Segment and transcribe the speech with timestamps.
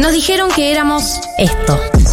[0.00, 1.99] Nos dijeron que éramos esto.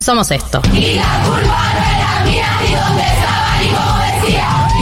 [0.00, 0.60] somos esto.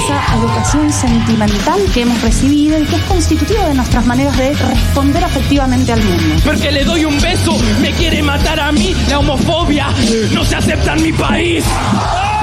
[0.04, 5.24] esa educación sentimental que hemos recibido y que es constitutiva de nuestras maneras de responder
[5.24, 6.34] afectivamente al mundo.
[6.45, 9.87] Porque le doy un beso, me quiere matar a mí, la homofobia
[10.32, 11.65] no se acepta en mi país.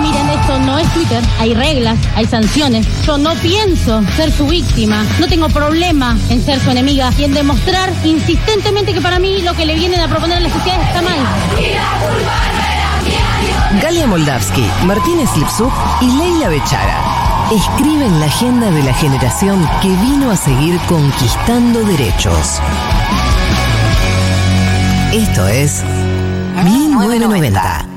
[0.01, 1.23] Miren, esto no es Twitter.
[1.39, 2.87] Hay reglas, hay sanciones.
[3.05, 5.05] Yo no pienso ser su víctima.
[5.19, 9.53] No tengo problema en ser su enemiga y en demostrar insistentemente que para mí lo
[9.53, 11.19] que le vienen a proponer a la sociedad está mal.
[13.81, 20.31] Galia Moldavsky, Martínez Lipsuk y Leila Bechara escriben la agenda de la generación que vino
[20.31, 22.61] a seguir conquistando derechos.
[25.11, 25.83] Esto es
[26.63, 27.90] 1990.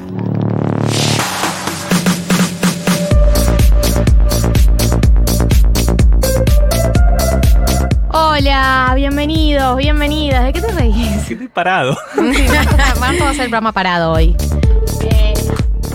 [8.37, 10.43] Hola, bienvenidos, bienvenidas.
[10.43, 11.07] ¿De qué te reís?
[11.31, 11.97] Estoy parado.
[12.17, 14.37] Vamos a hacer el programa parado hoy.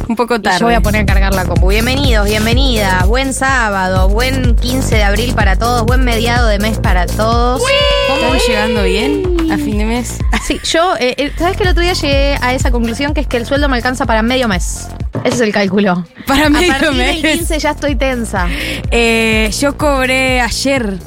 [0.08, 0.60] Un poco tarde.
[0.62, 1.68] Yo voy a poner a cargar la compu.
[1.68, 3.06] Bienvenidos, bienvenidas.
[3.08, 7.62] Buen sábado, buen 15 de abril para todos, buen mediado de mes para todos.
[8.10, 10.20] ¿Están llegando bien a fin de mes?
[10.42, 13.28] Sí, yo, eh, eh, ¿sabes que el otro día llegué a esa conclusión que es
[13.28, 14.88] que el sueldo me alcanza para medio mes?
[15.26, 16.06] Ese es el cálculo.
[16.26, 17.22] Para medio a partir mes.
[17.22, 18.48] del 15 ya estoy tensa.
[18.90, 20.98] Eh, yo cobré ayer.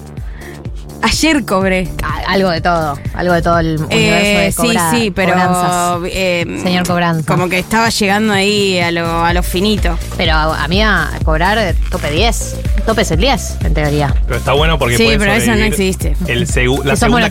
[1.02, 1.88] Ayer cobré.
[2.28, 5.32] Algo de todo, algo de todo el universo Eh, de sí, cobra- sí, pero.
[5.32, 5.98] cobranzas.
[6.12, 7.26] eh, Señor Cobranza.
[7.26, 9.98] Como que estaba llegando ahí a lo, a lo finito.
[10.16, 12.56] Pero amiga, cobrar eh, tope 10.
[12.86, 14.14] Tope es el 10, en teoría.
[14.26, 16.16] Pero está bueno porque Sí, pero eso no existe.
[16.26, 17.26] El segu- la Si somos no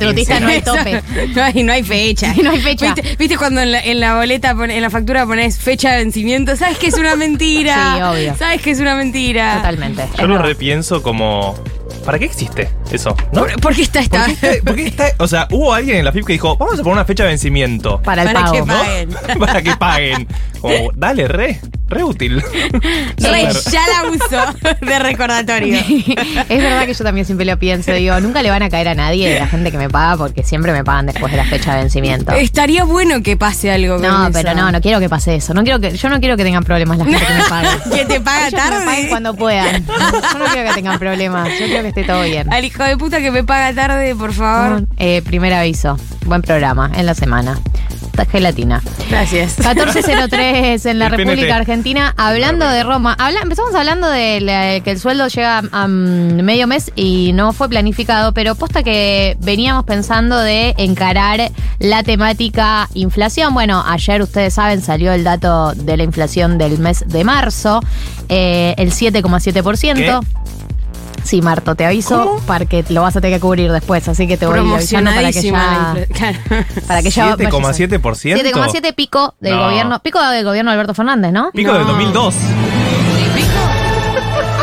[0.47, 1.01] hay tope.
[1.35, 2.33] no, hay, no hay fecha.
[2.43, 2.93] No hay fecha.
[2.93, 5.97] ¿Viste, viste cuando en la, en la boleta, pone- en la factura pones fecha de
[6.03, 6.55] vencimiento?
[6.55, 7.95] ¿Sabes que es una mentira?
[7.95, 8.35] Sí, obvio.
[8.37, 9.55] ¿Sabes que es una mentira?
[9.57, 10.03] Totalmente.
[10.19, 11.55] Yo lo repienso como.
[12.05, 13.15] ¿Para qué existe eso?
[13.31, 13.41] ¿No?
[13.41, 14.25] ¿Por, por qué está esta?
[14.25, 16.57] ¿Por qué está- por qué está- o sea, hubo alguien en la FIP que dijo,
[16.57, 18.01] vamos a poner una fecha de vencimiento.
[18.01, 18.53] Para el Para pago.
[18.53, 18.65] que ¿no?
[18.67, 19.09] paguen.
[19.39, 20.27] Para que paguen.
[20.95, 22.41] Dale, re, re útil.
[23.17, 25.75] Re, ya la uso de recordatorio.
[26.49, 27.91] es verdad que yo también siempre lo pienso.
[27.93, 30.43] Digo, nunca le van a caer a nadie de la gente que me paga porque
[30.43, 32.31] siempre me pagan después de la fecha de vencimiento.
[32.33, 34.31] Estaría bueno que pase algo con No, eso.
[34.33, 35.53] pero no, no quiero que pase eso.
[35.53, 37.69] No quiero que, yo no quiero que tengan problemas la gente que me pague.
[37.95, 38.85] Que te paga Ellos me tarde.
[38.85, 39.85] paguen cuando puedan.
[39.85, 41.49] Yo no quiero que tengan problemas.
[41.59, 42.51] Yo quiero que esté todo bien.
[42.51, 44.85] Al hijo de puta que me paga tarde, por favor.
[44.97, 45.97] Eh, primer aviso.
[46.25, 47.57] Buen programa en la semana.
[48.31, 48.81] Gelatina.
[49.09, 49.57] Gracias.
[49.59, 51.51] 1403 en la El República PNT.
[51.51, 52.13] Argentina.
[52.17, 53.15] Hablando de Roma.
[53.17, 57.53] Habla- empezamos hablando de la- que el sueldo llega a mm, medio mes y no
[57.53, 63.53] fue planificado, pero posta que veníamos pensando de encarar la temática inflación.
[63.53, 67.81] Bueno, ayer ustedes saben, salió el dato de la inflación del mes de marzo,
[68.29, 70.21] eh, el 7,7%.
[71.23, 74.45] Sí, Marto, te aviso porque lo vas a tener que cubrir después, así que te
[74.45, 75.95] voy avisando para que ya...
[76.13, 76.37] Claro.
[76.87, 78.01] Para que ya 7,7%.
[78.01, 79.65] 7,7 pico del No.
[79.65, 79.99] gobierno.
[79.99, 81.51] Pico del gobierno de Alberto Fernández, ¿no?
[81.51, 82.35] Pico del 2002.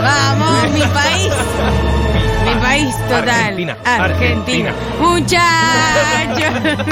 [0.03, 1.33] Vamos, mi país.
[2.69, 3.29] País total.
[3.31, 4.73] Argentina, Argentina.
[5.01, 6.85] Muchachos.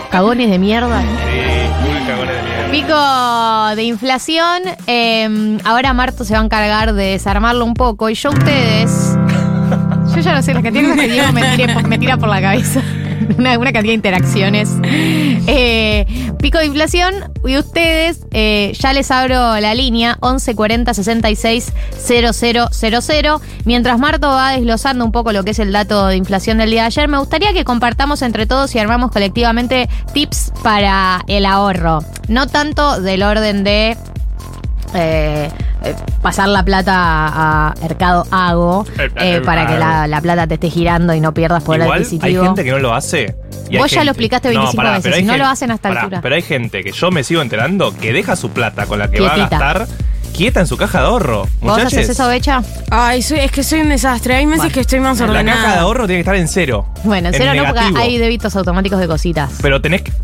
[0.10, 1.00] Cagones de mierda.
[1.02, 2.70] Sí, muy cagones de mierda.
[2.72, 4.62] Pico de inflación.
[4.88, 8.10] eh, ahora Marto se va a encargar de desarmarlo un poco.
[8.10, 9.16] Y yo ustedes.
[10.12, 12.28] Yo ya no sé, la cantidad de cosas que Diego me, tire me tira por
[12.28, 12.82] la cabeza.
[13.38, 14.70] Una, cantidad de interacciones.
[14.82, 16.06] Eh,
[16.38, 17.14] pico de inflación.
[17.44, 21.72] Y ustedes, eh, ya les abro la línea 1140 66
[22.06, 23.40] 0000.
[23.64, 26.82] Mientras Marto va desglosando un poco lo que es el dato de inflación del día
[26.82, 32.00] de ayer, me gustaría que compartamos entre todos y armamos colectivamente tips para el ahorro.
[32.28, 33.96] No tanto del orden de
[34.94, 35.50] eh,
[35.82, 40.20] eh, pasar la plata a, a Mercado Hago Eh, eh, eh, para que la, la
[40.20, 42.44] plata te esté girando y no pierdas poder Igual hay adquisitivo.
[42.44, 43.34] gente que no lo hace.
[43.68, 45.44] y hay Vos ya gente- lo explicaste 25 pará, veces, pero hay y no gente-
[45.44, 46.20] lo hacen hasta pará, altura.
[46.22, 49.20] Pero hay gente que yo me sigo enterando que deja su plata con la que
[49.20, 49.86] va a gastar
[50.40, 51.40] quieta en su caja de ahorro.
[51.42, 51.92] ¿Vos Muchachos.
[51.92, 52.62] haces eso, Becha?
[52.90, 54.36] Ay, soy- es que soy un desastre.
[54.36, 55.60] Hay meses que estoy más La ordenada.
[55.62, 56.86] caja de ahorro tiene que estar en cero.
[57.04, 57.98] Bueno, en En cero no, porque negativo.
[58.00, 59.50] hay débitos automáticos de cositas.
[59.60, 60.10] Pero tenés que.
[60.10, 60.14] eh,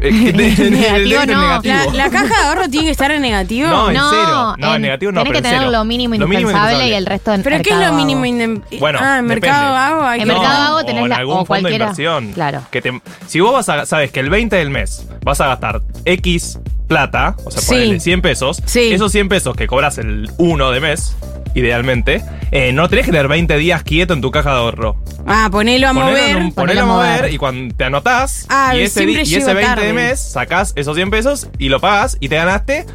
[0.00, 1.40] que te- el Negativo débito es no.
[1.42, 1.74] negativo.
[1.92, 3.68] La, la caja de ahorro tiene que estar en negativo.
[3.68, 4.54] No, en No, cero.
[4.56, 5.70] No, en en- negativo no, tenés pero que en tener cero.
[5.72, 8.20] lo mínimo Lo mínimo indispensable y el resto en ¿Pero qué es Mercado lo mínimo?
[8.22, 8.32] Vago.
[8.32, 9.46] indem- Bueno, ah, en depende.
[9.50, 10.02] Mercado Vago.
[10.06, 11.84] hay En que- Mercado Vago tenés o en la- algún o fondo cualquiera.
[11.84, 12.32] de inversión.
[12.32, 12.62] Claro.
[12.70, 15.82] Que te- si vos vas a, sabes que el 20 del mes vas a gastar
[16.06, 17.68] X plata, o sea, Sí.
[17.68, 18.92] ponele 100 pesos, Sí.
[18.92, 21.16] esos 100 pesos que cobras el 1 de mes,
[21.54, 24.96] idealmente, eh, no tenés que tener 20 días quieto en tu caja de ahorro.
[25.26, 26.36] Ah, ponelo a Ponelo, mover.
[26.36, 29.62] un- ponelo a mover y cuando te anotás Ah, y ese, y ese llego 20
[29.64, 29.86] tarde.
[29.86, 32.86] de mes sacás esos 100 pesos y lo pagas y te ganaste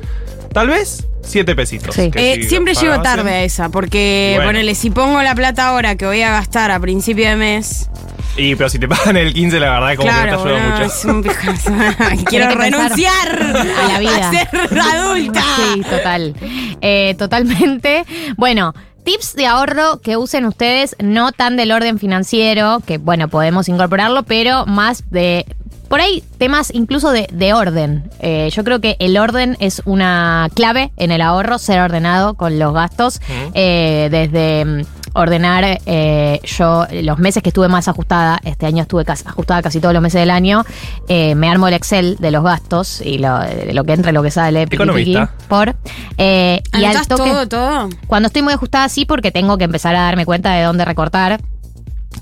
[0.54, 1.96] tal vez 7 pesitos.
[1.96, 4.50] que Eh, si siempre llego tarde a esa, porque Bueno.
[4.50, 7.90] ponele, si pongo la plata ahora que voy a gastar a principio de mes,
[8.38, 10.50] Y pero si te pagan el 15, la verdad es como claro, que no te
[10.50, 10.84] ayuda mucho.
[10.86, 11.24] es un
[12.26, 13.42] quiero renunciar
[13.84, 14.30] a la vida.
[14.30, 15.44] a ser adulta.
[15.58, 16.36] Sí, total.
[16.82, 18.06] Eh, totalmente.
[18.38, 18.74] Bueno.
[19.04, 24.22] Tips de ahorro que usen ustedes, no tan del orden financiero, que bueno, podemos incorporarlo,
[24.22, 25.48] pero más de,
[25.92, 28.10] por ahí, temas incluso de, de orden.
[28.20, 32.58] Eh, yo creo que el orden es una clave en el ahorro, ser ordenado con
[32.58, 33.20] los gastos,
[33.54, 34.82] eh, desde mm,
[35.14, 39.82] ordenar eh, yo los meses que estuve más ajustada, este año estuve casi- ajustada casi
[39.82, 40.64] todos los meses del año,
[41.10, 44.14] eh, me armo el Excel de los gastos y lo, de lo que entra y
[44.14, 45.28] lo que sale, piqui, Economista.
[45.28, 45.76] piqui, por.
[46.18, 47.90] eh, y al ¿Anotás toque, todo, todo?
[48.08, 51.42] cuando estoy muy ajustada sí, porque tengo que empezar a darme cuenta de dónde recortar.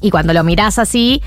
[0.01, 1.21] Y cuando lo mirás así,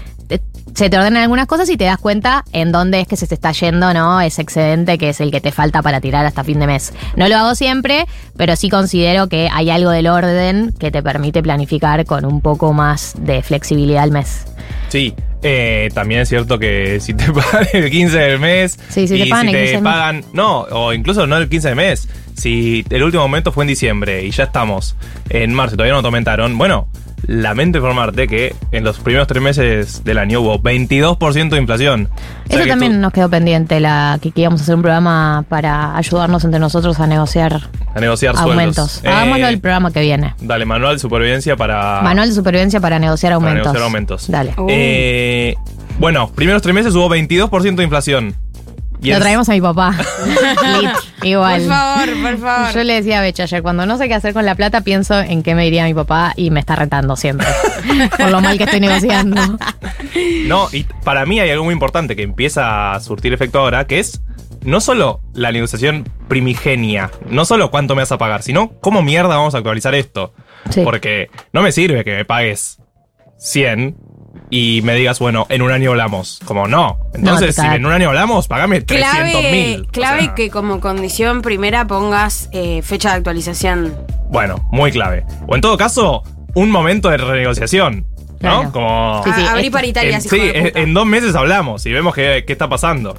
[0.74, 3.34] se te ordenan algunas cosas y te das cuenta en dónde es que se te
[3.34, 4.20] está yendo, ¿no?
[4.20, 6.92] Ese excedente que es el que te falta para tirar hasta fin de mes.
[7.16, 11.42] No lo hago siempre, pero sí considero que hay algo del orden que te permite
[11.42, 14.46] planificar con un poco más de flexibilidad al mes.
[14.88, 18.78] Sí, eh, también es cierto que si te pagan el 15 del mes.
[18.88, 19.92] Sí, si te y pagan si te 15 del mes.
[19.92, 20.25] pagan.
[20.32, 22.08] No, o incluso no el 15 del mes.
[22.34, 24.96] Si el último momento fue en diciembre y ya estamos
[25.28, 26.88] en marzo todavía no te aumentaron, bueno,
[27.26, 32.08] lamento informarte que en los primeros tres meses del año hubo 22% de inflación.
[32.12, 35.44] O sea Eso también nos quedó pendiente, la que, que íbamos a hacer un programa
[35.48, 37.60] para ayudarnos entre nosotros a negociar
[37.94, 38.92] a negociar aumentos.
[38.92, 39.04] sueldos.
[39.16, 40.34] Hagámoslo Eh, el programa que viene.
[40.40, 42.00] Dale, manual de supervivencia para.
[42.02, 43.36] Manual de supervivencia para negociar Ah.
[43.38, 43.66] para aumentos.
[43.72, 44.30] negociar aumentos.
[44.30, 44.54] Dale.
[44.68, 45.54] Eh,
[45.98, 48.34] bueno, primeros tres meses hubo 22% de inflación.
[49.02, 49.94] Lo traemos a mi papá.
[51.22, 51.60] Igual.
[51.60, 52.75] Por favor, por favor.
[52.75, 55.19] Yo le decía a Becha ayer, cuando no sé qué hacer con la plata, pienso
[55.20, 57.46] en qué me diría mi papá y me está retando siempre.
[58.16, 59.40] por lo mal que estoy negociando.
[60.46, 63.99] No, y para mí hay algo muy importante que empieza a surtir efecto ahora, que
[63.99, 64.22] es
[64.62, 69.37] no solo la negociación primigenia, no solo cuánto me vas a pagar, sino cómo mierda
[69.37, 70.32] vamos a actualizar esto.
[70.70, 70.82] Sí.
[70.84, 72.78] Porque no me sirve que me pagues
[73.38, 73.96] 100
[74.50, 76.40] y me digas, bueno, en un año hablamos.
[76.44, 76.99] Como no.
[77.14, 79.87] Entonces, si en un año hablamos, pagame 300 Clave, mil.
[79.88, 83.96] clave que como condición primera pongas eh, fecha de actualización.
[84.29, 85.25] Bueno, muy clave.
[85.46, 86.23] O en todo caso,
[86.55, 88.06] un momento de renegociación.
[88.42, 88.70] ¿No?
[88.70, 88.72] Claro.
[88.72, 89.22] Como.
[89.24, 90.40] Sí, sí, abrí esto- paritarias, en, sí,
[90.74, 93.16] en, dos meses hablamos y vemos qué, qué está pasando.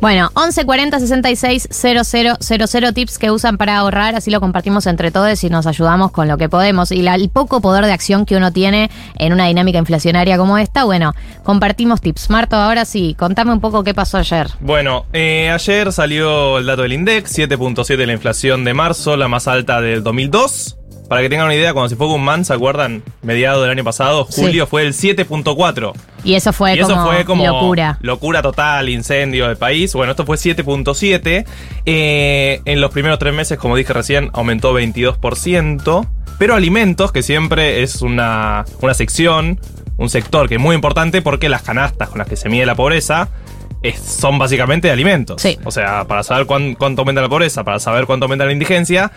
[0.00, 5.42] Bueno, 11 40 66 000 tips que usan para ahorrar, así lo compartimos entre todos
[5.44, 6.92] y nos ayudamos con lo que podemos.
[6.92, 10.58] Y la- el poco poder de acción que uno tiene en una dinámica inflacionaria como
[10.58, 12.28] esta, bueno, compartimos tips.
[12.30, 14.48] Marto, ahora sí, contame un poco qué pasó ayer.
[14.60, 19.48] Bueno, eh, ayer salió el dato del INDEX, 7.7 la inflación de marzo, la más
[19.48, 20.76] alta del 2002.
[21.08, 23.02] Para que tengan una idea, cuando se fue Guzmán, ¿se acuerdan?
[23.22, 24.40] Mediado del año pasado, Sí.
[24.42, 25.92] julio fue el 7.4.
[26.24, 27.98] Y eso fue, y eso como, fue como locura.
[28.00, 29.94] locura total, incendio del país.
[29.94, 31.44] Bueno, esto fue 7.7.
[31.84, 36.06] Eh, en los primeros tres meses, como dije recién, aumentó 22%.
[36.38, 39.58] Pero alimentos, que siempre es una, una sección,
[39.96, 42.74] un sector que es muy importante porque las canastas con las que se mide la
[42.74, 43.28] pobreza
[43.82, 45.40] es- son básicamente de alimentos.
[45.40, 45.58] Sí.
[45.64, 49.12] O sea, para saber cuán- cuánto aumenta la pobreza, para saber cuánto aumenta la indigencia,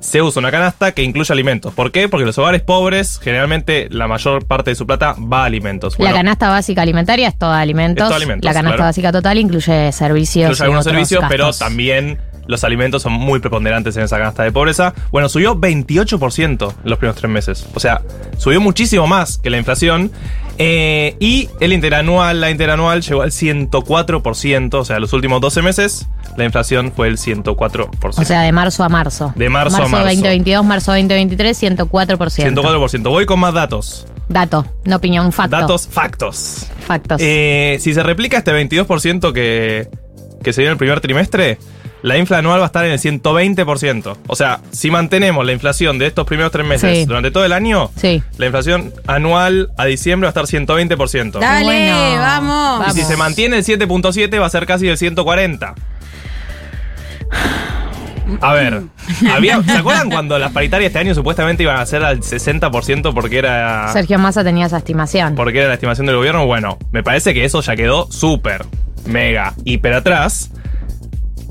[0.00, 1.74] se usa una canasta que incluye alimentos.
[1.74, 2.08] ¿Por qué?
[2.08, 5.98] Porque los hogares pobres, generalmente la mayor parte de su plata va a alimentos.
[5.98, 8.04] la canasta básica alimentaria es toda alimentos.
[8.04, 8.88] Es todo alimentos, la canasta claro.
[8.88, 10.50] básica total incluye servicios.
[10.50, 14.94] incluye algunos servicios, pero también los alimentos son muy preponderantes en esa canasta de pobreza.
[15.10, 17.66] Bueno, subió 28% en los primeros tres meses.
[17.74, 18.00] O sea,
[18.38, 20.10] subió muchísimo más que la inflación.
[20.58, 24.74] Eh, y el interanual, la interanual llegó al 104%.
[24.74, 28.18] O sea, los últimos 12 meses, la inflación fue el 104%.
[28.18, 29.32] O sea, de marzo a marzo.
[29.36, 30.04] De marzo a marzo.
[30.04, 32.54] 2022, marzo 2023, 104%.
[32.54, 33.02] 104%.
[33.08, 34.06] Voy con más datos.
[34.28, 35.56] Dato, no opinión, facto.
[35.56, 36.66] Datos, factos.
[36.86, 37.20] Factos.
[37.24, 39.88] Eh, si se replica este 22% que,
[40.42, 41.58] que se dio en el primer trimestre,
[42.02, 44.16] la infla anual va a estar en el 120%.
[44.26, 47.04] O sea, si mantenemos la inflación de estos primeros tres meses Sí.
[47.06, 48.22] durante todo el año, sí.
[48.36, 51.38] la inflación anual a diciembre va a estar 120%.
[51.40, 52.88] Dale, Bueno, vamos.
[52.88, 55.74] Y si se mantiene el 7.7 va a ser casi el 140.
[58.42, 58.82] A ver,
[59.32, 63.38] había, ¿se acuerdan cuando las paritarias este año supuestamente iban a ser al 60% porque
[63.38, 65.34] era, Sergio Massa tenía esa estimación.
[65.34, 66.44] porque era la estimación del gobierno?
[66.46, 68.66] Bueno, me parece que eso ya quedó súper,
[69.06, 70.50] mega, hiper atrás.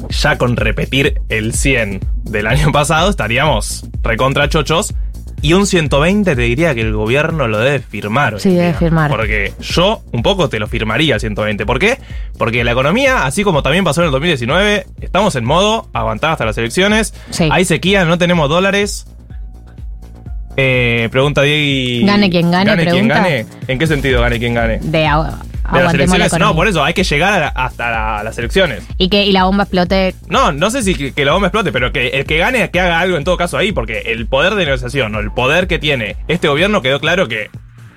[0.09, 4.93] Ya con repetir el 100 del año pasado estaríamos recontra chochos.
[5.39, 8.39] Y un 120 te diría que el gobierno lo debe firmar.
[8.39, 9.11] Sí, debe firmar.
[9.11, 11.63] Porque yo un poco te lo firmaría el 120.
[11.67, 11.99] ¿Por qué?
[12.39, 16.45] Porque la economía, así como también pasó en el 2019, estamos en modo aguantar hasta
[16.45, 17.13] las elecciones.
[17.51, 19.05] Hay sequía, no tenemos dólares.
[20.55, 22.07] Eh, pregunta Diego.
[22.07, 23.15] Gane quien gane, ¿Gane quien pregunta.
[23.15, 23.45] gane?
[23.67, 24.79] ¿En qué sentido gane quien gane?
[24.81, 25.35] De agu-
[25.71, 26.33] ¿De las la elecciones?
[26.39, 28.83] No, por eso hay que llegar a la- hasta la- las elecciones.
[28.97, 30.15] Y que y la bomba explote.
[30.27, 32.79] No, no sé si que, que la bomba explote, pero que el que gane que
[32.79, 35.79] haga algo en todo caso ahí, porque el poder de negociación o el poder que
[35.79, 37.49] tiene este gobierno quedó claro que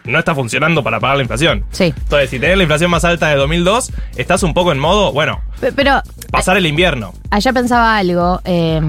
[0.04, 1.64] no está funcionando para pagar la inflación.
[1.70, 1.92] Sí.
[1.96, 5.40] Entonces, si tenés la inflación más alta de 2002, estás un poco en modo, bueno,
[5.60, 7.12] Pe- Pero pasar el invierno.
[7.30, 8.80] Ayer pensaba algo eh,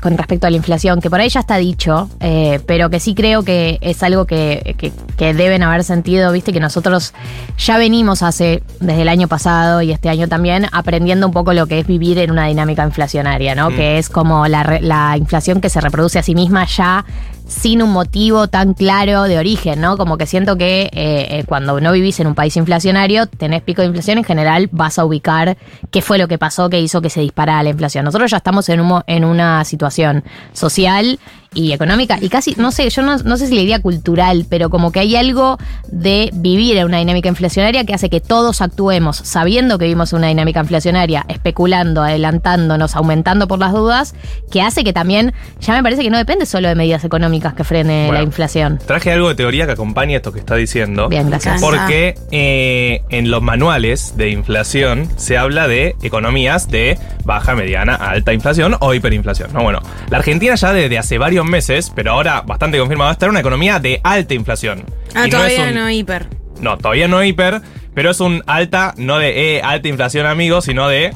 [0.00, 3.14] con respecto a la inflación, que por ahí ya está dicho, eh, pero que sí
[3.14, 7.12] creo que es algo que, que- que deben haber sentido, viste, que nosotros
[7.58, 11.66] ya venimos hace, desde el año pasado y este año también, aprendiendo un poco lo
[11.66, 13.70] que es vivir en una dinámica inflacionaria, ¿no?
[13.70, 13.76] Mm.
[13.76, 17.04] Que es como la, la inflación que se reproduce a sí misma ya
[17.46, 19.96] sin un motivo tan claro de origen, ¿no?
[19.96, 23.82] Como que siento que eh, eh, cuando no vivís en un país inflacionario, tenés pico
[23.82, 25.56] de inflación, en general vas a ubicar
[25.90, 28.04] qué fue lo que pasó que hizo que se disparara la inflación.
[28.04, 31.18] Nosotros ya estamos en, un en una situación social
[31.54, 34.70] y económica y casi, no sé, yo no, no sé si le diría cultural, pero
[34.70, 35.58] como que hay algo
[35.88, 40.18] de vivir en una dinámica inflacionaria que hace que todos actuemos sabiendo que vivimos en
[40.18, 44.14] una dinámica inflacionaria, especulando, adelantándonos, aumentando por las dudas,
[44.50, 47.64] que hace que también, ya me parece que no depende solo de medidas económicas que
[47.64, 48.20] frene Bueno.
[48.20, 48.78] la inflación.
[48.86, 51.08] Traje algo de teoría que acompaña esto que está diciendo.
[51.08, 51.60] Bien, gracias.
[51.60, 58.32] Porque eh, en los manuales de inflación se habla de economías de baja, mediana, alta
[58.32, 59.52] inflación o hiperinflación.
[59.52, 59.80] No, bueno,
[60.10, 63.78] la Argentina ya desde hace varios meses, pero ahora bastante confirmado, está en una economía
[63.78, 64.84] de alta inflación.
[65.14, 66.26] Ah, Y todavía es no, un- hiper.
[66.60, 67.60] No, todavía no hiper,
[67.94, 71.14] pero es un alta, no de eh, alta inflación, amigos, sino de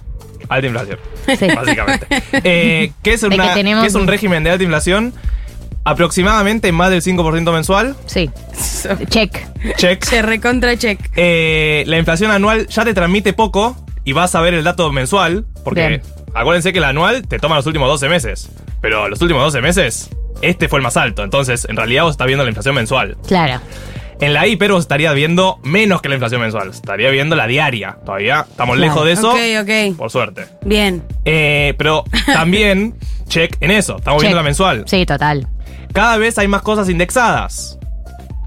[0.48, 0.98] alta inflación.
[1.56, 2.06] Básicamente.
[2.44, 5.12] Eh, ¿qué, es una- que tenemos- qué es un régimen de alta inflación?
[5.84, 7.96] Aproximadamente más del 5% mensual.
[8.06, 8.28] Sí.
[9.08, 9.46] Check.
[9.76, 10.04] Check.
[10.04, 11.00] Se recontra check.
[11.16, 15.46] Eh, la inflación anual ya te transmite poco y vas a ver el dato mensual,
[15.64, 16.02] porque Bien.
[16.34, 18.50] acuérdense que el anual te toma los últimos 12 meses,
[18.82, 20.10] pero los últimos 12 meses,
[20.42, 23.16] este fue el más alto, entonces en realidad vos estás viendo la inflación mensual.
[23.26, 23.60] Claro.
[24.20, 27.98] En la hiper vos estarías viendo menos que la inflación mensual, estaría viendo la diaria,
[28.04, 28.90] todavía estamos Claro.
[28.90, 29.38] lejos de eso, Ok,
[29.90, 29.96] ok.
[29.96, 30.46] por suerte.
[30.64, 31.04] Bien.
[31.24, 32.96] Eh, pero también,
[33.28, 34.28] check en eso, estamos Check.
[34.28, 34.82] viendo la mensual.
[34.86, 35.46] Sí, total.
[35.92, 37.78] Cada vez hay más cosas indexadas.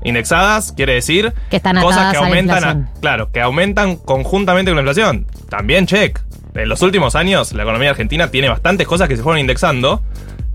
[0.04, 4.78] Indexadas quiere decir Que están cosas que a la aumentan, claro, que aumentan conjuntamente con
[4.78, 5.28] la inflación.
[5.50, 6.20] También check.
[6.56, 10.02] En los últimos años la economía argentina tiene bastantes cosas que se fueron indexando,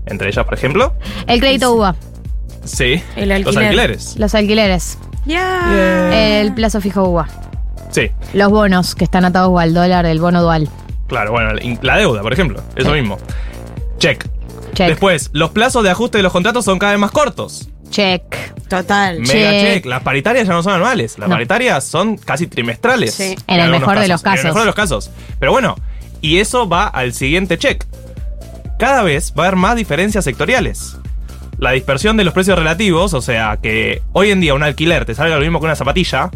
[0.07, 0.93] entre ellas, por ejemplo,
[1.27, 1.95] El crédito UBA,
[2.63, 3.63] sí, El los alquiler.
[3.65, 4.15] alquileres.
[4.17, 6.39] los alquileres, Ya.
[6.41, 7.27] el plazo fijo UBA,
[7.91, 10.69] Sí, los bonos que están atados al dólar, el bono dual.
[11.07, 12.99] claro, bueno, la- deuda, por ejemplo, eso Sí.
[12.99, 13.17] mismo.
[13.97, 14.27] Check.
[14.73, 14.89] Check.
[14.89, 17.69] Después, los plazos de ajuste de los contratos son cada vez más cortos.
[17.89, 18.21] Check.
[18.67, 19.19] Total.
[19.21, 19.73] Mega Check.
[19.75, 19.85] check.
[19.85, 21.17] Las paritarias ya no son anuales.
[21.17, 21.35] Las No.
[21.35, 23.13] paritarias son casi trimestrales.
[23.15, 23.35] Sí.
[23.47, 24.43] En el mejor de los En el casos.
[24.45, 25.09] mejor de los casos.
[25.39, 25.75] Pero bueno,
[26.21, 27.85] y eso va al siguiente check.
[28.77, 30.97] Cada vez va a haber más diferencias sectoriales.
[31.57, 35.15] La dispersión de los precios relativos, o sea, que hoy en día un alquiler te
[35.15, 36.29] salga lo mismo que una zapatilla,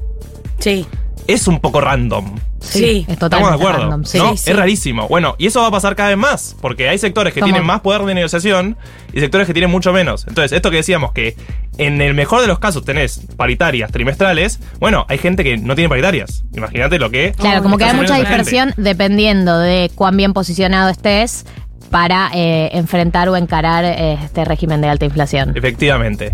[0.60, 0.86] Sí.
[1.28, 2.38] es un poco random.
[2.60, 3.06] Sí.
[3.08, 3.80] Es Estamos totalmente de acuerdo.
[3.90, 4.18] random, sí.
[4.18, 4.32] ¿no?
[4.32, 4.50] Sí, sí.
[4.52, 5.08] Es rarísimo.
[5.08, 7.52] Bueno, y eso va a pasar cada vez más, porque hay sectores que ¿Cómo?
[7.52, 8.78] tienen más poder de negociación
[9.14, 10.26] y sectores que tienen mucho menos.
[10.28, 11.36] Entonces, esto que decíamos que
[11.78, 15.90] en el mejor de los casos tenés paritarias trimestrales, bueno, hay gente que no tiene
[15.90, 16.44] paritarias.
[16.56, 17.32] Imagínate lo que.
[17.34, 21.46] Claro, como que hay mucha dispersión dependiendo de cuán bien posicionado estés
[21.92, 25.54] para eh, enfrentar o encarar eh, este régimen de alta inflación.
[25.56, 26.34] Efectivamente.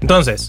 [0.00, 0.48] Entonces,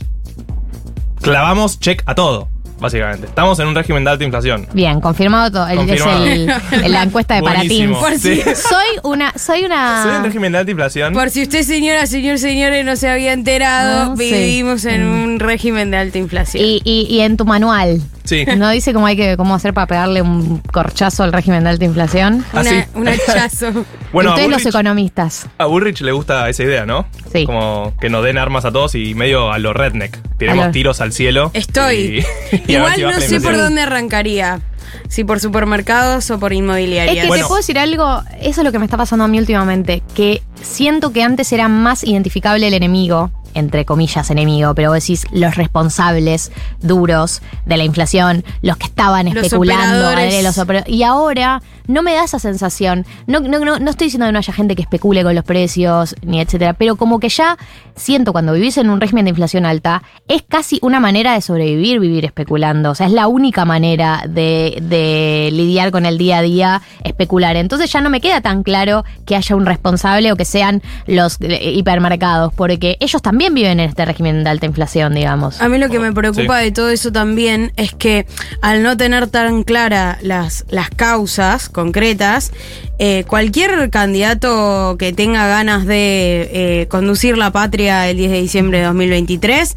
[1.21, 3.27] clavamos check a todo, básicamente.
[3.27, 4.67] Estamos en un régimen de alta inflación.
[4.73, 5.67] Bien, confirmado todo.
[5.67, 6.25] El, Confirmado.
[6.25, 6.49] Es
[6.83, 7.91] el- la encuesta de Paratín.
[7.91, 7.99] Buenísimo.
[7.99, 8.41] Por Sí.
[8.41, 10.21] si- Soy una, soy Soy un una.
[10.23, 11.13] régimen de alta inflación.
[11.13, 14.31] Por si usted, señora, señor, señores, no se había enterado, No, sí.
[14.31, 16.63] vivimos en un régimen de alta inflación.
[16.63, 18.01] Y, y- y en tu manual.
[18.23, 18.45] Sí.
[18.57, 21.85] ¿No dice cómo hay que cómo hacer para pegarle un corchazo al régimen de alta
[21.85, 22.45] inflación?
[22.53, 23.85] Una, un hachazo.
[24.11, 25.47] Bueno, a Ustedes los Bullrich- economistas.
[25.59, 27.05] A Bullrich le gusta esa idea, ¿no?
[27.31, 27.45] Sí.
[27.45, 30.17] Como que nos den armas a todos y medio a los redneck.
[30.39, 31.51] Tiremos lo- tiros al cielo.
[31.53, 32.25] Estoy.
[32.67, 34.59] y- Igual no sé por dónde arrancaría.
[35.07, 37.25] Si por supermercados o por Es inmobiliarias.
[37.25, 40.03] que te puedo decir algo, eso es lo que me está pasando a mí últimamente,
[40.15, 45.25] que siento que antes era más identificable el enemigo, entre comillas enemigo, pero vos decís
[45.31, 50.43] los responsables duros de la inflación, los que estaban Los especulando, operadores.
[50.43, 53.07] los oper- y ahora no me da esa sensación.
[53.25, 56.15] No, no, no, no estoy diciendo que no haya gente que especule con los precios,
[56.21, 57.57] ni etcétera, pero como que ya
[57.95, 61.99] siento cuando vivís en un régimen de inflación alta, es casi una manera de sobrevivir
[61.99, 62.91] vivir especulando.
[62.91, 67.55] O sea, es la única manera de, de lidiar con el día a día, especular.
[67.55, 71.37] Entonces ya no me queda tan claro que haya un responsable o que sean los
[71.41, 75.61] eh, hipermercados, porque ellos también viven en este régimen de alta inflación, digamos.
[75.61, 78.25] A mí lo que me preocupa de todo eso también es que
[78.61, 82.51] al no tener tan clara las, las causas concretas,
[82.97, 88.79] eh, cualquier candidato que tenga ganas de eh, conducir la patria el 10 de diciembre
[88.79, 89.75] de 2023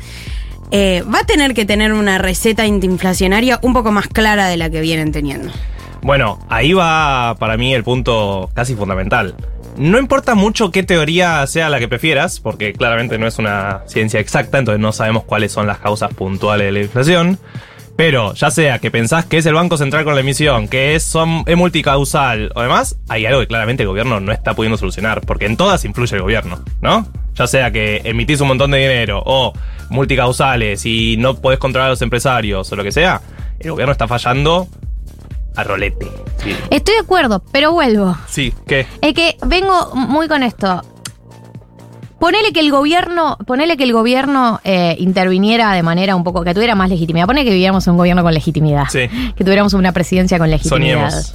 [0.73, 4.71] eh, va a tener que tener una receta antiinflacionaria un poco más clara de la
[4.71, 5.53] que vienen teniendo.
[6.01, 9.37] Bueno, ahí va para mí el punto casi fundamental.
[9.77, 14.19] No importa mucho qué teoría sea la que prefieras, porque claramente no es una ciencia
[14.19, 17.39] exacta, entonces no sabemos cuáles son las causas puntuales de la inflación.
[17.95, 21.15] Pero ya sea que pensás que es el Banco Central con la emisión, que es,
[21.47, 25.45] es multicausal o demás, hay algo que claramente el gobierno no está pudiendo solucionar, porque
[25.45, 27.07] en todas influye el gobierno, ¿no?
[27.35, 29.53] Ya sea que emitís un montón de dinero o
[29.89, 33.21] multicausales y no podés controlar a los empresarios o lo que sea,
[33.59, 34.69] el gobierno está fallando
[35.57, 36.07] a rolete.
[36.43, 38.17] Sí, Estoy de acuerdo, pero vuelvo.
[38.29, 38.87] sí ¿qué?
[39.01, 40.83] Es que vengo muy con esto.
[42.19, 46.55] Ponele que el gobierno, ponele que el gobierno eh, interviniera de manera un poco, que
[46.55, 47.27] tuviera más legitimidad.
[47.27, 48.85] Ponele que viviéramos un gobierno con legitimidad.
[48.91, 49.09] Sí.
[49.35, 51.11] Que tuviéramos una presidencia con legitimidad.
[51.11, 51.35] Soñemos.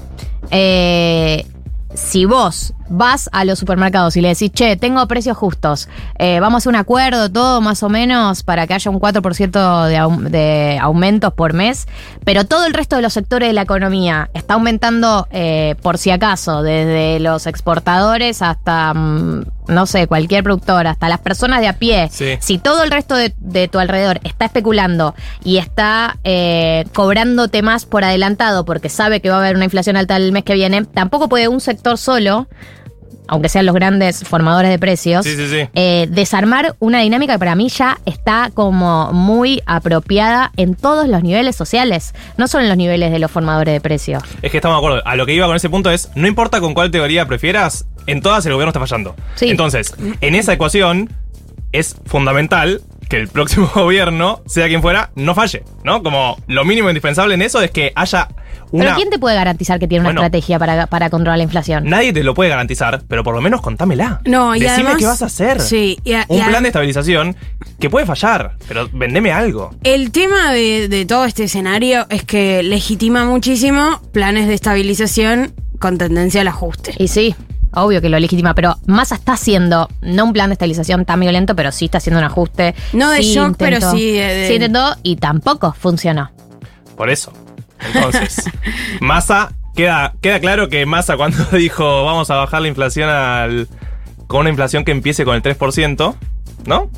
[0.49, 1.45] Eh,
[1.93, 6.55] si vos vas a los supermercados y le decís, che, tengo precios justos, eh, vamos
[6.55, 10.79] a hacer un acuerdo, todo más o menos, para que haya un 4% de, de
[10.79, 11.87] aumentos por mes,
[12.23, 16.11] pero todo el resto de los sectores de la economía está aumentando eh, por si
[16.11, 21.73] acaso, desde los exportadores hasta, mm, no sé, cualquier productor, hasta las personas de a
[21.73, 22.09] pie.
[22.11, 22.37] Sí.
[22.39, 27.85] Si todo el resto de, de tu alrededor está especulando y está eh, cobrándote más
[27.85, 30.85] por adelantado porque sabe que va a haber una inflación alta el mes que viene,
[30.85, 32.47] tampoco puede un sector solo,
[33.27, 35.69] aunque sean los grandes formadores de precios, Sí, sí, sí.
[35.73, 41.23] eh, desarmar una dinámica que para mí ya está como muy apropiada en todos los
[41.23, 44.23] niveles sociales, no solo en los niveles de los formadores de precios.
[44.41, 45.01] Es que estamos de acuerdo.
[45.07, 48.21] A lo que iba con ese punto es, no importa con cuál teoría prefieras, en
[48.21, 49.15] todas el gobierno está fallando.
[49.41, 51.09] Entonces, en esa ecuación
[51.73, 56.03] es fundamental que el próximo gobierno, sea quien fuera, no falle, ¿no?
[56.03, 58.27] Como lo mínimo indispensable en eso es que haya
[58.71, 58.83] una...
[58.83, 60.21] Pero ¿quién te puede garantizar que tiene una Bueno.
[60.21, 61.85] estrategia para, para controlar la inflación?
[61.85, 64.19] Nadie te lo puede garantizar, pero por lo menos contámela.
[64.25, 65.61] No, y Decime además- qué vas a hacer.
[65.61, 67.35] Sí, y a- Un y a- plan de estabilización
[67.79, 69.71] que puede fallar, pero vendeme algo.
[69.83, 75.97] El tema de, de todo este escenario es que legitima muchísimo planes de estabilización con
[75.97, 76.93] tendencia al ajuste.
[76.97, 77.35] Y sí,
[77.83, 81.55] obvio que lo legitima, pero Massa está haciendo, no un plan de estabilización tan violento,
[81.55, 82.75] pero sí está haciendo un ajuste.
[82.93, 86.31] No de Sí shock, pero sí de- de- Sí intentó y tampoco funcionó.
[86.95, 87.31] Por eso.
[87.93, 88.43] Entonces,
[89.01, 93.67] Massa, queda, queda claro que Massa cuando dijo vamos a bajar la inflación al,
[94.27, 96.15] con una inflación que empiece con el 3%,
[96.65, 96.89] ¿no?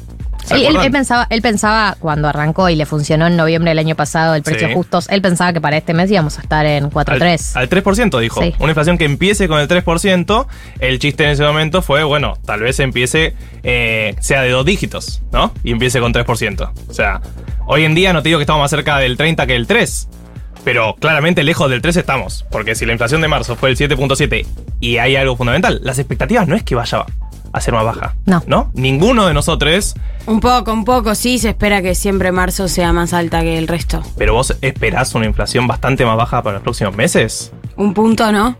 [0.46, 0.86] ¿Se Él, él- acuerdan?
[0.86, 4.42] él pensaba, él pensaba cuando arrancó y le funcionó en noviembre del año pasado el
[4.44, 4.74] precio Sí.
[4.74, 7.56] justos, él pensaba que para este mes íbamos a estar en 4.3.
[7.56, 8.42] Al, al 3% dijo.
[8.42, 8.56] Sí.
[8.60, 10.48] Una inflación que empiece con el 3%.
[10.80, 15.22] El chiste en ese momento fue, bueno, tal vez empiece, eh, sea de dos dígitos,
[15.32, 15.54] ¿no?
[15.64, 16.72] Y empiece con 3%.
[16.90, 17.22] O sea,
[17.68, 20.08] hoy en día no te digo que estamos más cerca del 30 que del 3.
[20.64, 22.46] Pero claramente lejos del 3 estamos.
[22.52, 24.46] Porque si la inflación de marzo fue el 7.7
[24.82, 27.06] y hay algo fundamental, las expectativas no es que vaya
[27.54, 28.16] a ser más baja.
[28.26, 28.44] No.
[28.48, 28.72] ¿No?
[28.74, 33.14] Ninguno de nosotros, Un poco, un poco, sí, se espera que siempre marzo sea más
[33.14, 34.04] alta que el resto.
[34.18, 37.52] pero vos esperás una inflación bastante más baja para los próximos meses.
[37.76, 38.56] Un punto, ¿no?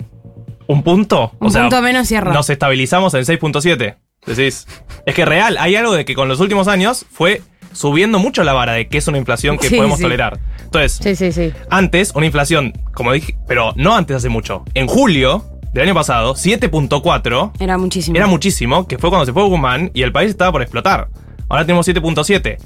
[0.68, 1.32] ¿Un punto?
[1.40, 2.32] Un punto menos cierra.
[2.34, 3.96] Nos estabilizamos en 6.7.
[4.26, 4.68] Decís.
[5.06, 8.54] Es que real, hay algo de que con los últimos años fue subiendo mucho la
[8.54, 10.04] vara de que es una inflación que Sí, podemos sí.
[10.04, 10.40] tolerar.
[10.64, 11.54] Entonces, Sí, sí, sí.
[11.70, 14.64] antes, una inflación, como dije, pero no antes hace mucho.
[14.74, 18.18] En julio del año pasado, 7.4 Era muchísimo.
[18.18, 21.10] era muchísimo, que fue cuando se fue Guzmán y el país estaba por explotar.
[21.48, 22.58] Ahora tenemos 7.7.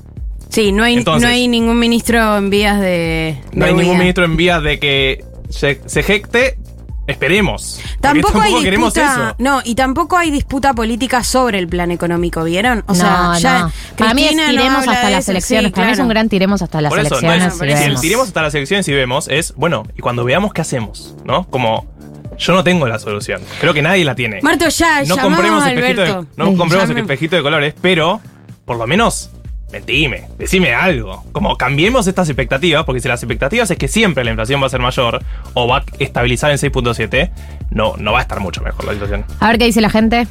[0.49, 3.41] Sí, no hay, Entonces- no hay ningún ministro en vías de.
[3.53, 6.57] No de hay ningún ministro en vías de que se, se ejecte.
[7.05, 7.81] Esperemos.
[7.99, 9.13] Tampoco, hay queremos disputa.
[9.25, 9.35] eso.
[9.37, 12.85] No, y tampoco hay disputa política sobre el plan económico, ¿vieron?
[12.87, 13.59] O sea, no, ya.
[13.63, 13.71] no.
[13.97, 15.65] Para mí es tiremos hasta las eso, elecciones.
[15.67, 17.55] sí, Para mí es un gran tiremos hasta las Por eso, elecciones.
[17.79, 21.13] si el tiremos hasta las elecciones y vemos, es, bueno, y cuando veamos qué hacemos,
[21.25, 21.43] ¿no?
[21.49, 21.85] Como,
[22.37, 23.41] yo no tengo la solución.
[23.59, 24.41] Creo que nadie la tiene.
[24.41, 26.27] Marto, ya, no compremos a espejito de, Alberto.
[26.37, 28.21] no compremos de colores, pero
[28.65, 29.29] por lo menos
[29.71, 31.23] mentime, decime algo.
[31.31, 34.69] Como cambiemos estas expectativas, porque si las expectativas es que siempre la inflación va a
[34.69, 35.21] ser mayor
[35.53, 37.31] o va a estabilizar en 6.7,
[37.71, 39.25] no, no va a estar mucho mejor la situación.
[39.39, 40.27] A ver qué dice la gente.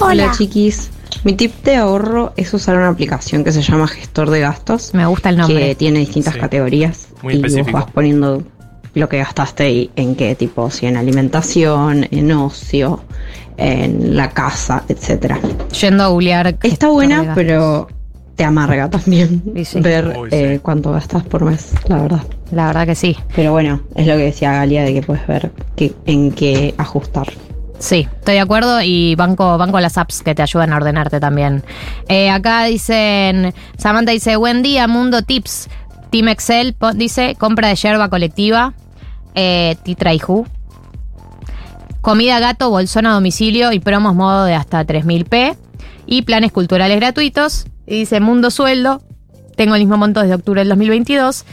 [0.00, 0.32] Hola.
[0.36, 0.90] chiquis.
[1.22, 4.92] Mi tip de ahorro es usar una aplicación que se llama Gestor de Gastos.
[4.92, 5.68] Me gusta el nombre.
[5.68, 6.40] Que tiene distintas Sí.
[6.40, 7.08] categorías.
[7.22, 7.78] Muy y vos específico.
[7.78, 8.42] vas poniendo
[8.94, 13.00] lo que gastaste y en qué tipo, si en alimentación, en ocio,
[13.56, 15.38] en la casa, etcétera.
[15.80, 16.56] Yendo a googlear.
[16.62, 17.88] Está buena, pero
[18.36, 19.80] te amarga también sí.
[19.80, 22.22] ver Uy, eh, cuánto gastas por mes, la verdad.
[22.50, 23.16] La verdad que sí.
[23.34, 25.50] Pero bueno, es lo que decía Galia de que puedes ver
[26.06, 27.32] en qué ajustar.
[27.78, 31.64] Sí, estoy de acuerdo y banco, banco las apps que te ayudan a ordenarte también.
[32.08, 35.68] Eh, acá dicen, Samantha dice, buen día, Mundo Tips.
[36.10, 38.72] Team Excel dice, compra de yerba colectiva,
[39.34, 40.46] eh, Titra y Ju.
[42.00, 45.56] Comida gato, bolsón a domicilio y promos modo de hasta 3000p.
[46.06, 47.66] Y planes culturales gratuitos.
[47.86, 49.02] Dice, Mundo Sueldo,
[49.56, 51.44] tengo el mismo monto desde octubre del 2022.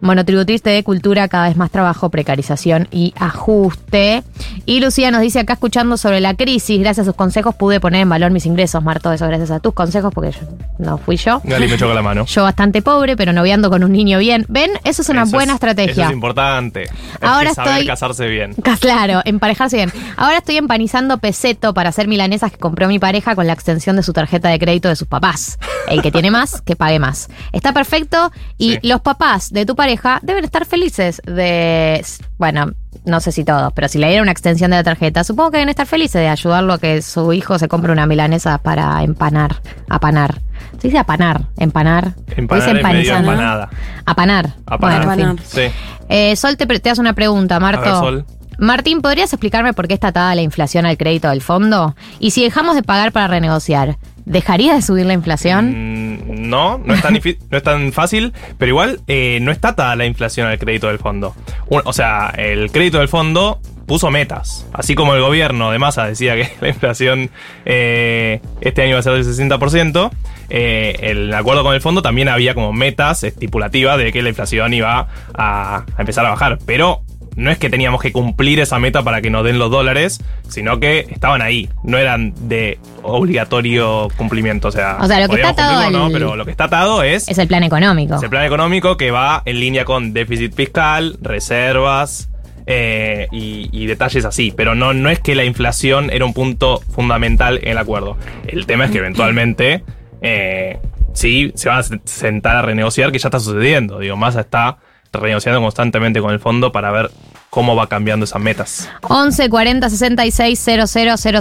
[0.00, 4.22] Monotributista de cultura, cada vez más trabajo, precarización y ajuste.
[4.66, 8.02] Y Lucía nos dice acá escuchando sobre la crisis, gracias a sus consejos pude poner
[8.02, 10.38] en valor mis ingresos, Marto, eso gracias a tus consejos porque yo-
[10.78, 11.40] no fui yo.
[11.44, 12.24] Gali me choca la mano.
[12.30, 14.46] Yo bastante pobre, pero noviando con un niño bien.
[14.48, 14.70] ¿Ven?
[14.84, 15.92] Eso es una Eso buena es- estrategia.
[15.92, 16.88] Eso es importante.
[17.20, 18.54] Ahora saber estoy- casarse bien.
[18.80, 19.92] Claro, emparejarse bien.
[20.16, 24.02] Ahora estoy empanizando peseto para hacer milanesas que compró mi pareja con la extensión de
[24.02, 25.58] su tarjeta de crédito de sus papás.
[25.88, 27.28] El que tiene más, que pague más.
[27.52, 28.78] Está perfecto y Sí.
[28.88, 29.89] los papás de tu pareja
[30.22, 32.04] deben estar felices de...
[32.38, 32.72] Bueno,
[33.04, 35.58] no sé si todos, pero si le dieron una extensión de la tarjeta, supongo que
[35.58, 39.56] deben estar felices de ayudarlo a que su hijo se compre una milanesa para empanar.
[39.88, 40.40] Apanar.
[40.78, 42.14] Se dice apanar, empanar.
[42.36, 43.32] Empanar dice es medio empanizar, ¿no?
[43.32, 43.70] empanada.
[44.04, 44.54] Apanar.
[44.66, 45.06] Apanar.
[45.06, 45.46] Bueno, en fin.
[45.46, 45.74] Sí.
[46.08, 47.80] Eh, Sol, te, te hace una pregunta, Marto.
[47.80, 48.26] A ver, Sol.
[48.60, 51.96] Martín, ¿podrías explicarme por qué está atada la inflación al crédito del fondo?
[52.18, 53.96] Y si dejamos de pagar para renegociar,
[54.26, 56.18] ¿dejaría de subir la inflación?
[56.18, 57.14] Mm, No, no es tan,
[57.50, 60.98] no es tan fácil, pero igual eh, no está atada la inflación al crédito del
[60.98, 61.34] fondo.
[61.70, 64.66] O sea, el crédito del fondo puso metas.
[64.74, 67.30] Así como el gobierno de masa decía que la inflación
[67.64, 70.10] eh, este año iba a ser del 60%,
[70.50, 74.74] eh, el acuerdo con el fondo también había como metas estipulativas de que la inflación
[74.74, 76.58] iba a empezar a bajar.
[76.66, 77.00] Pero
[77.36, 80.80] no es que teníamos que cumplir esa meta para que nos den los dólares, sino
[80.80, 84.68] que estaban ahí, no eran de obligatorio cumplimiento.
[84.68, 87.02] O sea, O sea, lo que está atado al- no, pero lo que está atado
[87.02, 88.16] es, Es el plan económico.
[88.16, 92.28] es el plan económico que va en línea con déficit fiscal, reservas
[92.66, 94.52] eh, y, y detalles así.
[94.56, 98.16] Pero no, no es que la inflación era un punto fundamental en el acuerdo.
[98.46, 99.84] El tema es que eventualmente
[100.22, 100.78] eh,
[101.12, 103.98] sí se van a sentar a renegociar, que ya está sucediendo.
[103.98, 104.78] Digo, Massa está
[105.12, 107.10] renegociando constantemente con el fondo para ver
[107.50, 108.88] cómo va cambiando esas metas.
[109.02, 110.64] 11 40 66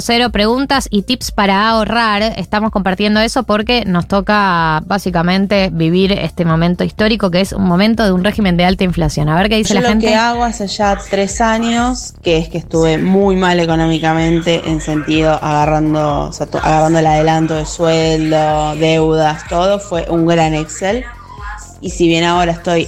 [0.03, 2.23] 000 preguntas y tips para ahorrar.
[2.37, 8.03] Estamos compartiendo eso porque nos toca básicamente vivir este momento histórico que es un momento
[8.05, 9.29] de un régimen de alta inflación.
[9.29, 10.07] A ver qué dice Yo la lo gente.
[10.07, 15.33] que hago hace ya tres años, que es que estuve muy mal económicamente, en sentido
[15.33, 21.03] agarrando, o sea, to- agarrando el adelanto de sueldo, deudas, todo, fue un gran Excel.
[21.81, 22.87] Y si bien ahora estoy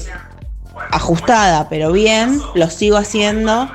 [0.92, 3.70] ajustada, pero bien, lo sigo haciendo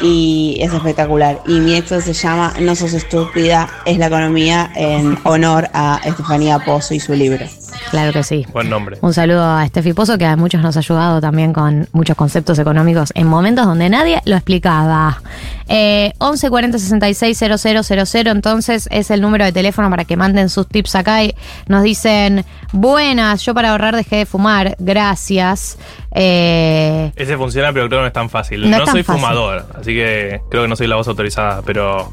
[0.00, 1.40] y es espectacular.
[1.46, 6.58] Y mi Excel se llama No sos estúpida, es la economía en honor a Estefanía
[6.60, 7.46] Pozo y su libro.
[7.90, 8.46] Claro que sí.
[8.52, 8.98] Buen nombre.
[9.00, 12.58] Un saludo a Steffi Pozo, que a muchos nos ha ayudado también con muchos conceptos
[12.58, 15.20] económicos en momentos donde nadie lo explicaba.
[15.68, 20.68] Eh, 11 40 66 000, entonces es el número de teléfono para que manden sus
[20.68, 21.24] tips acá.
[21.24, 21.34] Y
[21.66, 25.78] nos dicen, buenas, yo para ahorrar dejé de fumar, gracias.
[26.14, 28.62] Eh, Ese funciona, pero creo que no es tan fácil.
[28.62, 29.20] No No, es tan soy fácil.
[29.22, 32.10] fumador, así que creo que no soy la voz autorizada, pero.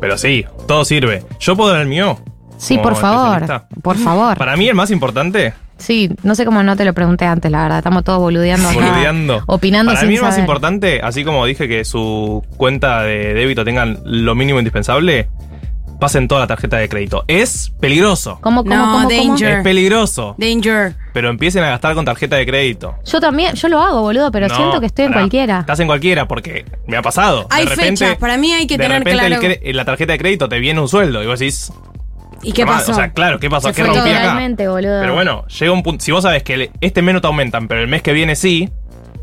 [0.00, 1.24] Pero sí, todo sirve.
[1.40, 2.18] ¿Yo puedo dar el mío?
[2.56, 3.44] sí, por favor,
[3.82, 4.36] por favor.
[4.36, 7.62] Para mí el más importante, Sí, no sé cómo no te lo pregunté antes, la
[7.62, 7.78] verdad.
[7.78, 8.80] Estamos todos boludeando acá.
[8.80, 9.44] boludeando.
[9.46, 13.64] Opinando Para sin mí el más importante, así como dije que su cuenta de débito
[13.64, 15.28] tengan lo mínimo indispensable,
[16.00, 17.24] pasen toda la tarjeta de crédito.
[17.28, 18.38] Es peligroso.
[18.40, 19.10] ¿Cómo, cómo, No, cómo, cómo?
[19.10, 19.58] danger.
[19.58, 20.34] Es peligroso.
[20.38, 20.94] Danger.
[21.12, 22.94] Pero empiecen a gastar con tarjeta de crédito.
[23.04, 25.60] Yo también, yo lo hago, boludo, pero No, siento que estoy en cualquiera.
[25.60, 27.46] Estás en cualquiera porque me ha pasado.
[27.50, 29.84] Hay de repente, fechas, para mí hay que de tener repente el claro- en la
[29.84, 31.72] tarjeta de crédito te viene un sueldo y vos decís.
[32.40, 32.92] ¿Y qué "Tomá", pasó?
[32.92, 33.66] O sea, claro, ¿qué pasó?
[33.68, 34.20] Se ¿Qué fue rompí acá?
[34.20, 35.00] Totalmente, boludo.
[35.00, 36.04] Pero bueno, llega un punto.
[36.04, 38.36] Si vos sabes que el- este mes no te aumentan, pero el mes que viene
[38.36, 38.68] sí,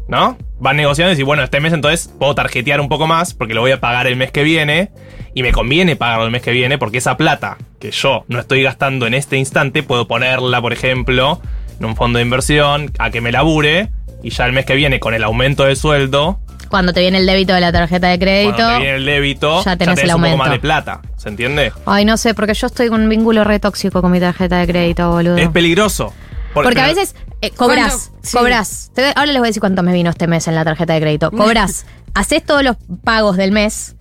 [0.07, 0.37] ¿no?
[0.59, 3.61] Vas negociando y decís, bueno, este mes entonces puedo tarjetear un poco más porque lo
[3.61, 4.91] voy a pagar el mes que viene
[5.33, 8.63] y me conviene pagarlo el mes que viene porque esa plata que yo no estoy
[8.63, 11.41] gastando en este instante puedo ponerla, por ejemplo,
[11.79, 13.89] en un fondo de inversión a que me labure
[14.23, 16.39] y ya el mes que viene con el aumento del sueldo.
[16.69, 18.55] cuando te viene el débito de la tarjeta de crédito.
[18.55, 20.37] Cuando te viene el débito, ya ya tenés tenés, el un poco aumento.
[20.45, 21.01] más de plata.
[21.17, 21.71] ¿Se entiende?
[21.85, 24.67] Ay, no sé, porque yo estoy con un vínculo re tóxico con mi tarjeta de
[24.67, 25.37] crédito, boludo.
[25.37, 26.13] Es peligroso.
[26.55, 28.91] Por- Porque a veces eh, cobras, cobras.
[29.15, 31.29] Ahora les voy a decir cuánto me vino este mes en la tarjeta de crédito.
[31.29, 33.95] Cobras, haces todos los pagos del mes,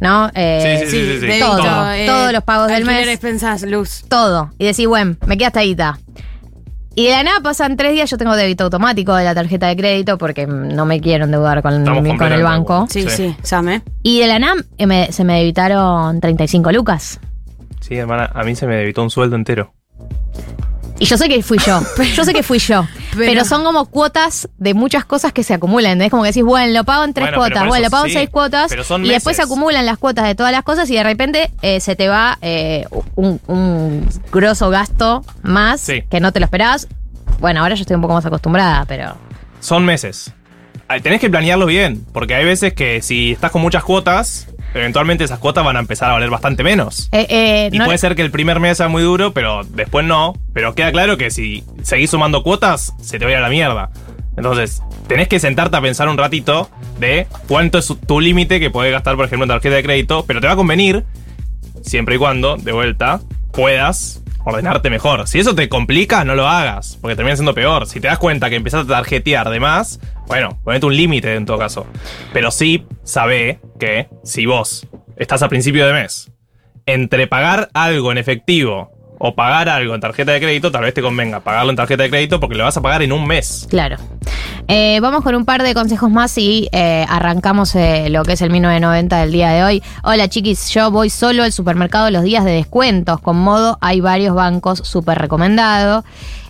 [0.00, 0.30] ¿no?
[0.34, 1.26] Eh, Sí, sí, sí, sí, sí.
[1.28, 3.06] Débito, Todo, eh, todos los pagos del mes.
[3.08, 4.04] expensas, luz.
[4.08, 4.50] Todo.
[4.58, 5.98] Y decís, bueno, me queda hasta guita.
[6.94, 9.76] Y de la nada pasan tres días, yo tengo débito automático de la tarjeta de
[9.76, 12.86] crédito porque no me quiero endeudar con, el banco.
[12.90, 13.08] Sí, Sí.
[13.08, 13.80] sí, Same.
[14.02, 17.18] Y de la NAM eh, me- se me debitaron 35 lucas.
[17.80, 19.72] Sí, hermana, a mí se me debitó un sueldo entero.
[21.02, 21.80] Y yo sé que fui yo.
[22.14, 22.86] Yo sé que fui yo.
[23.16, 26.00] Pero, Pero- son como cuotas de muchas cosas que se acumulan.
[26.00, 28.10] Es como que decís, bueno, lo pago en tres Bueno, cuotas, bueno, lo pago en
[28.10, 28.66] sí, seis cuotas.
[28.68, 31.50] pero son y después se acumulan las cuotas de todas las cosas y de repente
[31.60, 32.86] eh, se te va eh,
[33.16, 36.02] un, un grosso gasto más Sí.
[36.08, 36.86] que no te lo esperabas.
[37.40, 39.16] Bueno, ahora yo estoy un poco más acostumbrada, pero.
[39.58, 40.32] Son meses.
[41.02, 45.38] Tenés que planearlo bien, porque hay veces que si estás con muchas cuotas, eventualmente esas
[45.38, 47.08] cuotas van a empezar a valer bastante menos.
[47.12, 50.04] Eh, eh, Y no- puede ser que el primer mes sea muy duro, pero después
[50.06, 50.34] no.
[50.52, 53.48] Pero queda claro que si seguís sumando cuotas, se te va a ir a la
[53.48, 53.90] mierda.
[54.36, 58.92] Entonces, tenés que sentarte a pensar un ratito de cuánto es tu límite que podés
[58.92, 61.04] gastar, por ejemplo, en tarjeta de crédito, pero te va a convenir,
[61.82, 63.20] siempre y cuando, de vuelta,
[63.52, 65.26] puedas ordenarte mejor.
[65.28, 67.86] Si eso te complica, no lo hagas, porque termina siendo peor.
[67.86, 71.46] Si te das cuenta que empezás a tarjetear de más, bueno, ponete un límite en
[71.46, 71.86] todo caso.
[72.32, 76.32] Pero sí, sabe que si vos estás a principio de mes,
[76.86, 78.90] entre pagar algo en efectivo
[79.24, 82.10] o pagar algo en tarjeta de crédito, tal vez te convenga pagarlo en tarjeta de
[82.10, 83.68] crédito porque lo vas a pagar en un mes.
[83.70, 83.96] Claro.
[84.66, 88.42] Eh, vamos con un par de consejos más y eh, arrancamos eh, lo que es
[88.42, 89.82] el 1990 del día de hoy.
[90.02, 93.20] Hola chiquis, yo voy solo al supermercado los días de descuentos.
[93.20, 96.04] Con modo hay varios bancos súper recomendado.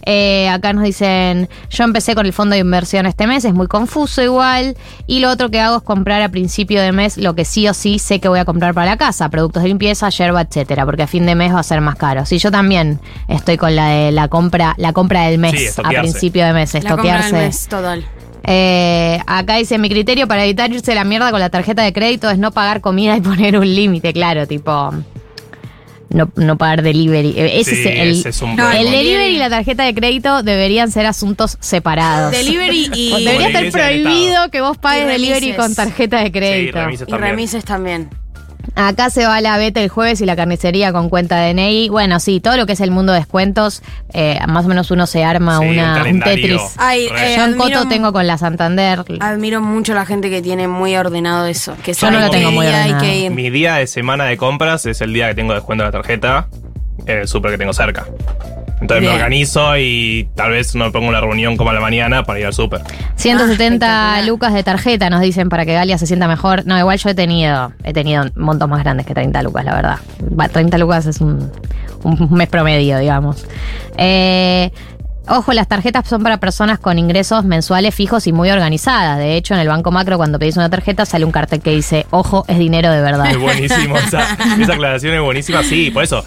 [0.04, 3.66] Eh, acá nos dicen, yo empecé con el fondo de inversión este mes, es muy
[3.68, 4.76] confuso igual.
[5.06, 7.74] Y lo otro que hago es comprar a principio de mes lo que sí o
[7.74, 11.02] sí sé que voy a comprar para la casa, productos de limpieza, yerba, etcétera, porque
[11.02, 12.26] a fin de mes va a ser más caro.
[12.26, 15.88] Sí, yo también estoy con la de la compra, la compra del mes Sí, a
[15.88, 17.46] principio de mes, La compra del estoquearse.
[17.46, 18.04] mes, total.
[18.44, 22.28] Eh, acá dice, mi criterio para evitar irse la mierda con la tarjeta de crédito
[22.28, 24.92] es no pagar comida y poner un límite, claro, tipo...
[26.12, 27.34] No, no pagar delivery.
[27.36, 28.90] Eh, Ese Sí, es el, ese es un el problema.
[28.90, 32.32] delivery y la tarjeta de crédito deberían ser asuntos separados.
[32.32, 36.78] Delivery y, Debería estar prohibido que vos pagues delivery con tarjeta de Sí, crédito.
[36.84, 38.10] remises y remises también.
[38.74, 41.88] Acá se va la beta el jueves y la carnicería con cuenta de DNI.
[41.90, 43.82] Bueno, sí, todo lo que es el mundo de descuentos,
[44.14, 46.20] eh, más o menos uno se arma Sí, una, un.
[46.20, 46.60] Tetris.
[46.78, 49.04] Ay, eh, Yo en admiro- Coto tengo con la Santander.
[49.20, 51.74] Admiro mucho a la gente que tiene muy ordenado eso.
[51.82, 53.02] Que Yo no lo tengo muy día ordenado.
[53.04, 53.30] que.
[53.30, 56.48] Mi día de semana de compras es el día que tengo descuento de la tarjeta
[57.06, 58.06] en el súper que tengo cerca.
[58.82, 59.12] Entonces Bien.
[59.12, 62.40] me organizo y tal vez no me pongo una reunión como a la mañana para
[62.40, 62.82] ir al súper.
[63.16, 66.66] 170 Ah, lucas de tarjeta nos dicen para que Galia se sienta mejor.
[66.66, 69.96] No, igual yo he tenido, he tenido montos más grandes que 30 lucas, la verdad.
[70.38, 71.50] Va, 30 lucas es un,
[72.02, 73.46] un mes promedio, digamos.
[73.96, 74.70] Eh,
[75.28, 79.18] Ojo, las tarjetas son para personas con ingresos mensuales fijos y muy organizadas.
[79.18, 82.06] De hecho, en el Banco Macro, cuando pedís una tarjeta, sale un cartel que dice,
[82.10, 83.30] ojo, es dinero de verdad.
[83.30, 84.22] Es buenísimo, esa,
[84.60, 86.24] esa aclaración es buenísima, sí, por eso.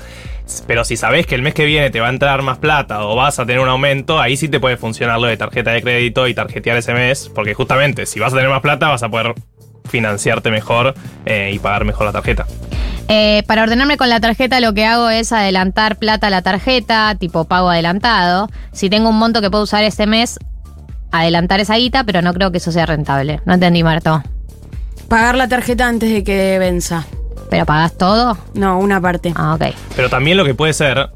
[0.68, 3.16] Pero si sabés que el mes que viene te va a entrar más plata o
[3.16, 6.28] vas a tener un aumento, ahí sí te puede funcionar lo de tarjeta de crédito
[6.28, 9.34] y tarjetear ese mes, porque justamente si vas a tener más plata vas a poder
[9.90, 10.94] financiarte mejor
[11.26, 12.46] eh, y pagar mejor la tarjeta.
[13.08, 17.16] Eh, para ordenarme con la tarjeta lo que hago es adelantar plata a la tarjeta,
[17.20, 18.50] tipo pago adelantado.
[18.72, 20.40] Si tengo un monto que puedo usar este mes,
[21.12, 23.42] adelantar esa guita, pero no creo que eso sea rentable.
[23.46, 24.24] No entendí, Marto.
[25.08, 27.06] Pagar la tarjeta antes de que venza.
[27.50, 28.38] ¿Pero pagás todo?
[28.54, 29.32] No, una parte.
[29.36, 29.74] Ah, ok.
[29.96, 31.10] Pero también lo que puede ser,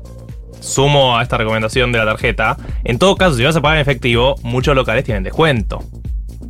[0.60, 3.82] sumo a esta recomendación de la tarjeta, en todo caso, si vas a pagar en
[3.82, 5.84] efectivo, muchos locales tienen descuento.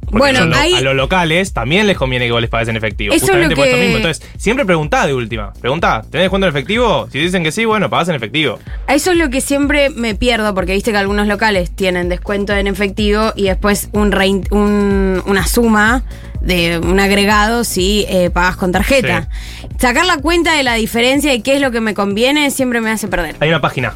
[0.05, 2.67] Porque Bueno, a, los, ahí- a los locales también les conviene que vos les pagues
[2.67, 3.13] en efectivo.
[3.13, 3.97] Eso es justamente lo por esto que- mismo.
[3.97, 5.53] Entonces, siempre preguntá de última.
[5.61, 7.07] Preguntá, ¿tenés descuento en efectivo?
[7.11, 8.57] Si dicen que sí, bueno, pagás en efectivo.
[8.87, 12.53] A Eso es lo que siempre me pierdo, porque viste que algunos locales tienen descuento
[12.53, 16.01] en efectivo y después un, rein- un- una suma
[16.41, 19.29] de un agregado si eh, pagas con tarjeta.
[19.77, 22.91] Sacar la cuenta de la diferencia y qué es lo que me conviene siempre me
[22.91, 23.35] hace perder.
[23.39, 23.93] Hay una página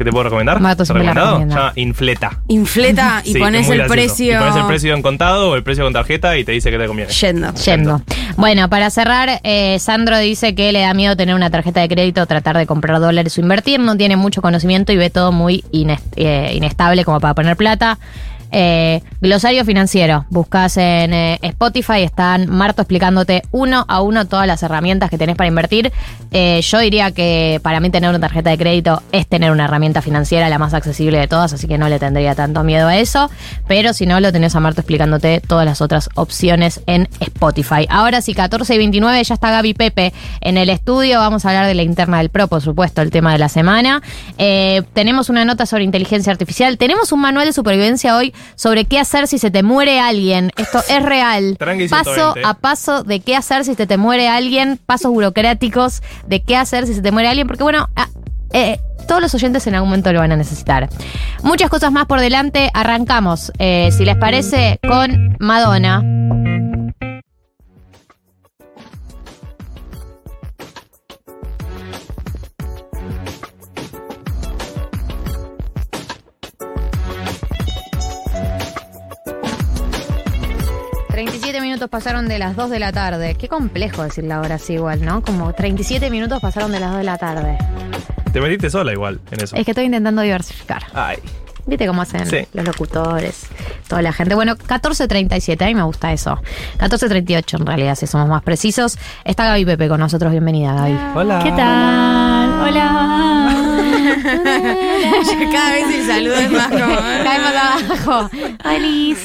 [0.00, 0.60] que te puedo recomendar.
[0.60, 1.40] Mato ¿Te recomendado?
[1.40, 2.40] Se llama Infleta.
[2.48, 4.34] Infleta y Sí, pones el precio.
[4.34, 6.78] Y pones el precio en contado o el precio con tarjeta y te dice que
[6.78, 7.12] te conviene.
[7.12, 7.52] Yendo.
[7.52, 8.00] Yendo.
[8.38, 12.24] Bueno, para cerrar, eh, Sandro dice que le da miedo tener una tarjeta de crédito,
[12.24, 13.78] tratar de comprar dólares o invertir.
[13.78, 15.64] No tiene mucho conocimiento y ve todo muy
[16.16, 17.98] eh, inestable como para poner plata.
[18.52, 20.24] Eh, glosario financiero.
[20.30, 25.36] Buscas en eh, Spotify, están Marto explicándote uno a uno todas las herramientas que tenés
[25.36, 25.92] para invertir.
[26.32, 30.02] Eh, yo diría que para mí tener una tarjeta de crédito es tener una herramienta
[30.02, 33.30] financiera la más accesible de todas, así que no le tendría tanto miedo a eso.
[33.68, 37.86] Pero si no, lo tenés a Marto explicándote todas las otras opciones en Spotify.
[37.88, 41.18] Ahora sí, 14 y 29, ya está Gaby Pepe en el estudio.
[41.18, 44.02] Vamos a hablar de la interna del PRO, por supuesto, el tema de la semana.
[44.38, 46.78] Eh, tenemos una nota sobre inteligencia artificial.
[46.78, 50.50] Tenemos un manual de supervivencia hoy sobre qué hacer si se te muere alguien.
[50.56, 51.56] Esto es real.
[51.58, 52.48] Tranqui paso 120.
[52.48, 54.78] a paso de qué hacer si se te muere alguien.
[54.84, 57.46] Pasos burocráticos de qué hacer si se te muere alguien.
[57.46, 58.08] Porque bueno, ah,
[58.52, 60.88] eh, todos los oyentes en algún momento lo van a necesitar.
[61.42, 62.70] Muchas cosas más por delante.
[62.74, 66.19] Arrancamos, eh, si les parece, con Madonna.
[81.80, 83.36] Minutos pasaron de las 2 de la tarde.
[83.36, 85.22] Qué complejo decir la hora así igual, ¿no?
[85.22, 87.56] Como 37 minutos pasaron de las 2 de la tarde.
[88.34, 89.56] Te metiste sola igual en eso.
[89.56, 90.82] Es que estoy intentando diversificar.
[90.92, 91.16] Ay.
[91.64, 92.46] ¿Viste cómo hacen Sí.
[92.52, 93.46] los locutores?
[93.88, 94.34] Toda la gente.
[94.34, 96.38] Bueno, 14.37, a mí me gusta eso.
[96.78, 98.98] 14.38 en realidad, si somos más precisos.
[99.24, 100.32] Está Gaby Pepe con nosotros.
[100.32, 100.98] Bienvenida, Gaby.
[101.14, 101.40] Hola.
[101.42, 102.60] ¿Qué tal?
[102.68, 102.99] Hola.
[104.22, 106.96] Cada vez el saludo es más como.
[107.24, 108.30] Cae más abajo.
[108.62, 109.18] Feliz.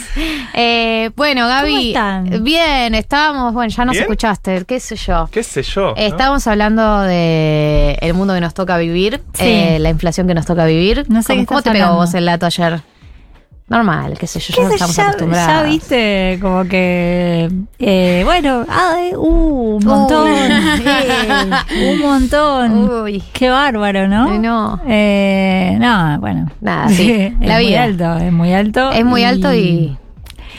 [0.54, 1.72] Eh, bueno, Gaby.
[1.72, 2.44] ¿Cómo están?
[2.44, 4.04] Bien, estábamos, bueno, ya nos ¿Bien?
[4.04, 5.28] escuchaste, qué sé yo.
[5.32, 5.88] ¿Qué sé yo?
[5.90, 5.96] ¿no?
[5.96, 9.44] Estábamos hablando de el mundo que nos toca vivir, Sí.
[9.46, 11.06] eh, la inflación que nos toca vivir.
[11.10, 12.82] No sé ¿Cómo, qué cómo te pegó vos el dato ayer?
[13.68, 15.48] Normal, qué sé yo, ya ¿Qué no estamos ya, acostumbrados.
[15.48, 17.50] ya viste, como que.
[17.80, 20.28] eh, bueno, ay, uh, un montón.
[20.32, 22.90] eh, un montón.
[23.04, 23.24] Uy.
[23.34, 24.38] Qué bárbaro, ¿no?
[24.38, 24.80] No.
[24.88, 26.46] Eh, no, bueno.
[26.62, 28.92] Nada, sí, es muy alto, es muy alto.
[28.92, 29.98] Es muy alto y.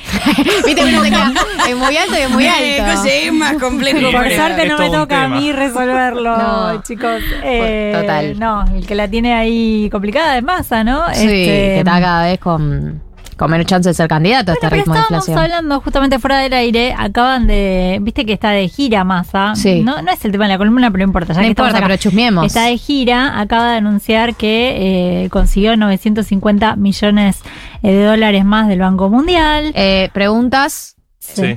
[0.67, 1.33] Viste uno se queda.
[1.69, 3.03] Es muy alto y es muy alto.
[3.07, 4.11] es más complejo.
[4.13, 6.83] Por suerte no me toca a mí resolverlo, No.
[6.83, 7.23] chicos.
[7.43, 8.39] Eh, Total.
[8.39, 11.07] No, el que la tiene ahí complicada es masa, ¿no?
[11.13, 13.03] Sí, Este, que está cada vez con,
[13.37, 15.53] con menos chance de ser candidato a este Bueno, pero ritmo de estábamos inflación.
[15.57, 19.83] hablando justamente fuera del aire, acaban de, viste que está de gira Massa, Sí.
[19.83, 21.77] no, no es el tema de la columna, pero no importa, ya No que importa,
[21.79, 21.87] acá.
[21.87, 22.47] pero chusmeemos.
[22.47, 27.41] Está de gira, acaba de anunciar que eh, consiguió 950 millones
[27.83, 29.73] eh, de dólares más del Banco Mundial.
[29.75, 30.97] Eh, preguntas.
[31.19, 31.57] Sí.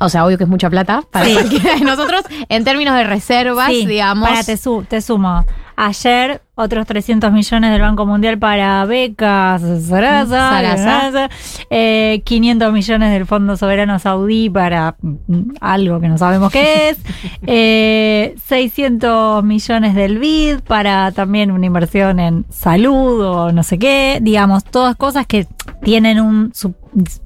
[0.00, 1.32] O sea, obvio que es mucha plata para Sí.
[1.34, 2.22] cualquiera de nosotros.
[2.48, 4.28] En términos de reservas, Sí, digamos.
[4.28, 5.44] Para, te, su- te sumo.
[5.78, 10.76] Ayer, otros 300 millones del Banco Mundial para becas, Sarasa, Sarasa.
[10.82, 11.30] Sarasa,
[11.68, 16.98] eh, 500 millones del Fondo Soberano Saudí para mm, algo que no sabemos qué es,
[17.46, 24.18] eh, 600 millones del BID para también una inversión en salud o no sé qué,
[24.22, 25.46] digamos, todas cosas que
[25.82, 26.74] tienen un, su-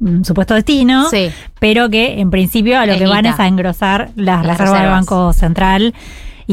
[0.01, 1.31] un supuesto destino, Sí.
[1.61, 4.83] pero que en principio a lo Es que van es a engrosar las, Las reservas
[4.83, 4.91] del.
[4.91, 5.95] Banco Central.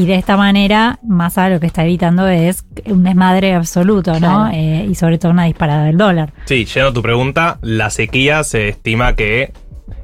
[0.00, 4.18] Y de esta manera, Massa lo que está evitando es un desmadre absoluto, ¿no?
[4.18, 4.50] Claro.
[4.54, 6.32] Eh, y sobre todo una disparada del dólar.
[6.44, 9.52] Sí, a tu pregunta, la sequía se estima que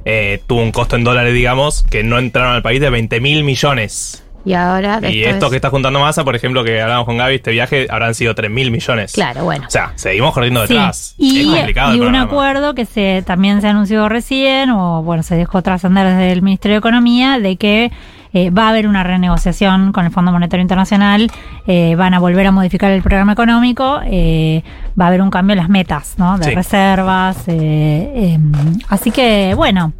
[0.03, 3.45] eh, tuvo un costo en dólares, digamos, que no entraron al país de 20 mil
[3.45, 4.21] millones.
[4.43, 4.99] Y ahora.
[5.09, 7.87] Y esto es- que está juntando masa, por ejemplo, que hablábamos con Gaby, este viaje
[7.89, 9.13] habrán sido 3 mil millones.
[9.13, 9.65] Claro, bueno.
[9.65, 11.15] O sea, seguimos corriendo detrás.
[11.17, 11.39] Sí.
[11.39, 12.25] es Y, complicado el y un programa.
[12.25, 16.75] acuerdo que se también se anunció recién, o bueno, se dejó trascender desde el Ministerio
[16.75, 17.91] de Economía, de que
[18.35, 21.31] eh, va a haber una renegociación con el Fondo Monetario Internacional,
[21.67, 24.61] eh, van a volver a modificar el programa económico, eh,
[24.99, 26.37] va a haber un cambio en las metas, ¿no?
[26.37, 26.51] De Sí.
[26.53, 27.37] reservas.
[27.47, 28.51] eh, em,
[28.89, 29.93] así que, bueno,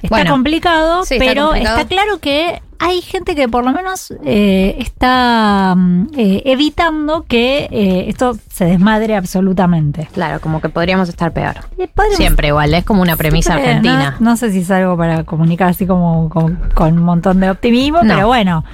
[0.00, 1.76] está Bueno, complicado, sí, está pero complicado.
[1.78, 7.68] está claro que hay gente que por lo menos eh, está mm, eh, evitando que
[7.70, 10.08] eh, esto se desmadre absolutamente.
[10.12, 11.54] Claro, como que podríamos estar peor.
[11.78, 14.16] Eh, podríamos- Siempre igual, es como una premisa Siempre, argentina.
[14.18, 17.50] No, no sé si es algo para comunicar así como con, con un montón de
[17.50, 18.14] optimismo, No.
[18.14, 18.64] pero bueno,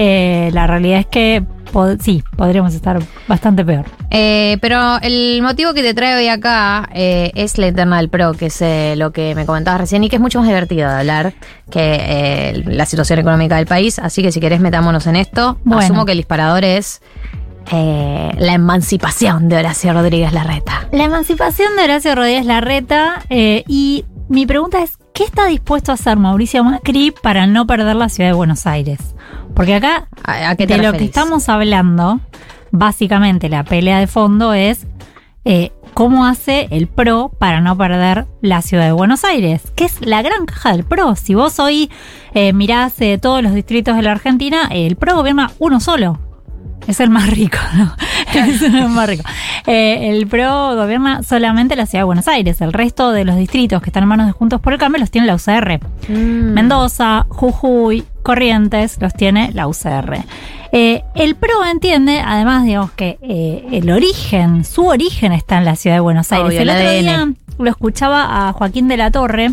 [0.00, 1.42] eh, la realidad es que
[2.00, 3.84] sí, podríamos estar bastante peor.
[4.10, 8.32] Eh, pero el motivo que te traigo hoy acá eh, es la interna del PRO,
[8.34, 10.94] que es eh, lo que me comentabas recién y que es mucho más divertido de
[10.94, 11.34] hablar
[11.68, 13.98] que eh, la situación económica del país.
[13.98, 15.58] Así que si querés metámonos en esto.
[15.64, 15.82] Bueno.
[15.82, 17.02] Asumo que el disparador es
[17.72, 20.86] eh, la emancipación de Horacio Rodríguez Larreta.
[20.92, 25.96] La emancipación de Horacio Rodríguez Larreta eh, y mi pregunta es, ¿qué está dispuesto a
[25.96, 29.00] hacer Mauricio Macri para no perder la ciudad de Buenos Aires?
[29.52, 32.20] Porque acá, ¿A, a qué te de lo que estamos hablando,
[32.70, 34.86] básicamente la pelea de fondo es
[35.44, 40.00] eh, cómo hace el PRO para no perder la ciudad de Buenos Aires, que es
[40.06, 41.16] la gran caja del PRO.
[41.16, 41.90] Si vos hoy
[42.32, 46.20] eh, mirás eh, todos los distritos de la Argentina, el PRO gobierna uno solo.
[46.86, 47.92] Es el más rico, ¿no?
[48.34, 49.24] Eso es más rico.
[49.66, 52.60] Eh, el PRO gobierna solamente la ciudad de Buenos Aires.
[52.60, 55.10] El resto de los distritos que están en manos de Juntos por el Cambio los
[55.10, 55.80] tiene la UCR.
[56.08, 60.18] Mendoza, Jujuy, Corrientes los tiene la UCR.
[60.72, 65.76] Eh, el PRO entiende, además, digamos que eh, el origen, su origen está en la
[65.76, 66.48] ciudad de Buenos Aires.
[66.48, 67.00] Obvio, el otro ADN.
[67.00, 69.52] día lo escuchaba a Joaquín de la Torre,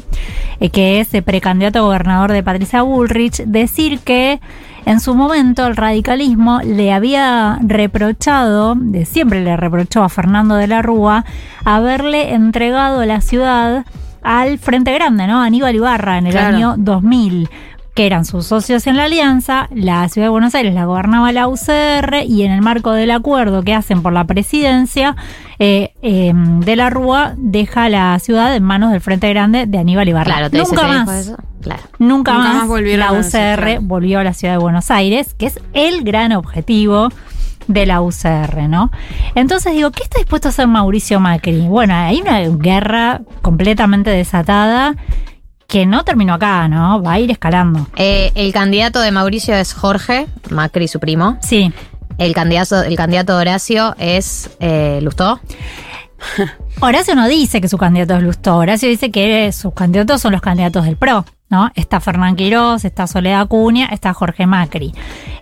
[0.60, 4.40] eh, que es precandidato a gobernador de Patricia Bullrich, decir que
[4.86, 10.68] en su momento el radicalismo le había reprochado, de siempre le reprochó a Fernando de
[10.68, 11.26] la Rúa,
[11.64, 13.86] haberle entregado la ciudad
[14.22, 15.42] al Frente Grande, ¿no?
[15.42, 16.56] Aníbal Ibarra en el Claro.
[16.56, 17.50] año 2000
[17.96, 21.48] que eran sus socios en la alianza, la ciudad de Buenos Aires la gobernaba la
[21.48, 25.16] UCR y en el marco del acuerdo que hacen por la presidencia,
[25.60, 30.10] eh, eh, de la Rúa deja la ciudad en manos del Frente Grande de Aníbal
[30.10, 30.50] Ibarra.
[30.50, 31.10] Claro, Nunca más.
[31.10, 31.38] eso.
[31.62, 31.84] Claro.
[31.98, 33.82] Nunca, Nunca más, más volvieron la UCR claro.
[33.84, 37.08] volvió a la ciudad de Buenos Aires, que es el gran objetivo
[37.68, 38.92] de la UCR, ¿no?
[39.36, 41.62] Entonces digo, ¿qué está dispuesto a hacer Mauricio Macri?
[41.62, 44.98] Bueno, hay una guerra completamente desatada
[45.68, 47.02] que no terminó acá, ¿no?
[47.02, 47.88] Va a ir escalando.
[47.96, 51.38] Eh, el candidato de Mauricio es Jorge, Macri, su primo.
[51.42, 51.74] Sí.
[52.18, 55.40] El candidato, el candidato de Horacio es eh, Lustó.
[56.82, 60.42] Horacio no dice que su candidato es Lustó, Horacio dice que sus candidatos son los
[60.42, 61.70] candidatos del PRO, ¿no?
[61.76, 64.94] Está Fernán Quirós, está Soledad Acuña, está Jorge Macri.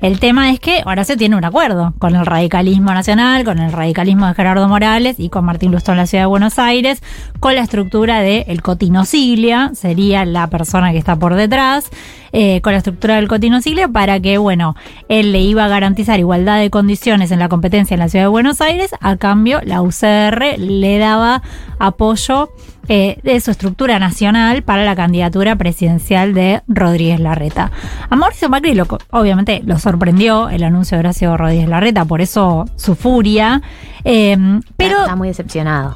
[0.02, 4.28] El tema es que Horacio tiene un acuerdo con el radicalismo nacional, con el radicalismo
[4.28, 7.02] de Gerardo Morales y con Martín Lustó en la ciudad de Buenos Aires,
[7.40, 11.90] con la estructura de el Cotino Siglia, sería la persona que está por detrás,
[12.34, 14.76] eh, con la estructura del Cotino Siglia para que, bueno,
[15.08, 18.30] él le iba a garantizar igualdad de condiciones en la competencia en la ciudad de
[18.30, 21.42] Buenos Aires, a cambio la UCR le daba
[21.80, 22.50] apoyo
[22.90, 27.72] eh, de su estructura nacional para la candidatura presidencial de Rodríguez Larreta.
[28.10, 32.66] A Mauricio Macri lo, obviamente lo sorprendió el anuncio de Horacio Rodríguez Larreta, por eso
[32.76, 33.62] su furia.
[34.04, 34.38] eh,
[34.76, 35.96] pero Está muy decepcionado.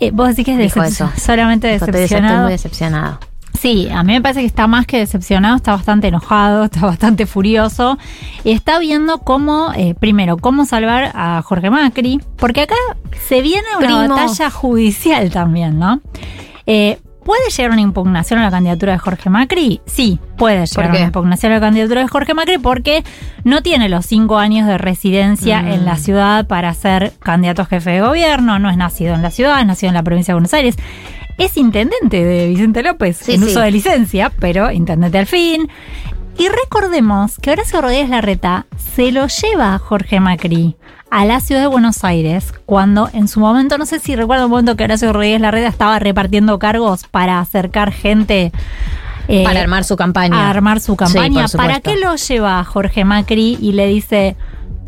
[0.00, 1.10] eh, vos decís que es Dijo decep- eso.
[1.16, 2.42] solamente Dijo, "Estoy dece- Estoy decepcionado.
[2.44, 3.18] muy decepcionado.
[3.60, 7.26] Sí, a mí me parece que está más que decepcionado, está bastante enojado, está bastante
[7.26, 7.98] furioso.
[8.44, 12.76] Y está viendo cómo, eh, primero, cómo salvar a Jorge Macri, porque acá
[13.26, 14.14] se viene una Primo.
[14.14, 16.00] batalla judicial también, ¿no?
[16.66, 19.82] Eh, ¿Puede llegar una impugnación a la candidatura de Jorge Macri?
[19.84, 23.04] Sí, puede llegar una impugnación a la candidatura de Jorge Macri porque
[23.44, 25.68] no tiene los cinco años de residencia Mm.
[25.72, 29.30] en la ciudad para ser candidato a jefe de gobierno, no es nacido en la
[29.30, 30.76] ciudad, es nacido en la provincia de Buenos Aires.
[31.38, 33.46] Es intendente de Vicente López Sí, en sí.
[33.46, 35.68] uso de licencia, pero intendente al fin.
[36.36, 40.76] Y recordemos que Horacio Rodríguez Larreta se lo lleva a Jorge Macri
[41.10, 44.50] a la ciudad de Buenos Aires cuando en su momento, no sé si recuerdo un
[44.50, 48.52] momento que Horacio Rodríguez Larreta estaba repartiendo cargos para acercar gente
[49.26, 50.46] eh, Para armar su campaña.
[50.46, 51.46] a armar su campaña.
[51.56, 54.36] ¿Para qué lo lleva Jorge Macri y le dice,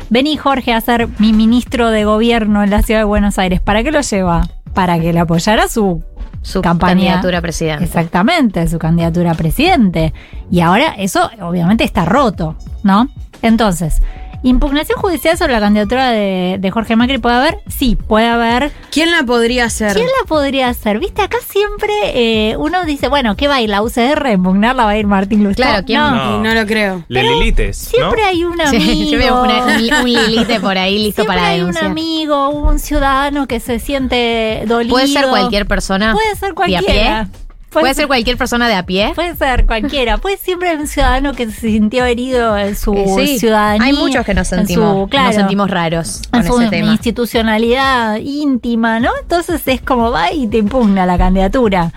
[0.09, 3.61] vení Jorge a ser mi ministro de gobierno en la ciudad de Buenos Aires?
[3.61, 4.47] ¿Para qué lo lleva?
[4.73, 6.01] Para que le apoyara su,
[6.41, 6.93] Su campaña.
[6.93, 7.83] candidatura a presidente.
[7.83, 10.13] Exactamente, su candidatura a presidente.
[10.49, 13.09] Y ahora eso obviamente está roto, ¿no?
[13.41, 14.01] Entonces,
[14.43, 17.59] ¿impugnación judicial sobre la candidatura de, de Jorge Macri puede haber?
[17.67, 18.71] Sí, puede haber.
[18.91, 19.93] ¿Quién la podría hacer?
[19.93, 20.99] ¿Quién la podría hacer?
[20.99, 24.27] Viste, acá siempre eh, uno dice, bueno, ¿qué va a ir la UCR?
[24.33, 25.61] ¿Impugnarla va a ir Martín Lustó?
[25.63, 27.03] Claro, ¿quién No, no lo creo.
[27.07, 28.27] Le Lilites, Siempre ¿no?
[28.27, 29.11] hay un Sí, amigo.
[29.11, 31.91] yo veo una- un, un Lilite por ahí listo Siempre para hay un denunciar.
[31.91, 34.93] amigo, un ciudadano que se siente dolido.
[34.93, 36.13] Puede ser cualquier persona.
[36.13, 37.29] Puede ser ¿De a cualquiera.
[37.31, 37.40] pie?
[37.71, 39.13] Puede ser cualquier persona de a pie.
[39.15, 40.17] Puede ser cualquiera.
[40.17, 43.39] Puede siempre haber un ciudadano que se sintió herido en su Eh, sí.
[43.39, 43.85] ciudadanía.
[43.87, 46.69] Hay muchos que nos en sentimos, su- claro, nos sentimos raros con en su ese
[46.69, 46.91] tema.
[46.91, 49.09] institucionalidad íntima, ¿no?
[49.21, 51.91] Entonces es como va y te impugna la candidatura.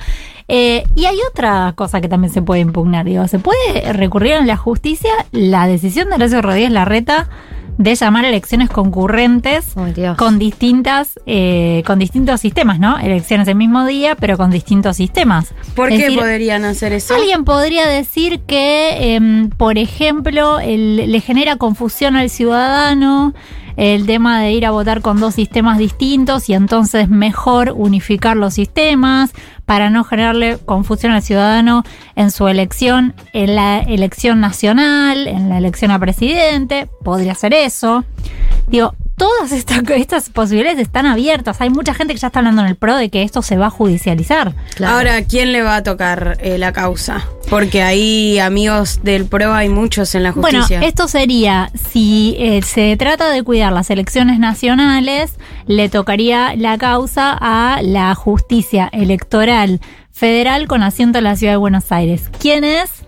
[0.47, 4.47] Eh, y hay otra cosa que también se puede impugnar, digo, se puede recurrir en
[4.47, 7.29] la justicia la decisión de Horacio Rodríguez Larreta
[7.77, 9.75] de llamar elecciones concurrentes
[10.17, 12.99] con distintas, eh, con distintos sistemas, ¿no?
[12.99, 15.53] Elecciones el mismo día, pero con distintos sistemas.
[15.75, 17.15] ¿Por Es qué decir, podrían hacer eso?
[17.15, 23.35] Alguien podría decir que, em, por ejemplo, el- le genera confusión al ciudadano
[23.77, 28.55] el tema de ir a votar con dos sistemas distintos y entonces mejor unificar los
[28.55, 29.33] sistemas
[29.67, 31.85] para no generarle confusión al ciudadano
[32.17, 38.05] en su elección, en la elección nacional, en la elección a presidente, podría ser eso.
[38.69, 41.61] Digo, todas estas, estas posibilidades están abiertas.
[41.61, 43.67] Hay mucha gente que ya está hablando en el PRO de que esto se va
[43.67, 44.55] a judicializar.
[44.85, 47.27] Ahora, ¿quién le va a tocar eh, la causa?
[47.51, 50.79] Porque ahí, amigos del PRO, hay muchos en la justicia.
[50.79, 55.35] Bueno, esto sería, si eh, se trata de cuidar las elecciones nacionales,
[55.67, 61.59] le tocaría la causa a la justicia electoral federal con asiento en la ciudad de
[61.59, 62.31] Buenos Aires.
[62.41, 63.04] ¿Quién es?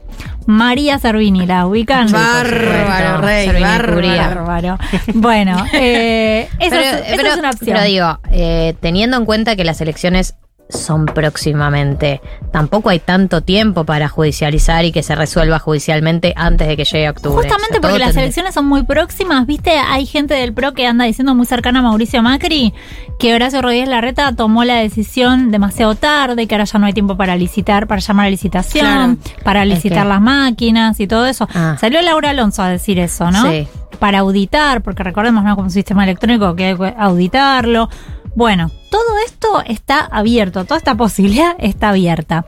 [0.47, 2.11] María Servini, ¿la ubican?
[2.11, 4.79] Bárbaro, rey, bárbaro.
[5.15, 7.75] Bueno, eh, eso, pero, es, esa pero- es una opción.
[7.77, 10.35] pero digo, eh, teniendo en cuenta que las elecciones
[10.69, 12.21] son próximamente,
[12.53, 17.09] tampoco hay tanto tiempo para judicializar y que se resuelva judicialmente antes de que llegue
[17.09, 17.37] octubre.
[17.49, 19.71] Justamente O sea, porque las elecciones son muy próximas, ¿viste?
[19.79, 22.75] Hay gente del PRO que anda diciendo muy cercana a Mauricio Macri
[23.19, 27.17] que Horacio Rodríguez Larreta tomó la decisión demasiado tarde, que ahora ya no hay tiempo
[27.17, 31.49] para licitar, para llamar a licitación, para Es licitar que- las máquinas y todo eso.
[31.55, 31.77] Ah.
[31.81, 33.51] Salió Laura Alonso a decir eso, ¿no?
[33.51, 33.69] Sí.
[34.01, 35.55] Para auditar, porque recordemos, ¿no?
[35.55, 37.89] Como un sistema electrónico que hay que auditarlo.
[38.37, 42.45] Bueno, todo esto está abierto, toda esta posibilidad está abierta.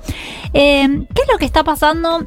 [0.52, 2.24] Eh, ¿Qué es lo que está pasando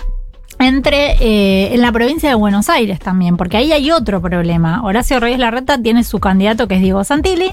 [0.59, 4.83] entre eh, en la provincia de Buenos Aires también, porque ahí hay otro problema.
[4.83, 7.51] Horacio Reyes Larreta tiene su candidato que es Diego Santilli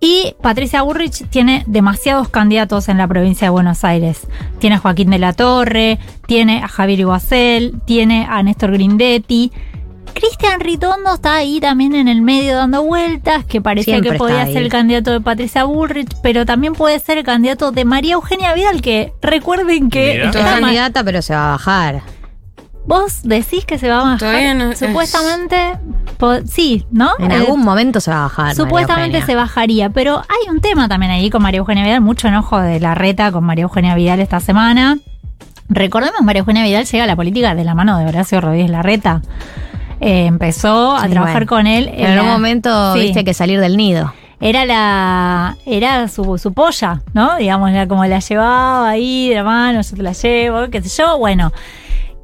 [0.00, 4.26] y Patricia Burrich tiene demasiados candidatos en la provincia de Buenos Aires.
[4.60, 9.50] Tiene a Joaquín de la Torre, tiene a Javier Iguacel, tiene a Néstor Grindetti.
[10.14, 14.46] Cristian Ritondo está ahí también en el medio dando vueltas, que parecía Siempre que podía
[14.46, 18.54] ser el candidato de Patricia Bullrich, pero también puede ser el candidato de María Eugenia
[18.54, 22.02] Vidal, que recuerden que Es está candidata, pero se va a bajar.
[22.86, 24.18] Vos decís que se va a bajar.
[24.18, 25.56] Todavía no- Supuestamente,
[26.46, 27.10] sí, ¿no?
[27.18, 28.54] En Eh, algún momento se va a bajar.
[28.54, 32.60] Supuestamente se bajaría, pero hay un tema también ahí con María Eugenia Vidal, mucho enojo
[32.60, 34.98] de la reta con María Eugenia Vidal esta semana.
[35.70, 39.22] Recordemos, María Eugenia Vidal llega a la política de la mano de Horacio Rodríguez Larreta.
[40.00, 41.48] Eh, empezó a Sí, trabajar bueno.
[41.48, 41.90] con él.
[41.94, 43.00] En algún momento Sí.
[43.00, 44.12] viste que salir del nido.
[44.40, 45.56] Era la.
[45.64, 47.36] Era su, su polla, ¿no?
[47.36, 51.02] Digamos, la- como la llevaba ahí de la mano, yo te la llevo, qué sé
[51.02, 51.16] yo.
[51.18, 51.52] Bueno.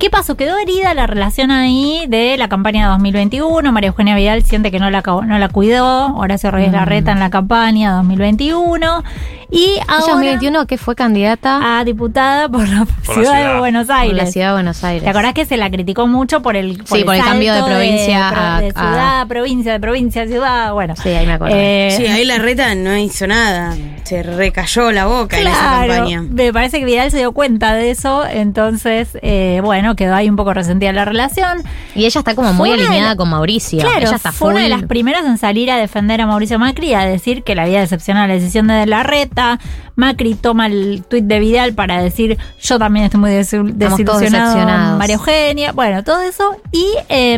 [0.00, 0.34] ¿Qué pasó?
[0.36, 3.70] Quedó herida la relación ahí de la campaña de 2021.
[3.70, 6.14] María Eugenia Vidal siente que no la, acabó- no la cuidó.
[6.16, 6.74] Horacio Reyes Mm.
[6.76, 9.04] Larreta en la campaña 2021.
[9.52, 11.78] Y ¿Ella ahora 2021 que fue candidata?
[11.80, 13.58] a diputada por la Por la ciudad, de.
[13.58, 14.32] Buenos Por la Aires.
[14.32, 15.02] ciudad de Buenos Aires.
[15.02, 18.30] ¿Te acordás que se la criticó mucho por el, Sí, por el cambio de provincia
[18.30, 20.72] pro- a- de ciudad, a provincia, de provincia a ciudad?
[20.72, 20.94] Bueno.
[20.96, 21.56] Sí, ahí me acuerdo.
[21.58, 23.76] Eh, Sí, ahí la reta no hizo nada.
[24.04, 26.22] Se recayó la boca en esa campaña.
[26.22, 30.36] me parece que Vidal se dio cuenta de eso, entonces, eh, bueno, quedó ahí un
[30.36, 31.62] poco resentida la relación.
[31.94, 33.80] Y ella está como muy de alineada la- con Mauricio.
[33.80, 36.94] Claro, ella está fue una de las primeras en salir a defender a Mauricio Macri,
[36.94, 39.58] a decir que le había decepcionado la decisión de la reta.
[39.96, 44.96] Macri toma el tuit de Vidal para decir, yo también estoy muy desilusionado.
[44.98, 45.72] María Eugenia.
[45.72, 46.56] Bueno, todo eso.
[46.72, 47.34] Y, eh,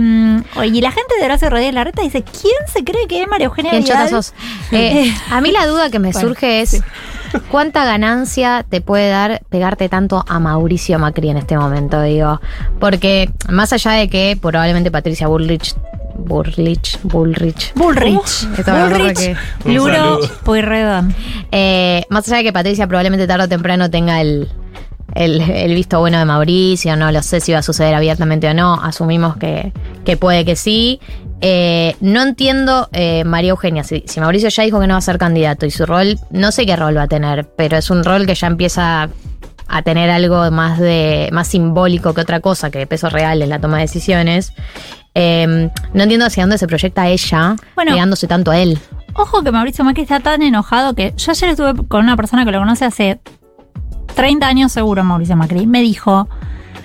[0.65, 3.71] y la gente de Horacio Rodríguez Larreta dice, ¿quién se cree que es María Eugenia
[3.73, 4.09] ¿Quién Vidal?
[4.71, 6.81] Eh, a mí la duda que me Bueno, surge es
[7.51, 12.41] cuánta ganancia te puede dar pegarte tanto a Mauricio Macri en este momento, digo.
[12.81, 15.75] Porque más allá de que probablemente Patricia Bullrich
[16.15, 17.73] Bullrich, Bullrich.
[17.75, 18.47] Bullrich.
[18.57, 19.37] Bullrich.
[19.65, 20.21] Luro.
[20.45, 21.15] Pueyrredón.
[21.51, 24.49] Eh, más allá de que Patricia probablemente tarde o temprano tenga el,
[25.15, 28.55] el, el visto bueno de Mauricio, no lo sé si va a suceder abiertamente o
[28.55, 29.73] no, asumimos que,
[30.05, 31.01] que puede que sí.
[31.45, 35.03] Eh, no entiendo, eh, María Eugenia, si, si Mauricio ya dijo que no va a
[35.03, 38.05] ser candidato y su rol, no sé qué rol va a tener, pero es un
[38.05, 39.09] rol que ya empieza
[39.67, 43.49] a tener algo más de más simbólico que otra cosa, que de peso real en
[43.49, 44.53] la toma de decisiones.
[45.15, 47.91] Eh, no entiendo hacia dónde se proyecta ella, Bueno.
[47.93, 48.79] pegándose tanto a él.
[49.15, 52.53] Ojo que Mauricio Macri está tan enojado que yo ayer estuve con una persona que
[52.53, 53.21] lo conoce hace
[54.15, 55.67] 30 años seguro, Mauricio Macri.
[55.67, 56.29] Me dijo,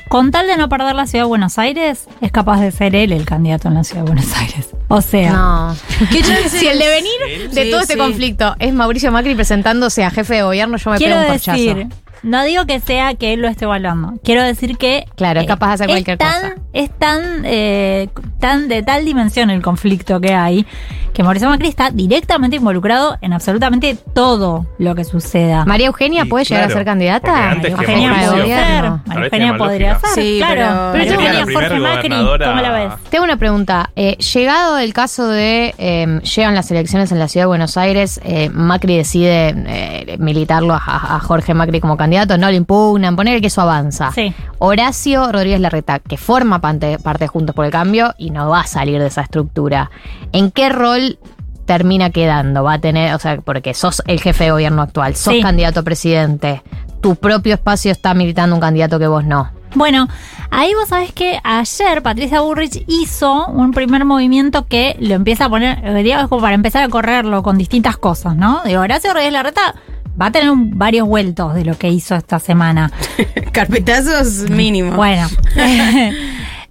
[0.09, 3.11] con tal de no perder la ciudad de Buenos Aires, es capaz de ser él
[3.11, 4.69] el candidato en la ciudad de Buenos Aires.
[4.87, 5.75] O sea, No.
[6.49, 7.99] Si el devenir de Sí, todo este sí.
[7.99, 11.57] conflicto es Mauricio Macri presentándose a jefe de gobierno, yo me quiero pego un corchazo.
[11.57, 11.87] decir,
[12.23, 14.13] no digo que sea que él lo esté evaluando.
[14.23, 16.55] Quiero decir que Claro, es capaz de hacer cualquier tan, cosa.
[16.73, 18.09] Es tan, eh,
[18.39, 20.65] tan de tal dimensión el conflicto que hay
[21.13, 25.65] que Mauricio Macri está directamente involucrado en absolutamente todo lo que suceda.
[25.65, 27.55] María Eugenia puede llegar a ser candidata.
[27.55, 28.81] María Eugenia podría ser.
[28.83, 30.91] Tal María Eugenia podría ser, Sí, claro.
[30.93, 32.93] pero- yo primer Jorge Macri, gobernadora- ¿cómo la ves?
[33.09, 33.89] Tengo una pregunta.
[33.95, 38.19] Eh, llegado el caso de eh, llegan las elecciones en la ciudad de Buenos Aires,
[38.23, 43.41] eh, Macri decide eh, militarlo a, a Jorge Macri como candidato, no lo impugnan, poner
[43.41, 44.11] que eso avanza.
[44.11, 44.33] Sí.
[44.59, 48.61] Horacio Rodríguez Larreta, que forma parte, parte de Juntos por el Cambio y no va
[48.61, 49.91] a salir de esa estructura.
[50.31, 51.19] ¿En qué rol
[51.65, 52.63] termina quedando?
[52.63, 55.41] Va a tener, o sea, porque sos el jefe de gobierno actual, sos Sí.
[55.41, 56.63] candidato a presidente,
[57.01, 59.51] tu propio espacio está militando un candidato que vos no.
[59.75, 60.07] Bueno,
[60.49, 65.49] ahí vos sabés que ayer Patricia Burrich hizo un primer movimiento que lo empieza a
[65.49, 68.61] poner, digamos, como para empezar a correrlo con distintas cosas, ¿no?
[68.65, 69.75] Digo, Horacio Rodríguez Larreta
[70.19, 72.91] va a tener un- varios vueltos de lo que hizo esta semana.
[73.51, 74.93] Carpetazos mínimo.
[74.95, 75.27] Bueno.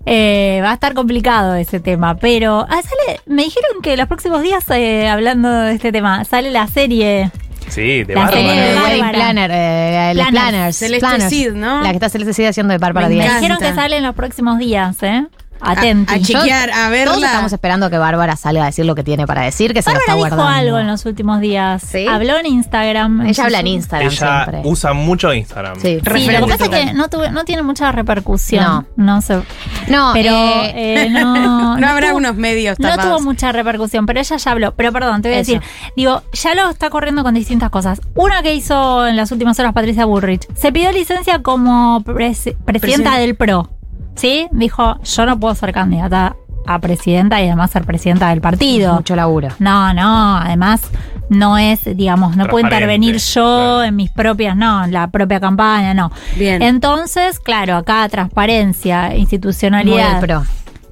[0.09, 4.41] Eh, va a estar complicado ese tema, pero ah, sale, me dijeron que los próximos
[4.41, 7.33] días, eh, hablando de este tema, sale la serie
[7.67, 8.41] Sí, de La Bárbara.
[8.41, 10.31] serie de wedding planner, eh, el Planners.
[10.31, 10.77] planners.
[10.77, 11.29] Celeste planners.
[11.29, 11.83] Cid, ¿no?
[11.83, 13.25] La que está Celeste Cid haciendo de Bárbara Me Díaz.
[13.27, 13.41] encanta.
[13.41, 15.27] Dijeron que sale en los próximos días, ¿eh?
[15.61, 16.13] Atenti.
[16.13, 17.13] A- a chequear, a verla.
[17.15, 19.91] Todos estamos esperando que Bárbara salga a decir lo que tiene para decir, que se
[19.91, 20.59] lo Bárbara está dijo guardando.
[20.59, 21.83] algo en los últimos días.
[21.83, 22.07] ¿Sí?
[22.07, 23.27] Habló en Instagram.
[23.27, 24.61] Ella habla en Instagram Ella siempre.
[24.71, 25.77] usa mucho Instagram.
[25.81, 28.65] Sí, Sí, lo que pasa es que no, tuve- no tiene mucha repercusión.
[28.65, 28.87] No.
[28.97, 29.41] No sé.
[29.89, 30.31] No, Pero
[30.65, 31.77] eh, eh, no.
[31.79, 33.19] No habrá tuvo- unos medios No tapados.
[33.19, 34.75] tuvo mucha repercusión, pero ella ya habló.
[34.75, 35.53] Pero perdón, te voy a Eso.
[35.53, 35.69] decir.
[35.97, 38.01] Digo, ya lo está corriendo con distintas cosas.
[38.15, 40.47] Una que hizo en las últimas horas Patricia Bullrich.
[40.55, 43.19] Se pidió licencia como pres- presidenta Presidenta.
[43.19, 43.71] del PRO.
[44.17, 44.49] ¿Sí?
[44.53, 46.37] Dijo, yo no puedo ser candidata
[46.67, 48.95] a presidenta y además ser presidenta del partido.
[48.95, 49.49] mucho laburo.
[49.61, 50.83] No, no, además
[51.29, 53.83] no es, digamos, no puedo intervenir yo claro.
[53.85, 56.11] en mis propias, no, en la propia campaña, no.
[56.37, 56.63] Bien.
[56.63, 60.21] Entonces, claro, acá transparencia, Muy institucionalidad.
[60.21, 60.43] pro.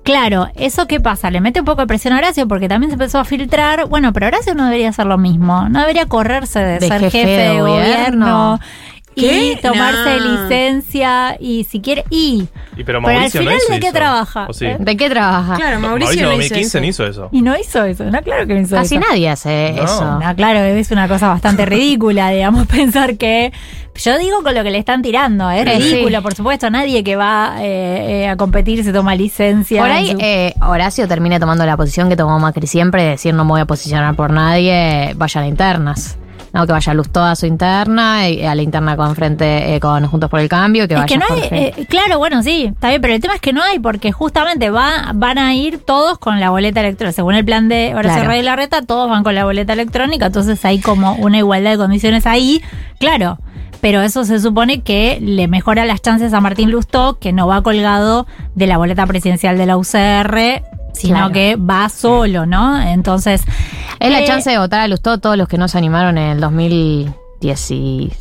[0.04, 1.30] Claro, ¿eso qué pasa?
[1.30, 3.86] Le mete un poco de presión a Horacio porque también se empezó a filtrar.
[3.88, 5.66] Bueno, pero Horacio no debería hacer lo mismo.
[5.70, 8.60] No debería correrse de, De ser jefe jefe, de de gobierno.
[9.16, 10.42] Y tomarse No.
[10.42, 12.04] licencia y si quiere.
[12.10, 12.48] Y.
[12.76, 13.94] Y pero Pero al final, no hizo ¿de qué eso.
[13.94, 14.48] trabaja?
[14.60, 14.76] ¿Eh?
[14.80, 15.54] ¿De qué trabaja?
[15.56, 17.04] Claro, Mauricio, Mauricio, en no 2015 hizo no eso.
[17.04, 17.28] hizo eso.
[17.32, 19.06] Y no hizo eso, no, claro que no hizo Casi eso.
[19.08, 19.84] nadie hace No.
[19.84, 20.18] eso.
[20.20, 23.52] No, claro, es una cosa bastante ridícula, digamos, pensar que.
[23.96, 25.78] Yo digo con lo que le están tirando, es Sí.
[25.92, 26.68] ridículo, por supuesto.
[26.68, 29.80] Nadie que va eh, eh, a competir se toma licencia.
[29.80, 33.32] Por ahí su- eh, Horacio termine tomando la posición que tomó Macri siempre, de decir
[33.34, 36.18] no me voy a posicionar por nadie, vayan a internas.
[36.54, 39.80] No, que vaya Luz toda a su interna, y a la interna con frente eh,
[39.80, 41.66] con Juntos por el Cambio, que es vaya que no hay, Jorge.
[41.80, 44.70] eh, claro, bueno, sí, está bien, pero el tema es que no hay, porque justamente
[44.70, 47.12] va, van a ir todos con la boleta electrónica.
[47.12, 48.28] Según el plan de Horacio Claro.
[48.30, 52.24] Rey Larreta, todos van con la boleta electrónica, entonces hay como una igualdad de condiciones
[52.26, 52.62] ahí,
[53.00, 53.38] claro.
[53.80, 57.60] Pero eso se supone que le mejora las chances a Martín Lustó, que no va
[57.62, 60.62] colgado de la boleta presidencial de la UCR,
[60.94, 61.32] sino Claro.
[61.32, 62.80] que va solo, ¿no?
[62.80, 63.42] Entonces.
[64.04, 66.32] Es la eh, chance de votar a Lustó todos los que no se animaron en
[66.32, 68.12] el 2016,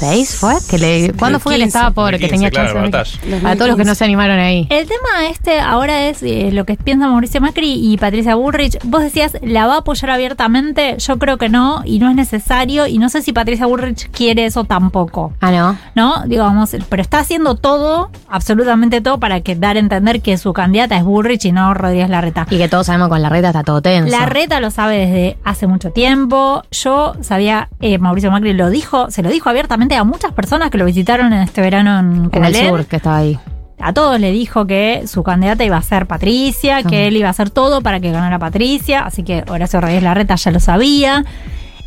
[0.00, 0.54] ¿fue?
[0.68, 3.46] Que le, ¿Cuándo fue que le 15, estaba por que 2015, tenía claro, chance?
[3.46, 4.66] a todos los que no se animaron ahí.
[4.70, 8.78] El tema este ahora es eh, lo que piensa Mauricio Macri y Patricia Bullrich.
[8.84, 10.96] Vos decías, ¿la va a apoyar abiertamente?
[10.98, 14.46] Yo creo que no, y no es necesario, y no sé si Patricia Bullrich quiere
[14.46, 15.32] eso tampoco.
[15.40, 15.78] Ah, no.
[15.94, 16.24] ¿No?
[16.26, 20.96] Digamos, pero está haciendo todo, absolutamente todo, para que dar a entender que su candidata
[20.96, 22.46] es Bullrich y no Rodríguez Larreta.
[22.50, 24.10] Y que todos sabemos que con la reta está todo tenso.
[24.10, 26.62] La reta lo sabe desde hace mucho tiempo.
[26.70, 30.78] Yo sabía, eh, Mauricio Macri lo dijo, se lo dijo abiertamente a muchas personas que
[30.78, 33.38] lo visitaron en este verano en en el sur, que estaba ahí.
[33.78, 37.30] A todos le dijo que su candidata iba a ser Patricia, que él iba a
[37.30, 41.24] hacer todo para que ganara Patricia, así que Horacio Reyes Larreta ya lo sabía.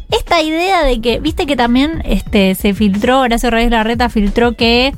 [0.10, 4.94] Esta idea de que, viste que también este, se filtró, Horacio Reyes Larreta filtró que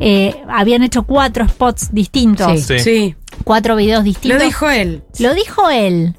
[0.00, 2.78] eh, habían hecho cuatro spots distintos, Sí.
[2.78, 3.16] Sí.
[3.44, 4.42] cuatro videos Lo distintos.
[4.42, 5.02] dijo él.
[5.18, 6.14] Lo dijo él.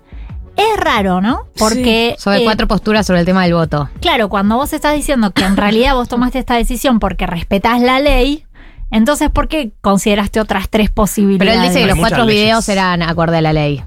[0.59, 1.45] Es raro, ¿no?
[1.57, 3.89] Porque Sobre eh, cuatro posturas sobre el tema del voto.
[4.01, 7.99] Claro, cuando vos estás diciendo que en realidad vos tomaste esta decisión porque respetás la
[7.99, 8.45] ley,
[8.91, 11.55] entonces ¿por qué consideraste otras tres Pero posibilidades?
[11.55, 13.83] él dice que los cuatro videos eran acorde a la ley.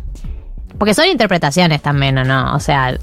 [0.78, 2.54] Porque son interpretaciones también, ¿o no?
[2.54, 2.96] O sea,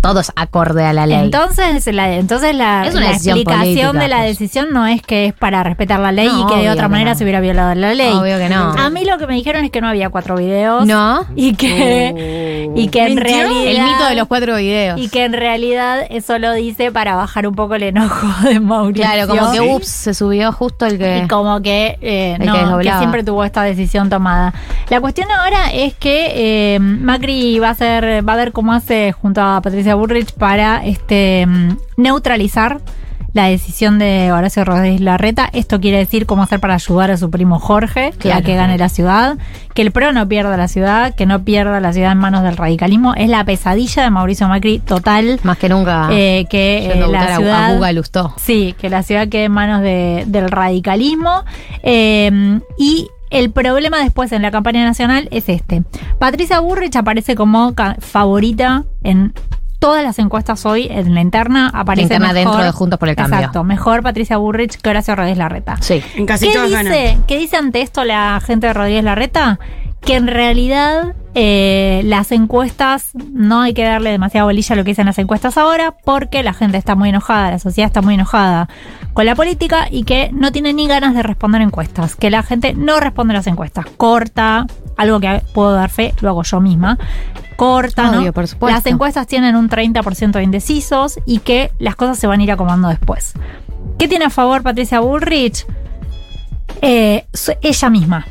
[0.00, 1.18] todos acorde a la ley.
[1.24, 4.28] Entonces, la, entonces la, Es una la decisión explicación política, de la pues.
[4.28, 6.88] decisión no es que es para respetar la ley No, y que de otra que
[6.88, 7.18] manera no.
[7.18, 8.12] se hubiera violado la ley.
[8.12, 8.72] Obvio que no.
[8.72, 10.86] A mí lo que me dijeron es que no había cuatro videos.
[10.86, 11.24] ¿No?
[11.36, 13.66] Y que, y que en realidad.
[13.66, 14.98] El mito de los cuatro videos.
[15.00, 19.04] Y que en realidad eso lo dice para bajar un poco el enojo de Mauricio.
[19.04, 21.18] claro, como que ups, se subió justo el que.
[21.24, 22.98] Y como que, eh, El que no, que, desdoblaba.
[22.98, 24.54] siempre tuvo esta decisión tomada.
[24.88, 29.12] La cuestión ahora es que eh, Macri va a hacer, va a ver cómo hace
[29.12, 32.80] junto a Patricia Burrich para este mm, neutralizar
[33.34, 35.48] la decisión de Horacio Rodríguez Larreta.
[35.52, 38.40] Esto quiere decir cómo hacer para ayudar a su primo Jorge Claro.
[38.40, 39.36] a que gane la ciudad,
[39.74, 42.56] que el PRO no pierda la ciudad, que no pierda la ciudad en manos del
[42.56, 43.14] radicalismo.
[43.14, 45.38] Es la pesadilla de Mauricio Macri total.
[45.42, 46.08] Más que nunca.
[46.10, 48.32] eh, que eh, la ciudad a Buga Lustó.
[48.38, 51.44] Sí, que la ciudad quede en manos de- del radicalismo.
[51.82, 55.84] Eh, y el problema después en la campaña nacional es este.
[56.18, 59.34] Patricia Burrich aparece como favorita en
[59.78, 60.88] todas las encuestas hoy.
[60.90, 63.38] En la interna aparece interna mejor- dentro de Juntos por el Cambio.
[63.38, 65.76] Exacto, mejor Patricia Burrich que Horacio Rodríguez Larreta.
[65.80, 66.02] Sí.
[66.16, 66.92] En casi ¿Qué todas ganan.
[66.92, 69.58] dice, ¿Qué dice ante esto la gente de Rodríguez Larreta?
[70.00, 74.92] Que en realidad eh, las encuestas, no hay que darle demasiada bolilla a lo que
[74.92, 78.68] dicen las encuestas ahora, porque la gente está muy enojada, la sociedad está muy enojada
[79.18, 82.74] con la política y que no tiene ni ganas de responder encuestas, que la gente
[82.74, 84.64] no responde las encuestas, corta,
[84.96, 86.96] algo que puedo dar fe, lo hago yo misma,
[87.56, 88.20] corta, ¿no?
[88.20, 88.76] Obvio, por supuesto.
[88.76, 92.52] Las encuestas tienen un 30% de indecisos y que las cosas se van a ir
[92.52, 93.32] acomodando después.
[93.98, 95.66] ¿Qué tiene a favor Patricia Bullrich?
[96.80, 97.26] Eh,
[97.60, 98.24] ella misma.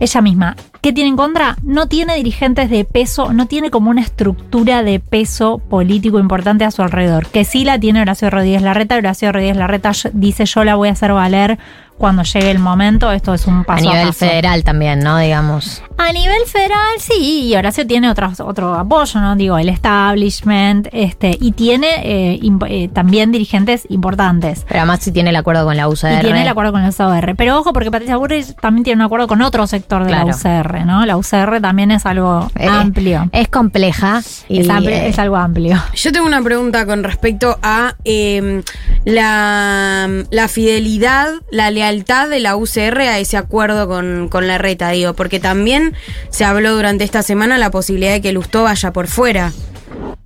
[0.00, 0.56] Ella misma.
[0.82, 1.56] ¿Qué tiene en contra?
[1.62, 6.70] No tiene dirigentes de peso, no tiene como una estructura de peso político importante a
[6.70, 7.26] su alrededor.
[7.26, 8.96] Que sí la tiene Horacio Rodríguez Larreta.
[8.96, 11.58] Horacio Rodríguez Larreta dice yo la voy a hacer valer
[11.98, 13.12] cuando llegue el momento.
[13.12, 14.20] Esto es un paso a, nivel paso.
[14.26, 15.18] federal también, ¿no?
[15.18, 15.82] Digamos.
[15.98, 19.36] A nivel federal, sí, y Horacio tiene otros, otro apoyo, ¿no?
[19.36, 24.64] Digo, el establishment, este, y tiene eh, imp- eh, también dirigentes importantes.
[24.66, 26.20] Pero además sí tiene el acuerdo con la UCR.
[26.20, 27.34] Y tiene el acuerdo con la UCR.
[27.36, 30.28] Pero ojo, porque Patricia Burrich también tiene un acuerdo con otro sector de Claro.
[30.28, 31.04] la UCR, ¿no?
[31.06, 33.28] La UCR también es algo Eh, amplio.
[33.32, 34.22] Es compleja.
[34.48, 35.82] Y, Es, ampli- eh, es algo amplio.
[35.94, 38.62] Yo tengo una pregunta con respecto a eh,
[39.04, 44.90] la, la fidelidad, la lealtad de la UCR a ese acuerdo con, con la reta,
[44.90, 45.94] digo, porque también
[46.30, 49.52] se habló durante esta semana la posibilidad de que Lustó vaya por fuera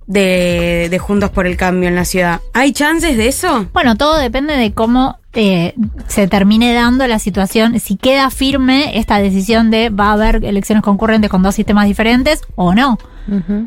[0.07, 2.39] de, de Juntos por el Cambio en la ciudad.
[2.53, 3.67] ¿Hay chances de eso?
[3.73, 9.69] Bueno, todo depende de cómo se termine dando la situación, si queda firme esta decisión
[9.69, 12.97] de va a haber elecciones concurrentes con dos sistemas diferentes o no.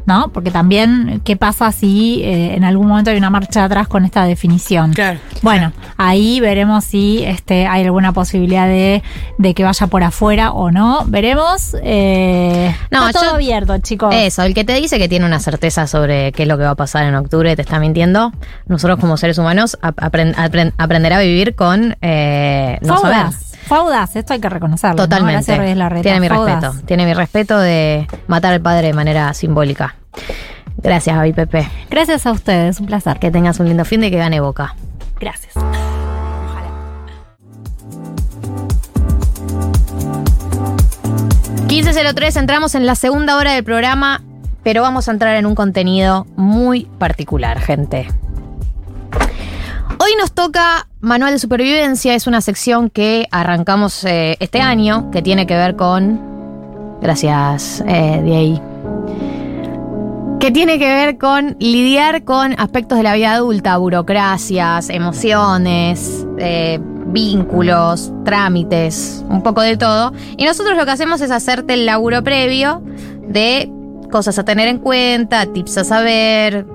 [0.07, 0.31] ¿No?
[0.33, 4.25] Porque también, ¿qué pasa si eh, en algún momento hay una marcha atrás con esta
[4.25, 4.93] definición?
[4.93, 5.19] Claro.
[5.43, 9.03] Bueno, ahí veremos si este, hay alguna posibilidad de,
[9.39, 11.05] de que vaya por afuera o no.
[11.07, 11.77] Veremos.
[11.83, 14.15] Eh, No, está todo yo- abierto, chicos.
[14.15, 16.71] Eso, el que te dice que tiene una certeza sobre qué es lo que va
[16.71, 18.33] a pasar en octubre te está mintiendo.
[18.67, 23.27] Nosotros como seres humanos ap- apren- apren- aprender a vivir con eh, no saber.
[23.69, 24.97] Fue audaz, esto hay que reconocerlo.
[24.97, 25.09] ¿no?
[25.09, 25.53] Totalmente.
[26.03, 26.63] Tiene mi audaz.
[26.63, 26.87] respeto.
[26.87, 29.95] Tiene mi respeto de matar al padre de manera simbólica.
[30.79, 31.69] Gracias, Gaby Pepe.
[31.91, 33.19] Gracias a ustedes, un placer.
[33.19, 34.75] Que tengas un lindo fin de que gane Boca.
[35.21, 35.55] Gracias.
[41.69, 44.23] 1503, entramos en la segunda hora del programa,
[44.63, 48.09] pero vamos a entrar en un contenido muy particular, gente.
[50.01, 55.23] Hoy nos toca Manual de Supervivencia, es una sección que arrancamos eh, este año, que
[55.23, 56.21] tiene que ver con...
[57.01, 58.61] Gracias, eh, Diego.
[60.41, 66.81] Que tiene que ver con lidiar con aspectos de la vida adulta, burocracias, emociones, eh,
[67.07, 70.13] vínculos, trámites, un poco de todo.
[70.37, 72.83] Y nosotros lo que hacemos es hacerte el laburo previo
[73.29, 73.71] de
[74.11, 76.67] cosas a tener en cuenta, tips a saber,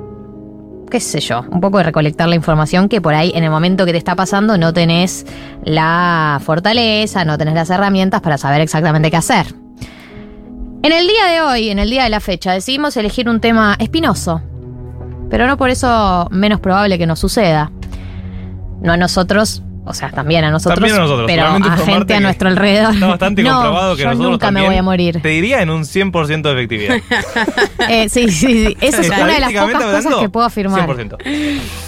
[0.94, 3.84] qué sé yo, un poco de recolectar la información que por ahí en el momento
[3.84, 5.26] que te está pasando no tenés
[5.64, 9.48] la fortaleza, no tenés las herramientas para saber exactamente qué hacer.
[10.84, 13.76] En el día de hoy, en el día de la fecha, decidimos elegir un tema
[13.80, 14.44] espinoso,
[15.32, 17.72] pero no por eso menos probable que nos suceda.
[18.84, 22.20] No a nosotros, o sea, también a nosotros, También a nosotros, pero a gente a
[22.20, 22.94] nuestro alrededor.
[22.94, 25.22] Está bastante No, comprobado que yo nosotros nunca me voy a morir.
[25.22, 26.96] Te diría en un 100% de efectividad.
[27.90, 28.78] Eh, sí, sí, sí.
[28.80, 30.88] Esa es una de las pocas cosas que puedo afirmar.
[30.88, 31.18] 100%.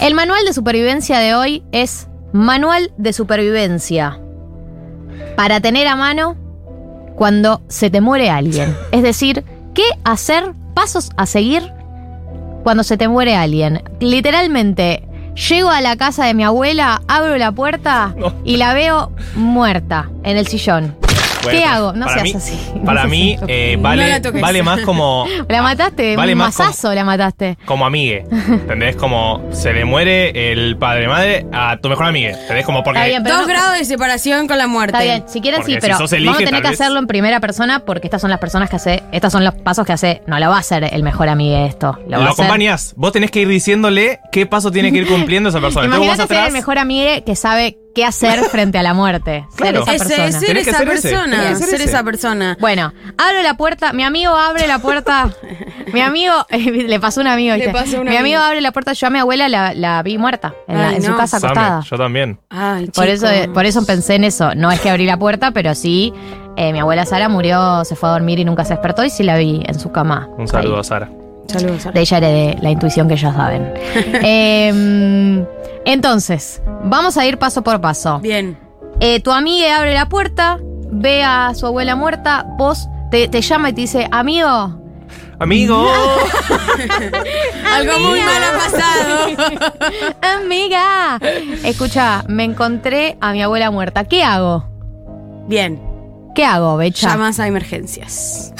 [0.00, 4.20] El manual de supervivencia de hoy es Manual de Supervivencia
[5.36, 6.36] para tener a mano
[7.16, 8.76] cuando se te muere alguien.
[8.92, 9.44] Es decir,
[9.74, 10.52] ¿qué hacer?
[10.74, 11.72] Pasos a seguir
[12.62, 13.82] cuando se te muere alguien.
[14.00, 15.05] Literalmente,
[15.36, 18.14] llego a la casa de mi abuela, abro la puerta
[18.44, 21.05] y la veo muerta en el sillón.
[21.46, 21.92] Bueno, ¿Qué hago?
[21.92, 22.58] No seas mí- así.
[22.84, 27.58] Para mí, eh, vale, la más como, La mataste, Vale un más como- la mataste.
[27.64, 28.24] como amigue.
[28.30, 28.96] ¿Entendés?
[28.96, 32.30] Como se le muere el padre madre a tu mejor amigue.
[32.30, 32.64] ¿Entendés?
[32.64, 32.98] Como porque.
[33.00, 34.96] Está bien, pero Dos no- grados de separación con la muerte.
[34.98, 36.98] Está bien, si Porque sí, si pero sos elige, vamos a tener que vez- hacerlo
[36.98, 39.92] en primera persona porque estas son las personas que hace, estos son los pasos que
[39.92, 42.94] hace, no lo va a hacer el mejor amigo esto, lo Lo, acompañas.
[42.96, 45.86] Vos tenés que ir diciéndole qué paso tiene que ir cumpliendo esa persona.
[45.96, 49.44] Imagínate ser el mejor amigo que sabe qué hacer frente a la muerte.
[49.56, 49.84] Claro.
[49.84, 50.40] Ser esa Ese- persona.
[50.40, 52.56] ser esa ser persona, ser esa persona.
[52.60, 55.30] Bueno, abro la puerta, mi amigo abre la puerta.
[55.92, 58.40] mi amigo, le pasó un amigo, Le pasó un mi amigo amigo.
[58.42, 61.02] abre la puerta, yo a mi abuela la, la vi muerta en, la- Ay, en
[61.02, 61.80] su casa Same, acostada.
[61.90, 62.38] yo también.
[62.50, 63.26] Ay, Por chico.
[63.26, 64.54] eso, por eso pensé en eso.
[64.54, 66.12] No es que abrí la puerta, pero sí,
[66.56, 69.22] eh, mi abuela Sara murió, se fue a dormir y nunca se despertó y sí
[69.22, 70.28] la vi en su cama.
[70.36, 70.80] Un saludo Ahí.
[70.80, 71.10] a Sara.
[71.48, 71.92] Saludos, Sara.
[71.94, 73.72] De ella heredé la intuición que ellos saben.
[74.22, 75.44] Em,
[75.86, 78.18] entonces, vamos a ir paso por paso.
[78.18, 78.58] Bien.
[79.00, 80.58] Eh, tu amiga abre la puerta,
[80.90, 84.82] ve a su abuela muerta, vos te, te llama y te dice, amigo,
[85.38, 85.86] Amigo.
[87.74, 90.14] Algo muy mal ha pasado.
[90.42, 91.18] amiga,
[91.62, 94.04] escucha, me encontré a mi abuela muerta.
[94.04, 94.66] ¿Qué hago?
[95.46, 95.80] Bien.
[96.34, 97.10] ¿Qué hago, Becha?
[97.10, 98.52] Llamas a emergencias.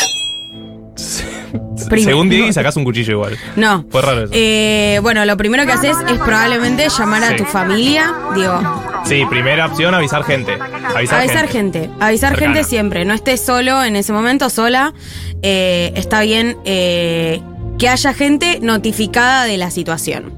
[1.89, 2.11] Primero.
[2.11, 3.37] Según Diego, sacás un cuchillo igual.
[3.57, 3.84] No.
[3.91, 4.32] Fue raro eso.
[4.34, 7.37] Eh, bueno, lo primero que haces es probablemente llamar a Sí.
[7.37, 8.14] tu familia.
[8.34, 8.61] Digo,
[9.05, 10.53] Sí, primera opción, avisar gente.
[10.95, 11.89] Avisar, avisar gente.
[12.01, 12.55] Avisar Cercana.
[12.55, 13.05] gente siempre.
[13.05, 14.95] No estés solo en ese momento, sola.
[15.43, 17.41] Eh, está bien eh,
[17.78, 20.32] que haya gente notificada de la situación.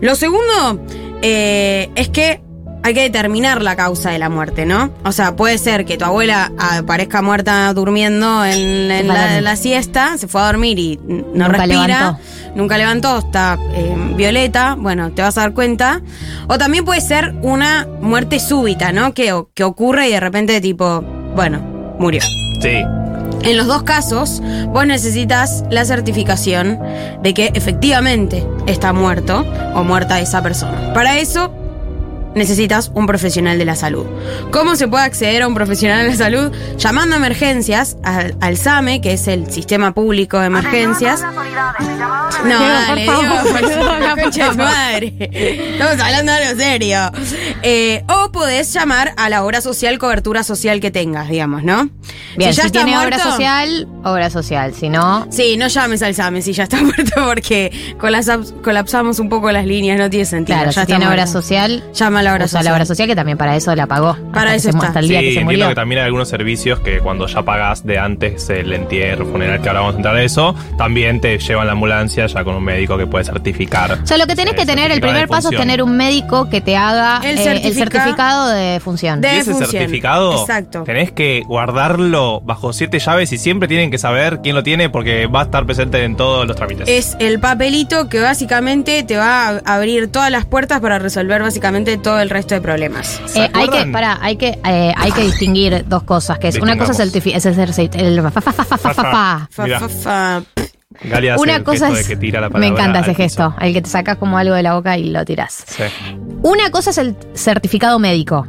[0.00, 0.80] Lo segundo
[1.22, 2.40] es que
[2.84, 4.90] hay que determinar la causa de la muerte, ¿no?
[5.06, 10.28] O sea, puede ser que tu abuela aparezca muerta durmiendo en, en la, siesta, se
[10.28, 12.20] fue a dormir y no Nunca respira, levantó.
[12.54, 16.02] nunca levantó, está eh, violeta, bueno, te vas a dar cuenta.
[16.46, 19.14] O también puede ser una muerte súbita, ¿no?
[19.14, 21.00] Que, que ocurre y de repente tipo,
[21.34, 21.60] bueno,
[21.98, 22.20] murió.
[22.60, 22.82] Sí.
[23.44, 26.78] En los dos casos, vos necesitas la certificación
[27.22, 30.92] de que efectivamente está muerto o muerta esa persona.
[30.92, 31.50] Para eso,
[32.34, 34.04] necesitas un profesional de la salud.
[34.50, 36.52] ¿Cómo se puede acceder a un profesional de la salud?
[36.78, 41.22] Llamando a emergencias al, al SAME, que es el Sistema Público de Emergencias.
[41.22, 43.06] No, Diego, dale,
[44.00, 45.14] la concha de madre.
[45.72, 46.98] Estamos hablando de algo serio.
[47.62, 51.88] Eh, o podés llamar a la obra social, cobertura social que tengas, digamos, ¿no?
[52.36, 54.74] Bien, si, ya está tiene obra social, obra social.
[54.74, 59.28] Si no, Sí, no llames al SAME si ya está muerto porque colapsam- colapsamos un
[59.28, 60.56] poco las líneas, no tiene sentido.
[60.58, 62.64] claro, ya si tiene obra social, Llama la obra social.
[62.64, 64.16] la obra social que también para eso la pagó.
[64.32, 64.88] Para eso está.
[64.88, 65.68] Hasta el día Sí, que se entiendo murió.
[65.68, 69.68] que también hay algunos servicios que cuando ya pagas de antes el entierro funeral, que
[69.68, 72.96] ahora vamos a entrar a eso, también te llevan la ambulancia ya con un médico
[72.98, 73.98] que puede certificar.
[74.02, 76.48] O sea, lo que tenés eh, que tener, el primer paso es tener un médico
[76.48, 79.20] que te haga El eh, el, certificado de función.
[79.20, 79.70] de- Y ese función.
[79.70, 80.82] certificado Exacto.
[80.84, 85.26] tenés que guardarlo bajo siete llaves y siempre tienen que saber quién lo tiene porque
[85.26, 86.88] va a estar presente en todos los trámites.
[86.88, 91.96] Es el papelito que básicamente te va a abrir todas las puertas para resolver básicamente
[91.98, 93.20] todo el resto de problemas.
[93.26, 96.56] ¿Se Eh, hay que, pará, hay que, eh, hay que distinguir dos cosas, que es
[96.58, 99.48] una cosa es el, es el, certi- el fa- fa- fa- fa- fa- fa- fa.
[99.50, 99.80] Fa, Mirá.
[99.80, 100.42] fa, fa.
[101.02, 102.06] Gali hace Una el cosa es.
[102.06, 103.16] de que tira la me encanta ese piso.
[103.22, 105.64] gesto, el que te sacas como algo de la boca y lo tirás.
[105.66, 105.82] Sí.
[106.42, 108.46] Una cosa es el certificado médico.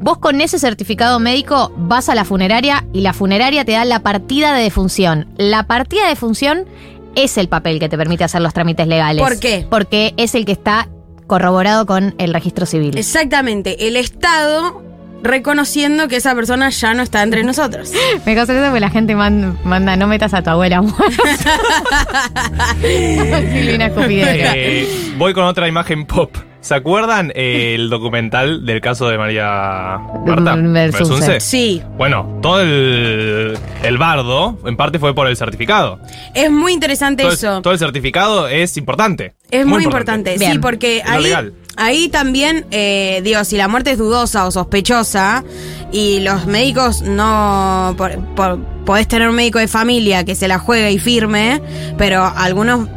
[0.00, 4.00] Vos con ese certificado médico vas a la funeraria y la funeraria te da la
[4.00, 5.28] partida de defunción.
[5.38, 6.64] La partida de defunción
[7.14, 9.22] es el papel que te permite hacer los trámites legales.
[9.22, 9.64] ¿Por qué?
[9.70, 10.88] Porque es el que está
[11.34, 12.96] corroborado con el registro civil.
[12.96, 14.84] Exactamente, el Estado
[15.24, 17.90] reconociendo que esa persona ya no está entre nosotros.
[18.24, 21.22] Me causa eso porque la gente man- manda, no metas a tu abuela muerta.
[22.80, 23.90] Silvina.
[24.54, 26.34] Eh, voy con otra imagen pop.
[26.60, 30.54] ¿Se acuerdan eh, el documental del caso de María Marta?
[30.56, 30.72] Belsunce.
[30.98, 31.40] Belsunce?
[31.40, 36.00] Sí, Bueno, todo el, el bardo, en parte fue por el certificado.
[36.32, 37.56] es muy interesante Todo eso.
[37.58, 39.34] el, todo el certificado es importante.
[39.50, 41.52] Es muy, importante, sí, porque ahí, legal.
[41.76, 45.44] Ahí también, eh, digo, si la muerte es dudosa o sospechosa
[45.92, 47.94] y los médicos no...
[47.96, 51.60] por- por- podés tener un médico de familia que se la juegue y firme,
[51.96, 52.88] pero algunos...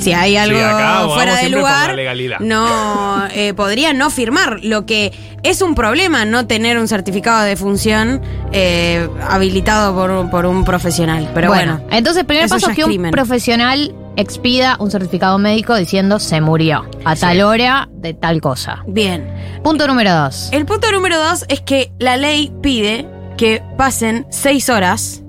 [0.00, 1.96] Si hay algo acá fuera de lugar,
[2.40, 7.56] no eh, podría no firmar, lo que es un problema no tener un certificado de
[7.56, 8.20] función
[8.52, 11.30] eh, habilitado por, por un profesional.
[11.34, 13.10] Pero bueno, entonces el primer paso es que un crimen.
[13.10, 18.82] profesional expida un certificado médico diciendo se murió a tal hora de tal cosa.
[18.86, 19.32] bien.
[19.62, 20.48] Punto número dos.
[20.52, 25.22] El punto número dos es que la ley pide que pasen seis horas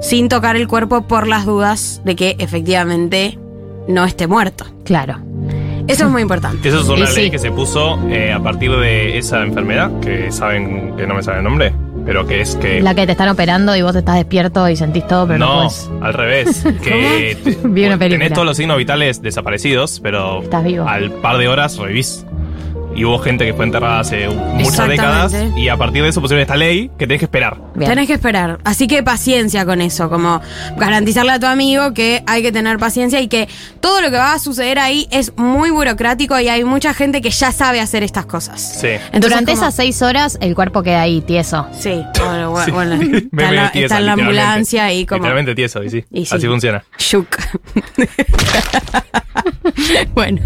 [0.00, 3.38] sin tocar el cuerpo por las dudas de que efectivamente
[3.88, 4.64] no esté muerto.
[4.84, 5.18] Claro.
[5.88, 6.68] Eso es muy importante.
[6.68, 7.30] Eso es una Y ley sí.
[7.30, 11.38] que se puso eh, a partir de esa enfermedad, que saben que no me sabe
[11.38, 11.72] el nombre,
[12.04, 12.80] pero que es que...
[12.80, 15.54] La que te están operando y vos estás despierto y sentís todo, pero no, no,
[15.68, 15.88] puedes.
[16.02, 16.64] al revés.
[16.82, 18.18] Que te- Vi una película.
[18.24, 20.88] tenés todos los signos vitales desaparecidos, pero Estás vivo.
[20.88, 22.26] al par de horas revivís.
[22.96, 26.40] Y hubo gente que fue enterrada hace muchas décadas y a partir de eso pusieron
[26.40, 27.58] esta ley que tenés que esperar.
[27.74, 27.90] Bien.
[27.90, 28.58] Tenés que esperar.
[28.64, 30.40] Así que paciencia con eso, como
[30.78, 33.48] garantizarle a tu amigo que hay que tener paciencia y que
[33.80, 37.28] todo lo que va a suceder ahí es muy burocrático y hay mucha gente que
[37.30, 38.60] ya sabe hacer estas cosas.
[38.80, 38.86] Sí.
[38.88, 41.66] Entonces, Durante como- esas seis horas el cuerpo queda ahí tieso.
[41.78, 42.70] Sí, bueno, bueno, Sí.
[42.70, 42.94] bueno,
[43.32, 44.22] está, la, tiesa, está en la literalmente.
[44.22, 45.18] ambulancia y como...
[45.18, 46.04] Literalmente tieso, y sí.
[46.10, 46.34] Y sí.
[46.34, 46.82] Así funciona.
[46.98, 47.28] Shuk.
[50.14, 50.40] bueno.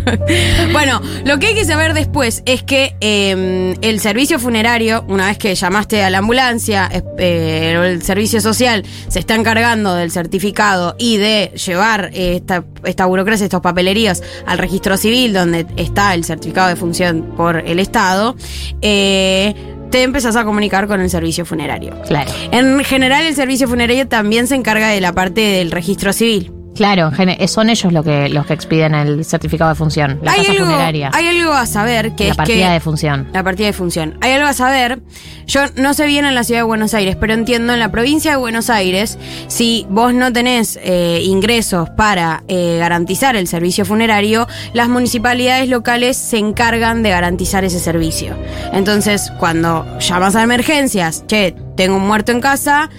[0.73, 5.39] bueno, lo que hay que saber después es que eh, el servicio funerario, una vez
[5.39, 11.17] que llamaste a la ambulancia, eh, el servicio social se está encargando del certificado y
[11.17, 16.77] de llevar esta, esta burocracia, estos papelerías al registro civil, donde está el certificado de
[16.77, 18.37] función por el Estado,
[18.83, 19.55] eh,
[19.91, 22.01] te empezás a comunicar con el servicio funerario.
[22.07, 22.31] Claro.
[22.53, 26.53] En general, el servicio funerario también se encarga de la parte del registro civil.
[26.75, 27.11] Claro,
[27.47, 30.65] son ellos los que, los que expiden el certificado de función, la hay, casa algo,
[30.67, 31.11] funeraria.
[31.13, 33.29] hay algo a saber que la es partida que de función.
[33.33, 34.17] la partida de función.
[34.21, 35.01] Hay algo a saber.
[35.47, 38.31] Yo no sé bien en la ciudad de Buenos Aires, pero entiendo en la provincia
[38.31, 39.19] de Buenos Aires,
[39.49, 46.17] si vos no tenés eh, ingresos para eh, garantizar el servicio funerario, las municipalidades locales
[46.17, 48.37] se encargan de garantizar ese servicio.
[48.73, 52.91] Entonces, cuando llamas a emergencias, che, tengo un muerto en casa,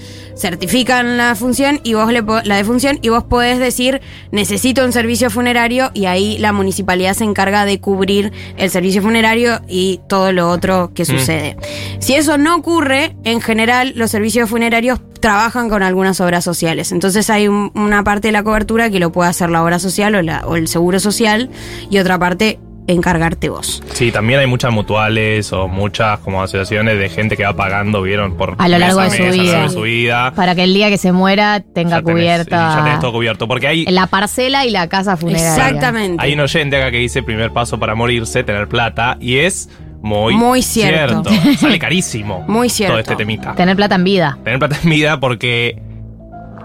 [0.41, 5.29] certifican la función y vos le la defunción y vos podés decir necesito un servicio
[5.29, 10.49] funerario y ahí la municipalidad se encarga de cubrir el servicio funerario y todo lo
[10.49, 11.05] otro que Mm.
[11.05, 11.57] sucede.
[11.99, 16.91] Si eso no ocurre, en general los servicios funerarios trabajan con algunas obras sociales.
[16.91, 20.15] Entonces hay un- una parte de la cobertura que lo puede hacer la obra social
[20.15, 21.49] o, la- o el seguro social
[21.91, 22.57] y otra parte
[22.93, 23.81] encargarte vos.
[23.93, 28.37] Sí, también hay muchas mutuales o muchas como asociaciones de gente que va pagando, vieron,
[28.37, 29.51] por A lo largo mes de su mes, a lo vida.
[29.53, 30.33] largo de su vida.
[30.35, 33.47] Para que el día que se muera tenga Ya tenés- cubierta ya tenés todo cubierto.
[33.47, 36.15] Porque hay, la parcela y la casa funeraria.
[36.17, 39.69] hay un oyente acá que dice primer paso para morirse, tener plata, y es
[40.01, 41.23] muy, Muy cierto.
[41.59, 42.43] Sale carísimo.
[42.47, 42.93] Muy cierto.
[42.93, 43.53] Todo este temita.
[43.53, 44.37] Tener plata en vida.
[44.43, 45.79] Tener plata en vida porque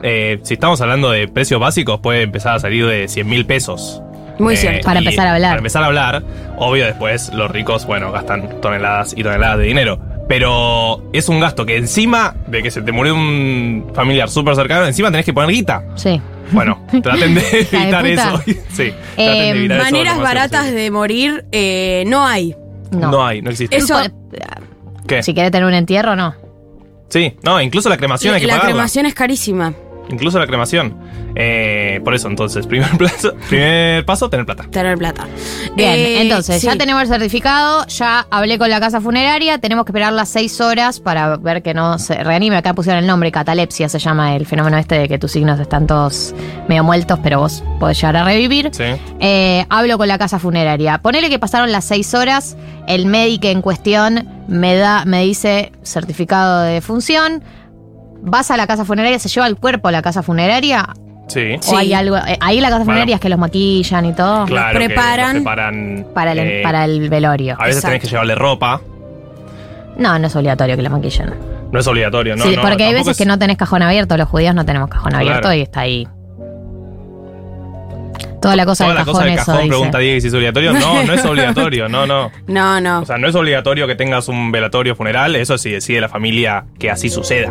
[0.02, 4.02] eh, si estamos hablando de precios básicos puede empezar a salir de 100 mil pesos.
[4.38, 4.84] Muy Eh, cierto.
[4.86, 5.50] Para empezar a hablar.
[5.50, 6.22] Para empezar a hablar,
[6.58, 9.98] obvio después los ricos, bueno, gastan toneladas y toneladas de dinero.
[10.28, 14.84] Pero es un gasto que encima de que se te murió un familiar súper cercano,
[14.86, 15.84] encima tenés que poner guita.
[15.94, 16.20] Sí.
[16.50, 18.42] Bueno, traten de de evitar eso.
[18.46, 22.54] sí, traten de Eh, evitar maneras baratas de morir eh, no hay.
[22.90, 23.24] No.
[23.24, 23.76] hay, no existe.
[23.76, 23.96] Eso,
[25.06, 25.22] ¿Qué?
[25.22, 26.34] Si querés tener un entierro, no.
[27.08, 28.72] Sí, no, incluso la cremación hay que la pagarla.
[28.72, 29.72] cremación es carísima.
[30.08, 30.96] Incluso la cremación.
[31.34, 34.64] Eh, por eso, entonces, primer, plazo, primer paso, tener plata.
[34.70, 35.26] Tener plata.
[35.74, 36.66] Bien, Eh, entonces sí.
[36.66, 40.60] ya tenemos el certificado, ya hablé con la casa funeraria, tenemos que esperar las seis
[40.60, 42.56] horas para ver que no se reanime.
[42.56, 45.86] Acá pusieron el nombre, catalepsia se llama el fenómeno este de que tus signos están
[45.86, 46.34] todos
[46.68, 48.70] medio muertos, pero vos podés llegar a revivir.
[48.72, 48.84] Sí.
[49.20, 50.98] Eh, hablo con la casa funeraria.
[50.98, 56.62] Ponele que pasaron las seis horas, el médico en cuestión me da, me dice certificado
[56.62, 57.42] de defunción.
[58.22, 60.88] Vas a la casa funeraria, se lleva el cuerpo a la casa funeraria.
[61.28, 61.58] Sí.
[61.68, 62.16] O hay algo.
[62.16, 62.92] eh, ahí la casa Bueno.
[62.92, 64.44] funeraria es que los maquillan y todo.
[64.46, 65.68] Claro, los preparan para
[66.32, 67.56] el, eh, para el velorio.
[67.58, 68.80] A veces tenés que llevarle ropa.
[69.96, 71.34] No, no es obligatorio que la maquillen.
[71.72, 72.44] No es obligatorio, ¿no?
[72.44, 74.88] sí, no, porque hay veces es- que no tenés cajón abierto, los judíos no tenemos
[74.88, 75.26] cajón Claro.
[75.26, 76.06] abierto y está ahí.
[78.40, 79.68] Toda la cosa Toda del la cajón, cosa del eso cajón, dice.
[79.70, 80.72] pregunta Diego si es obligatorio.
[80.74, 82.30] No, no es obligatorio, no, no.
[82.46, 83.00] No, no.
[83.00, 86.66] O sea, no es obligatorio que tengas un velatorio funeral, eso sí decide la familia
[86.78, 87.50] que así suceda.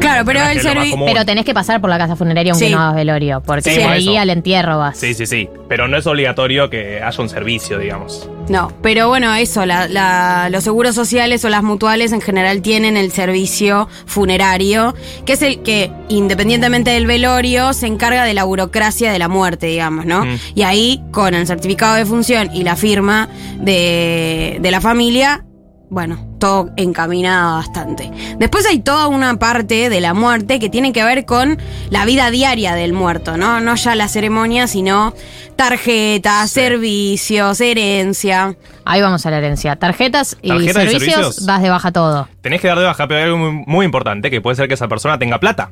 [0.00, 0.98] Claro, pero el servicio.
[1.04, 2.72] Pero tenés que pasar por la casa funeraria aunque Sí.
[2.72, 4.98] no hagas velorio, porque Sí, por ahí al entierro vas.
[4.98, 5.48] Sí, sí, sí.
[5.68, 8.28] Pero no es obligatorio que haya un servicio, digamos.
[8.48, 12.96] No, pero bueno, eso, la- la- los seguros sociales o las mutuales en general tienen
[12.96, 19.10] el servicio funerario, que es el que, independientemente del velorio, se encarga de la burocracia
[19.12, 20.24] de la muerte, digamos, ¿no?
[20.24, 20.36] Mm.
[20.54, 25.44] Y ahí, con el certificado de función y la firma de, de la familia,
[25.88, 28.10] bueno, todo encaminado bastante.
[28.38, 31.58] Después hay toda una parte de la muerte que tiene que ver con
[31.90, 33.60] la vida diaria del muerto, ¿no?
[33.60, 35.14] No ya la ceremonia, sino
[35.54, 38.56] tarjetas, servicios, herencia.
[38.84, 39.76] Ahí vamos a la herencia.
[39.76, 41.46] Tarjetas y Tarjetas y servicios, servicios.
[41.46, 42.28] das de baja todo.
[42.40, 44.74] Tenés que dar de baja, pero hay algo muy, muy importante, que puede ser que
[44.74, 45.70] esa persona tenga plata.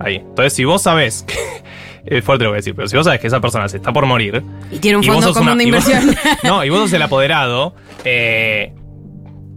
[0.00, 0.16] Ahí.
[0.16, 1.34] Entonces, si vos sabés que...
[2.06, 3.78] Es fuerte lo que voy a decir, pero si vos sabés que esa persona se
[3.78, 4.42] está por morir...
[4.70, 6.14] Y tiene un y fondo común una- de y vos- inversión.
[6.44, 8.74] no, y vos sos el apoderado, eh,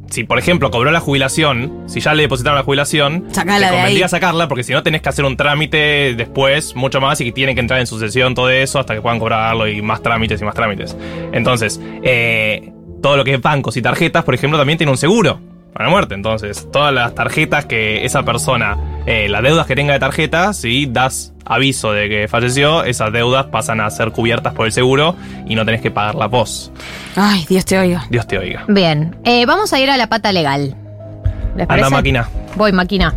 [0.09, 3.71] si por ejemplo cobró la jubilación, si ya le depositaron la jubilación, Sacala te de
[3.71, 4.09] convendría ahí.
[4.09, 7.53] sacarla porque si no tenés que hacer un trámite después, mucho más, y que tiene
[7.55, 10.55] que entrar en sucesión todo eso hasta que puedan cobrarlo y más trámites y más
[10.55, 10.95] trámites.
[11.31, 15.39] Entonces, eh, todo lo que es bancos y tarjetas, por ejemplo, también tiene un seguro
[15.73, 16.15] para la muerte.
[16.15, 18.77] Entonces, todas las tarjetas que esa persona,
[19.07, 23.45] eh, las deudas que tenga de tarjetas, si das aviso de que falleció, esas deudas
[23.47, 25.15] pasan a ser cubiertas por el seguro
[25.47, 26.71] y no tenés que pagarlas vos.
[27.15, 28.05] Ay, Dios te oiga.
[28.09, 28.65] Dios te oiga.
[28.67, 30.75] Bien, eh, vamos a ir a la pata legal.
[31.55, 31.89] ¿Les Anda parece?
[31.89, 32.29] máquina.
[32.55, 33.13] Voy, máquina.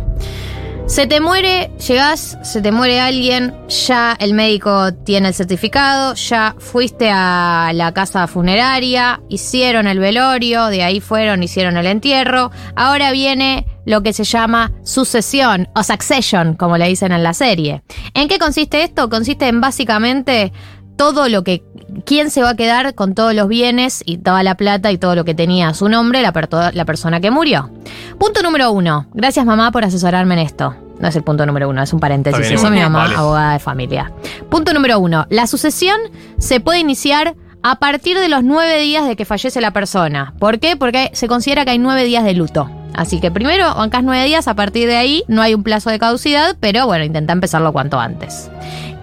[0.87, 6.53] Se te muere, llegás, se te muere alguien, ya el médico tiene el certificado, ya
[6.59, 12.51] fuiste a la casa funeraria, hicieron el velorio, de ahí fueron, hicieron el entierro.
[12.75, 17.83] Ahora viene lo que se llama sucesión o succession, como le dicen en la serie.
[18.13, 19.09] ¿En qué consiste esto?
[19.09, 20.51] Consiste en básicamente
[20.97, 21.63] todo lo que.
[22.05, 25.15] ¿Quién se va a quedar con todos los bienes y toda la plata y todo
[25.15, 27.69] lo que tenía a su nombre la, per- la persona que murió?
[28.17, 29.07] Punto número uno.
[29.13, 30.73] Gracias, mamá, por asesorarme en esto.
[30.99, 32.39] No es el punto número uno, es un paréntesis.
[32.41, 33.15] Bien, Eso mi mamá, Vale.
[33.15, 34.11] abogada de familia.
[34.49, 35.25] Punto número uno.
[35.29, 35.97] La sucesión
[36.37, 40.33] se puede iniciar a partir de los nueve días de que fallece la persona.
[40.39, 40.75] ¿Por qué?
[40.77, 42.69] Porque se considera que hay nueve días de luto.
[42.93, 45.99] Así que primero bancas nueve días, a partir de ahí no hay un plazo de
[45.99, 48.49] caducidad, pero bueno, intenta empezarlo cuanto antes.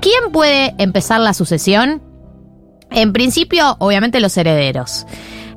[0.00, 2.02] ¿Quién puede empezar la sucesión?
[2.90, 5.06] En principio, obviamente los herederos.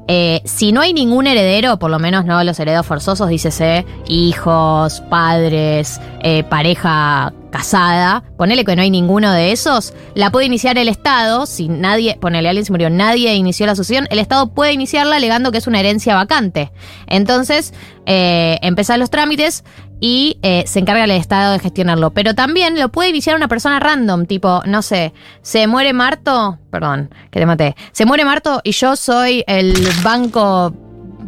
[0.07, 5.01] Eh, si no hay ningún heredero, por lo menos no los herederos forzosos, dícese hijos,
[5.09, 10.89] padres, eh, pareja casada, ponele que no hay ninguno de esos, la puede iniciar el
[10.89, 15.17] Estado, si nadie, ponele alguien se murió, nadie inició la sucesión, el Estado puede iniciarla
[15.17, 16.71] alegando que es una herencia vacante.
[17.07, 17.73] Entonces,
[18.05, 19.63] eh, empezar los trámites
[20.01, 22.09] y eh, se encarga el Estado de gestionarlo.
[22.09, 27.13] Pero también lo puede iniciar una persona random, tipo, no sé, se muere Marto, perdón,
[27.29, 29.73] que te maté, se muere Marto y yo soy el
[30.03, 30.73] banco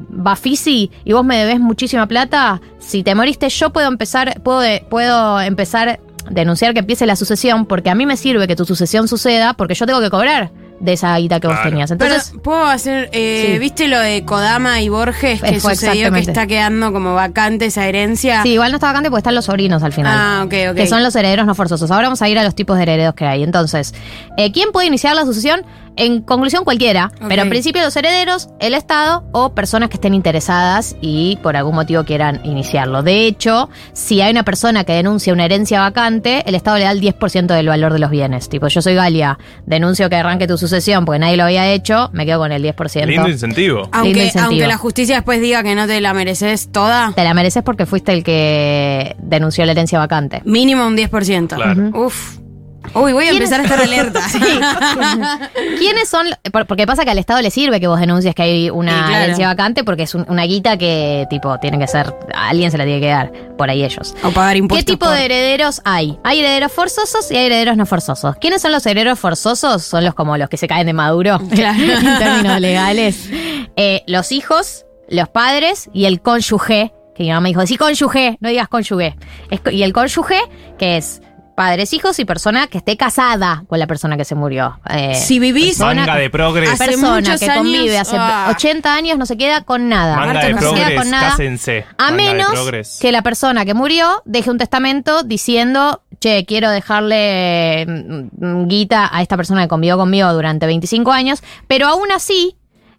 [0.10, 5.40] Bafisi y vos me debes muchísima plata, si te moriste yo puedo empezar, puedo, puedo
[5.40, 6.00] empezar
[6.30, 9.76] denunciar que empiece la sucesión porque a mí me sirve que tu sucesión suceda porque
[9.76, 10.52] yo tengo que cobrar
[10.84, 11.90] de esa guita que vos tenías.
[11.92, 13.60] Entonces, Pero, ¿puedo hacer, eh, Sí.
[13.60, 16.32] viste lo de Kodama y Borges que fue sucedió que exactamente.
[16.32, 18.44] está quedando como vacante esa herencia?
[18.44, 20.12] Sí, igual no está vacante porque están los sobrinos al final.
[20.14, 20.76] Ah, ok, ok.
[20.76, 21.90] Que son los herederos no forzosos.
[21.90, 23.44] Ahora vamos a ir a los tipos de herederos que hay.
[23.44, 23.94] Entonces,
[24.38, 25.66] eh, ¿quién puede iniciar la sucesión?
[25.96, 27.12] En conclusión, cualquiera.
[27.28, 31.76] Pero en principio los herederos, el Estado o personas que estén interesadas y por algún
[31.76, 33.04] motivo quieran iniciarlo.
[33.04, 36.92] De hecho, si hay una persona que denuncia una herencia vacante, el Estado le da
[36.92, 38.50] el 10% del valor de los bienes.
[38.50, 42.26] Tipo, yo soy Galia, denuncio que arranque tu sucesión porque nadie lo había hecho, me
[42.26, 43.06] quedo con el 10%.
[43.06, 43.82] Lindo incentivo.
[43.84, 44.46] Lindo Aunque, incentivo.
[44.46, 47.86] aunque la justicia después diga que no te la mereces toda, Te la mereces porque
[47.86, 50.42] fuiste el que denunció la herencia vacante.
[50.46, 51.56] mínimo un 10%.
[51.56, 51.90] Claro.
[51.94, 52.38] Uf.
[52.96, 54.22] Uy, voy a ¿Quién empezar a es- estar alerta.
[55.80, 56.28] ¿Quiénes son?
[56.52, 59.04] por- Porque pasa que al Estado le sirve que vos denuncies que hay una Sí,
[59.08, 59.24] claro.
[59.24, 62.14] herencia vacante porque es un- una guita que, tipo, tiene que ser.
[62.34, 63.32] A alguien se la tiene que dar.
[63.58, 64.16] Por ahí ellos.
[64.24, 64.86] O pagar ¿Qué impuestos.
[64.94, 66.18] tipo por- de herederos hay?
[66.24, 68.36] Hay herederos forzosos y hay herederos no forzosos.
[68.38, 69.84] ¿Quiénes son los herederos forzosos?
[69.84, 71.80] Son los como los que se caen de maduro Claro.
[71.82, 73.30] en términos legales.
[73.76, 76.94] Eh, los hijos, los padres y el cónyuge.
[77.16, 79.16] Que mi mamá me dijo, sí, cónyuge, no digas cónyuge.
[79.52, 80.40] Es co- y el cónyuge,
[80.80, 81.22] que es
[81.56, 84.80] padres, hijos y persona que esté casada con la persona que se murió.
[84.90, 86.70] Eh, Si vivís Manga de progres.
[86.72, 88.48] Hace persona que años, convive hace ah.
[88.52, 90.18] 80 años no se queda con nada.
[90.18, 91.30] Manga de no se queda con nada.
[91.30, 91.86] cásense.
[91.98, 92.52] A menos
[93.00, 99.22] que la persona que murió deje un testamento diciendo, che, quiero dejarle mm, guita a
[99.22, 102.58] esta persona que convivió conmigo durante 25 años, pero aún así,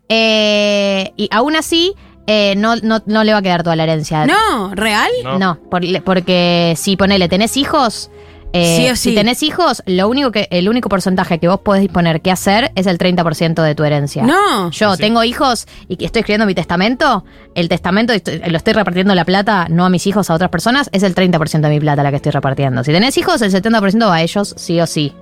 [0.08, 1.94] eh, y aún así,
[2.26, 4.26] eh, no, no, no le va a quedar toda la herencia.
[4.26, 5.10] No, ¿real?
[5.38, 8.10] No, por- porque si ponele, tenés hijos.
[8.54, 9.10] Eh, Sí o sí.
[9.10, 12.72] Si tenés hijos, lo único que, el único porcentaje que vos podés disponer que hacer
[12.74, 14.22] es el 30% de tu herencia.
[14.22, 14.70] No.
[14.70, 17.24] Yo tengo hijos y que estoy escribiendo mi testamento.
[17.54, 20.88] El testamento lo estoy repartiendo la plata, no a mis hijos, a otras personas.
[20.92, 22.84] Es el 30% de mi plata la que estoy repartiendo.
[22.84, 25.12] Si tenés hijos, el 70% va a ellos, sí o sí.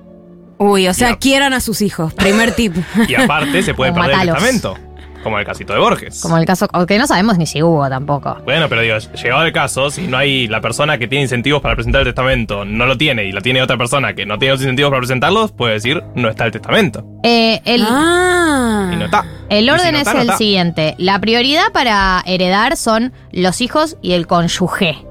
[0.59, 2.15] Uy, o sea, quieran a sus hijos.
[2.15, 2.77] Primer tip.
[3.09, 4.35] Y aparte se puede perder el matalos.
[4.37, 4.92] testamento.
[5.23, 6.21] Como el casito de Borges.
[6.21, 8.37] Como el caso, que no sabemos ni si hubo tampoco.
[8.45, 11.75] Bueno, pero digo, llegado el caso, si no hay la persona que tiene incentivos para
[11.77, 14.61] presentar el testamento, no lo tiene, y la tiene otra persona que no tiene los
[14.63, 17.05] incentivos para presentarlos, puede decir, no está el testamento.
[17.23, 18.91] Eh, el, Ah.
[18.93, 19.25] Y no está.
[19.49, 20.39] El orden si no es está, no el está.
[20.39, 20.95] siguiente.
[20.99, 25.07] La prioridad para heredar son los hijos y el cónyuge.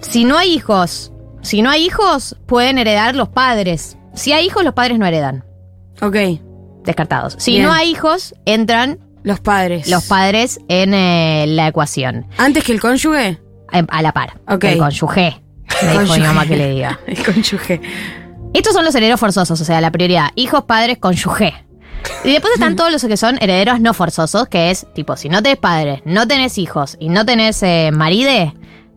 [0.00, 1.12] Si no hay hijos,
[1.42, 3.96] si no hay hijos, pueden heredar los padres.
[4.14, 5.44] Si hay hijos, los padres no heredan.
[6.02, 6.16] Ok.
[6.84, 7.36] Descartados.
[7.38, 7.64] Si Bien.
[7.64, 9.88] no hay hijos, entran Los padres.
[9.88, 12.26] los padres en eh, la ecuación.
[12.38, 13.38] ¿Antes que el cónyuge?
[13.72, 14.40] Eh, A la par.
[14.48, 14.64] Ok.
[14.64, 15.40] El cónyuge.
[15.82, 16.20] Me dijo mi Cónyuge.
[16.26, 16.98] mamá que le diga.
[17.06, 17.80] El cónyuge.
[18.52, 20.30] Estos son los herederos forzosos, o sea, la prioridad.
[20.34, 21.54] Hijos, padres, cónyuge.
[22.24, 25.42] Y después están todos los que son herederos no forzosos, que es tipo, si no
[25.42, 28.52] tenés padres, no tenés hijos y no tenés eh, maride,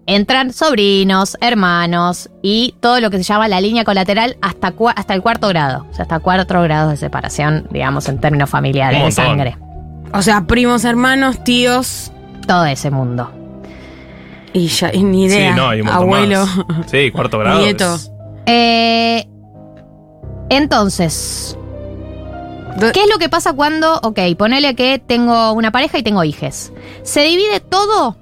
[0.05, 5.21] entran sobrinos, hermanos y todo lo que se llama la línea colateral hasta, hasta el
[5.21, 5.85] cuarto grado.
[5.89, 9.57] O sea, hasta cuatro grados de separación, digamos, en términos familiares, de sangre.
[10.13, 12.11] O sea, primos, hermanos, tíos.
[12.47, 13.31] Todo ese mundo.
[14.51, 15.51] Y ya, y ni idea.
[15.53, 16.45] Sí, no, hay un Abuelo.
[16.67, 16.91] más.
[16.91, 17.59] Sí, cuarto grado.
[17.61, 17.95] Nieto.
[17.95, 18.11] es-
[18.45, 19.25] Eh,
[20.49, 21.57] entonces,
[22.93, 26.73] ¿qué es lo que pasa cuando, ok, ponele que tengo una pareja y tengo hijes?
[27.03, 28.17] Se divide todo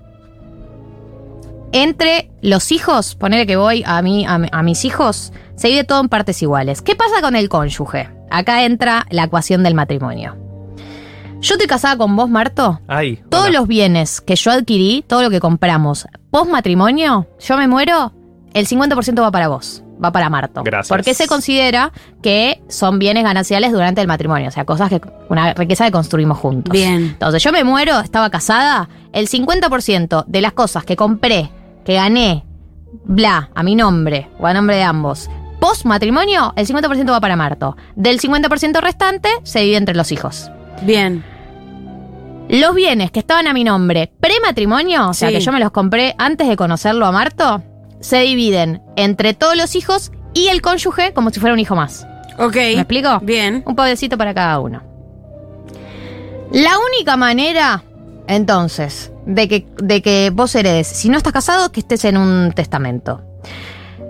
[1.72, 5.84] entre los hijos, ponele que voy a, mí, a, mi- a mis hijos, se divide
[5.84, 6.82] todo en partes iguales.
[6.82, 8.09] ¿Qué pasa con el cónyuge?
[8.30, 10.36] Acá entra la ecuación del matrimonio.
[11.41, 12.80] Yo estoy casada con vos, Marto.
[12.88, 13.22] Ay.
[13.30, 18.13] Todos los bienes que yo adquirí, todo lo que compramos post matrimonio, yo me muero,
[18.53, 20.61] el 50% va para vos, va para Marto.
[20.63, 20.89] Gracias.
[20.89, 21.91] Porque se considera
[22.22, 26.38] que son bienes gananciales durante el matrimonio, o sea, cosas que, una riqueza que construimos
[26.38, 26.72] juntos.
[26.72, 27.03] Bien.
[27.13, 31.49] Entonces yo me muero, estaba casada, el 50% de las cosas que compré,
[31.86, 32.46] que gané,
[33.06, 35.30] bla, a mi nombre o a nombre de ambos,
[35.60, 37.76] post matrimonio, el 50% va para Marto.
[37.96, 40.50] Del 50% restante se divide entre los hijos.
[40.84, 41.24] Bien.
[42.50, 45.36] Los bienes que estaban a mi nombre prematrimonio, o sea Sí.
[45.36, 47.64] que yo me los compré antes de conocerlo a Marto,
[48.00, 52.06] se dividen entre todos los hijos y el cónyuge como si fuera un hijo más.
[52.40, 52.56] Ok.
[52.56, 53.20] ¿Me explico?
[53.22, 53.64] Bien.
[53.66, 54.82] Un pobrecito para cada uno.
[56.52, 57.84] La única manera,
[58.28, 62.51] entonces, de que, de que vos heredes, si no estás casado, que estés en un
[62.53, 63.24] testamento.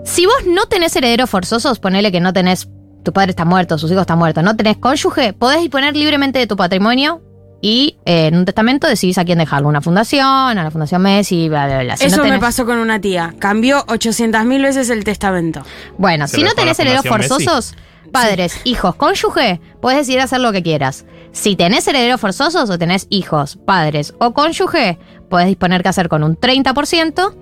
[0.04, 2.68] Si vos no tenés herederos forzosos, ponele que no tenés,
[3.04, 6.46] tu padre está muerto, sus hijos están muertos, no tenés cónyuge, podés disponer libremente de
[6.46, 7.22] tu patrimonio
[7.60, 9.68] y eh, en un testamento decidís a quién dejarlo.
[9.68, 11.96] Una fundación, a la Fundación Messi, bla, bla, bla.
[11.96, 13.34] Si Eso no me pasó con una tía.
[13.38, 15.62] Cambió 800 mil veces el testamento.
[15.96, 17.28] Bueno, ¿Se si no tenés herederos Messi?
[17.28, 17.76] forzosos,
[18.10, 21.04] padres, hijos, cónyuge, puedes decidir hacer lo que quieras.
[21.32, 24.98] Si tenés herederos forzosos o tenés hijos, padres o cónyuge,
[25.30, 27.34] puedes disponer qué hacer con un 30%.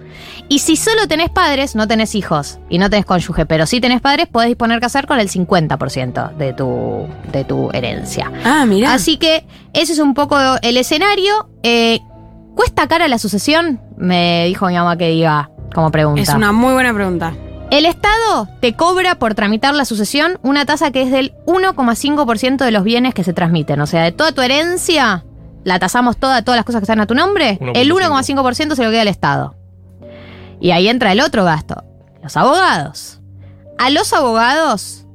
[0.49, 4.01] Y si solo tenés padres, no tenés hijos y no tenés cónyuge, pero sí tenés
[4.01, 8.31] padres, puedes disponer qué hacer con el 50% de tu, de tu herencia.
[8.45, 8.95] Ah, mira.
[8.95, 11.51] Así que ese es un poco el escenario.
[11.65, 11.99] Eh,
[12.55, 13.81] ¿Cuesta cara la sucesión?
[13.97, 16.23] Me dijo mi mamá que diga como pregunta.
[16.23, 17.35] Es una muy buena pregunta.
[17.71, 22.71] El Estado te cobra por tramitar la sucesión una tasa que es del 1,5% de
[22.73, 23.81] los bienes que se transmiten.
[23.81, 25.25] O sea, de toda tu herencia,
[25.63, 28.91] la tasamos toda, todas las cosas que están a tu nombre, el 1,5% se lo
[28.91, 29.55] queda al Estado.
[30.61, 31.85] Y ahí entra el otro gasto,
[32.23, 33.21] los abogados.
[33.79, 35.07] A los abogados...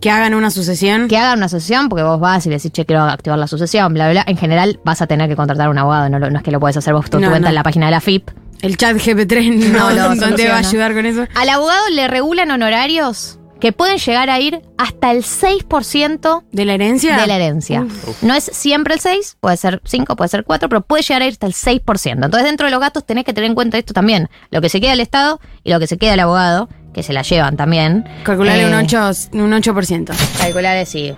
[0.00, 1.08] Que hagan una sucesión.
[1.08, 3.92] Que hagan una sucesión, porque vos vas y le decís, che, quiero activar la sucesión,
[3.94, 4.30] bla, bla, bla.
[4.30, 6.76] En general vas a tener que contratar a un abogado, no, es que lo puedes
[6.76, 7.50] hacer vos por tu No, cuenta no.
[7.50, 8.30] en la página de la FIP.
[8.62, 9.54] El chat GP3
[10.18, 11.26] no, te va a ayudar con eso.
[11.34, 16.74] Al abogado le regulan honorarios que pueden llegar a ir hasta el 6% de la
[16.74, 17.16] herencia.
[17.16, 17.86] De la herencia.
[18.22, 21.26] No es siempre el 6, puede ser 5, puede ser 4, pero puede llegar a
[21.26, 22.12] ir hasta el 6%.
[22.12, 24.28] Entonces, dentro de los gastos tenés que tener en cuenta esto también.
[24.50, 27.12] Lo que se queda al Estado y lo que se queda al abogado, que se
[27.14, 28.04] la llevan también.
[28.24, 30.12] Calcularle Eh, un 8, un 8%.
[30.38, 31.14] Calcularle, sí,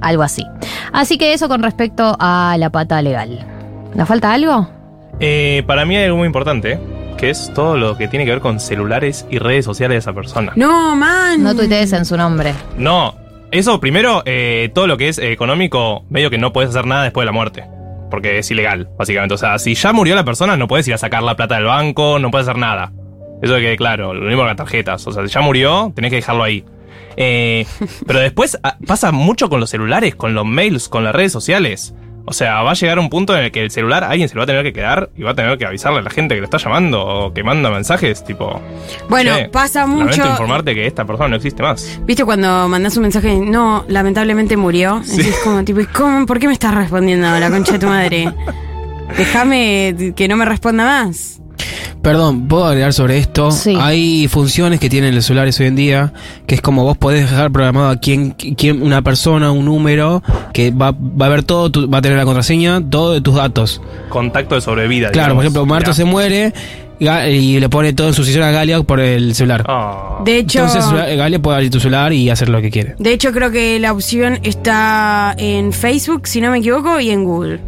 [0.00, 0.46] algo así.
[0.94, 3.46] Así que eso con respecto a la pata legal.
[3.94, 4.70] ¿Nos falta algo?
[5.24, 6.80] Eh, para mí hay algo muy importante,
[7.16, 10.12] que es todo lo que tiene que ver con celulares y redes sociales de esa
[10.12, 10.52] persona.
[10.56, 11.40] No, man.
[11.40, 12.52] No tuitees en su nombre.
[12.76, 13.14] No,
[13.52, 17.04] eso primero, eh, todo lo que es eh, económico, medio que no puedes hacer nada
[17.04, 17.64] después de la muerte.
[18.10, 19.34] Porque es ilegal, básicamente.
[19.34, 21.66] O sea, si ya murió la persona, no puedes ir a sacar la plata del
[21.66, 22.92] banco, no puedes hacer nada.
[23.42, 25.06] Eso que quede claro, lo mismo con las tarjetas.
[25.06, 26.64] O sea, si ya murió, tenés que dejarlo ahí.
[27.16, 27.64] Eh,
[28.08, 31.94] pero después ah, pasa mucho con los celulares, con los mails, con las redes sociales.
[32.24, 34.40] O sea, va a llegar un punto en el que el celular alguien se lo
[34.40, 36.40] va a tener que quedar y va a tener que avisarle a la gente que
[36.40, 38.60] lo está llamando o que manda mensajes, tipo.
[39.08, 40.30] Bueno, "Che, pasa lamento mucho.
[40.30, 42.00] informarte que esta persona no existe más.
[42.04, 43.34] ¿Viste cuando mandás un mensaje?
[43.38, 45.02] No, lamentablemente murió.
[45.04, 45.20] Sí.
[45.20, 48.32] Es como, tipo, ¿y cómo, ¿por qué me estás respondiendo la concha de tu madre?
[49.16, 51.41] Déjame que no me responda más.
[52.02, 53.50] Perdón, ¿puedo agregar sobre esto?
[53.80, 56.12] Hay funciones que tienen los celulares hoy en día,
[56.46, 60.22] que es como vos podés dejar programado a quién, quién una persona, un número,
[60.52, 63.36] que va, va a ver todo, tu- va a tener la contraseña, todo de tus
[63.36, 63.80] datos.
[64.08, 65.10] Contacto de sobrevida.
[65.12, 65.94] Claro, por ejemplo, Marto Ya.
[65.94, 66.52] se muere
[66.98, 69.64] y le pone todo en su sesión a Galia por el celular.
[70.24, 72.94] De hecho- Entonces Galia puede abrir tu celular y hacer lo que quiere.
[72.98, 77.24] De hecho, creo que la opción está en Facebook, si no me equivoco, y en
[77.24, 77.60] Google.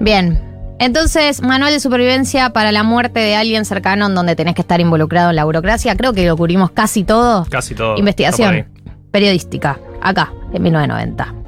[0.00, 0.40] Bien.
[0.78, 4.80] Entonces, manual de supervivencia para la muerte de alguien cercano en donde tenés que estar
[4.80, 5.96] involucrado en la burocracia.
[5.96, 7.46] Creo que lo cubrimos casi todo.
[7.48, 7.96] Casi todo.
[7.96, 8.66] Investigación
[9.14, 11.43] periodística, acá, en 1990.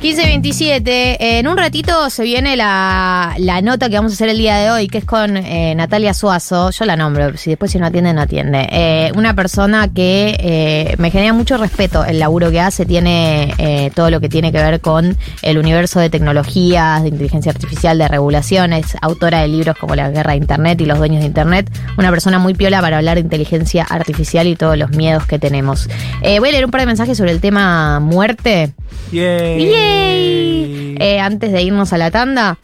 [0.00, 4.56] 1527, en un ratito se viene la, la nota que vamos a hacer el día
[4.56, 7.84] de hoy, que es con eh, Natalia Suazo, yo la nombro, si después si no
[7.84, 8.66] atiende, no atiende.
[8.72, 13.92] Eh, una persona que eh, me genera mucho respeto el laburo que hace, tiene eh,
[13.94, 18.08] todo lo que tiene que ver con el universo de tecnologías, de inteligencia artificial, de
[18.08, 22.08] regulaciones, autora de libros como La guerra de Internet y los dueños de Internet, una
[22.08, 25.90] persona muy piola para hablar de inteligencia artificial y todos los miedos que tenemos.
[26.22, 28.72] Eh, voy a leer un par de mensajes sobre el tema muerte.
[29.12, 30.96] ¡Yay!
[30.98, 32.58] Eh, antes de irnos a la tanda.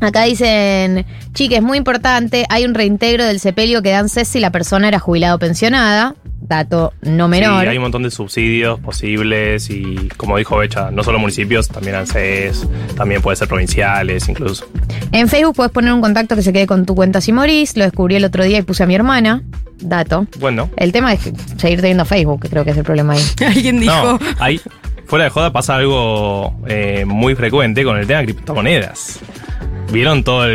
[0.00, 4.50] Acá dicen, chiques, muy importante, hay un reintegro del sepelio que dan CES si la
[4.50, 6.16] persona era jubilada o pensionada.
[6.40, 7.62] Dato no menor.
[7.62, 11.94] Sí, hay un montón de subsidios posibles y, como dijo Becha, no solo municipios, también
[11.94, 12.66] ANSES,
[12.96, 14.66] también puede ser provinciales incluso.
[15.12, 17.76] En Facebook puedes poner un contacto que se quede con tu cuenta si morís.
[17.76, 19.42] Lo descubrí el otro día y puse a mi hermana.
[19.78, 20.26] Dato.
[20.40, 20.68] Bueno.
[20.76, 21.20] El tema es
[21.58, 23.22] seguir teniendo Facebook, que creo que es el problema ahí.
[23.46, 24.60] Alguien No, ahí,
[25.12, 29.20] fuera de joda, pasa algo eh, muy frecuente con el tema de criptomonedas.
[29.92, 30.48] ¿Vieron todas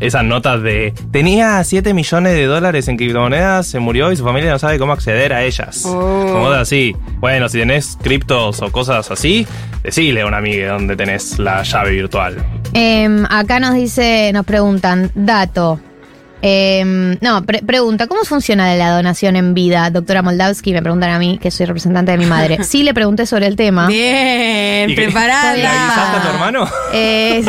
[0.00, 4.50] esas notas de tenía 7 millones de dólares en criptomonedas, se murió y su familia
[4.50, 5.84] no sabe cómo acceder a ellas?
[5.84, 6.24] Oh.
[6.26, 6.96] Como cosas así.
[7.18, 9.46] Bueno, si tenés criptos o cosas así,
[9.82, 12.36] decile a un amigo dónde tenés la llave virtual.
[12.72, 15.80] Em, acá nos dice, nos preguntan, dato.
[16.40, 19.90] Em, no, pre- pregunta, ¿cómo funciona la donación en vida?
[19.90, 22.58] Doctora Moldavsky, me preguntan a mí, que soy representante de mi madre.
[22.68, 23.86] Sí le pregunté sobre el tema.
[23.88, 25.54] Bien, preparada.
[25.56, 26.68] ¿Le avisaste a tu hermano?
[26.92, 27.44] Eh,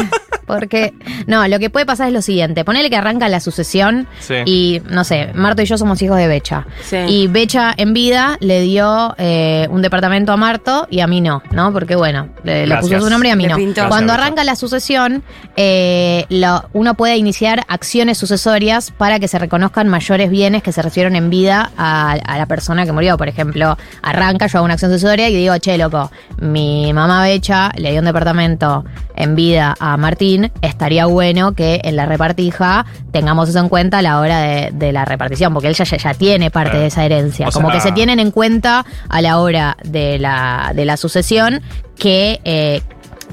[0.50, 0.94] Porque,
[1.28, 2.66] no, lo que puede pasar es lo siguiente.
[2.66, 4.34] Ponele que arranca la sucesión Sí.
[4.46, 6.66] y, no sé, Marto y yo somos hijos de Becha.
[6.84, 6.98] Sí.
[7.08, 11.44] Y Becha en vida le dio eh, un departamento a Marto y a mí no,
[11.52, 11.72] ¿no?
[11.72, 13.56] Porque, bueno, le, puso su nombre y a mí Le no.
[13.58, 13.88] pintó.
[13.88, 15.24] Cuando Gracias, arranca la sucesión,
[15.56, 20.82] eh, lo- uno puede iniciar acciones sucesorias para que se reconozcan mayores bienes que se
[20.82, 23.18] recibieron en vida a, a la persona que murió.
[23.18, 27.72] Por ejemplo, arranca, yo hago una acción sucesoria y digo, che, loco, mi mamá Becha
[27.76, 28.86] le dio un departamento
[29.16, 34.02] en vida a Martín, estaría bueno que en la repartija tengamos eso en cuenta a
[34.02, 36.82] la hora de, de la repartición, porque él ya, ya, ya tiene parte Claro.
[36.82, 37.48] de esa herencia.
[37.48, 40.98] O Como sea- que se tienen en cuenta a la hora de la, de la
[40.98, 41.62] sucesión
[41.98, 42.40] que...
[42.44, 42.82] eh,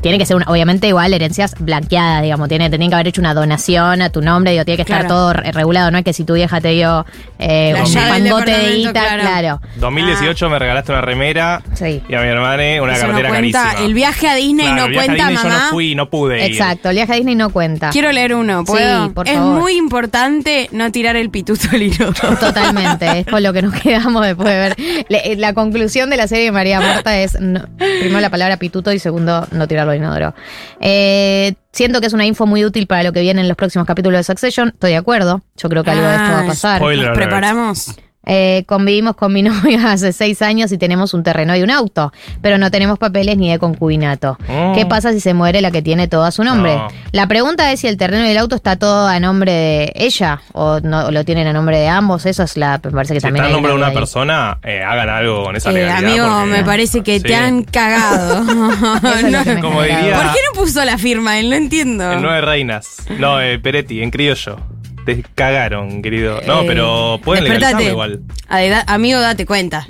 [0.00, 2.48] tiene que ser, una- obviamente, igual herencias blanqueadas, digamos.
[2.48, 5.14] Tiene, tienen que haber hecho una donación a tu nombre, digo, tiene que estar Claro.
[5.14, 5.90] todo re- regulado.
[5.90, 7.04] No es que si tu vieja te dio
[7.38, 9.20] eh, un fangote de guita, claro.
[9.22, 9.60] claro.
[9.76, 12.02] 2018 me regalaste una remera Sí.
[12.08, 13.62] y a mi hermana una Eso no cartera cuenta.
[13.62, 13.86] carísima.
[13.86, 15.58] El viaje a Disney Claro, no el viaje a cuenta, Disney mamá.
[15.58, 16.52] Yo no fui, no pude ir.
[16.52, 17.90] Exacto, el viaje a Disney no cuenta.
[17.90, 19.04] Quiero leer uno, ¿puedo?
[19.06, 19.60] Sí, por es favor.
[19.60, 22.36] muy importante no tirar el pituto al inodoro.
[22.40, 24.76] Totalmente, es con lo que nos quedamos después de ver.
[25.08, 28.56] Le- eh, la conclusión de la serie de María Marta es, no- primero la palabra
[28.58, 30.34] pituto y segundo, no tirarlo al inodoro.
[30.80, 33.86] Eh, siento que es una info muy útil para lo que viene en los próximos
[33.86, 36.46] capítulos de Succession, estoy de acuerdo, yo creo que algo de esto va a Ah,
[36.46, 36.78] pasar.
[36.78, 37.28] spoiler ¿Nos alert.
[37.30, 37.96] preparamos?
[38.26, 42.12] Eh, convivimos con mi novia hace seis años y tenemos un terreno y un auto,
[42.42, 44.36] pero no tenemos papeles ni de concubinato.
[44.48, 44.72] Oh.
[44.74, 46.74] ¿Qué pasa si se muere la que tiene todo a su nombre?
[46.76, 46.88] No.
[47.12, 50.40] La pregunta es si el terreno y el auto está todo a nombre de ella
[50.52, 52.26] o no o lo tienen a nombre de ambos.
[52.26, 53.94] Eso es la, me parece que Si también está el nombre de una ahí.
[53.94, 56.10] persona, eh, hagan algo con esa Eh, legalidad.
[56.10, 57.22] amigo, porque- me parece que Sí.
[57.22, 58.42] te han cagado.
[58.44, 61.38] Me Como diría- ¿Por qué no puso la firma?
[61.38, 62.10] Él no entiendo.
[62.12, 62.96] En Nueve Reinas.
[63.18, 64.56] No, eh, Peretti, en criollo.
[65.06, 66.40] Te cagaron, querido.
[66.46, 67.84] No, Eh, pero pueden despertate.
[67.84, 68.18] legalizarlo
[68.50, 68.70] igual.
[68.70, 69.86] Da- amigo, date cuenta.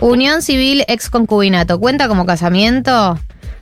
[0.00, 3.18] Unión civil ex concubinato, ¿cuenta como casamiento?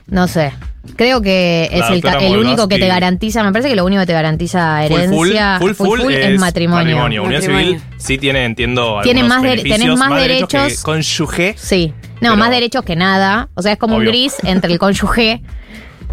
[0.07, 0.53] No sé.
[0.95, 3.75] Creo que La es el, ca- doctora el único que te garantiza, me parece que
[3.75, 7.03] lo único que te garantiza Full, full, herencia full, full, es, matrimonio.
[7.05, 7.41] Unión Matrimonio.
[7.41, 10.83] civil sí tiene, entiendo, Tiene algunos más dere- beneficios, tenés más derechos.
[10.83, 11.55] cónyuge.
[11.57, 11.93] Sí.
[12.15, 13.49] No, Pero- más derechos que nada.
[13.53, 15.41] O sea, es como un gris entre el cónyuge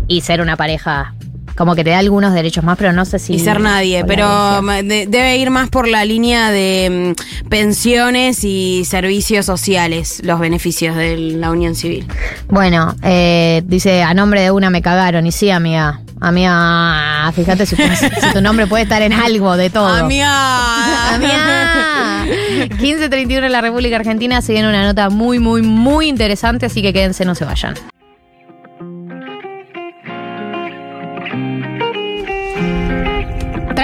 [0.06, 1.14] y ser una pareja.
[1.58, 3.34] Como que te da algunos derechos más, pero no sé si.
[3.34, 8.84] Y ser nadie, pero de- debe ir más por la línea de mm, pensiones y
[8.84, 12.06] servicios sociales, los beneficios de la unión civil.
[12.48, 15.26] Bueno, eh, dice, a nombre de una me cagaron.
[15.26, 16.00] Y sí, amiga.
[16.20, 19.88] Amiga, fíjate si, si tu nombre puede estar en algo de todo.
[19.88, 21.14] Amiga.
[21.16, 22.24] Amiga.
[22.70, 26.92] 1531 en la República Argentina se viene una nota muy, muy, muy interesante, así que
[26.92, 27.74] quédense, no se vayan.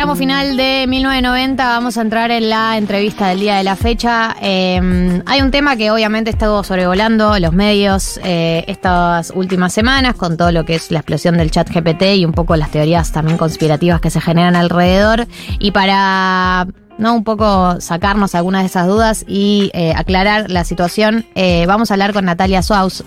[0.04, 4.36] Final de 1990, vamos a entrar en la entrevista del día de la fecha.
[4.40, 10.36] Eh, hay un tema que obviamente estuvo sobrevolando los medios eh, estas últimas semanas con
[10.36, 13.38] todo lo que es la explosión del chat GPT y un poco las teorías también
[13.38, 15.26] conspirativas que se generan alrededor.
[15.58, 16.68] Y para
[16.98, 17.14] ¿no?
[17.14, 21.24] Un poco sacarnos algunas de esas dudas y eh, aclarar la situación.
[21.34, 23.04] Eh, vamos a hablar con Natalia Suazo,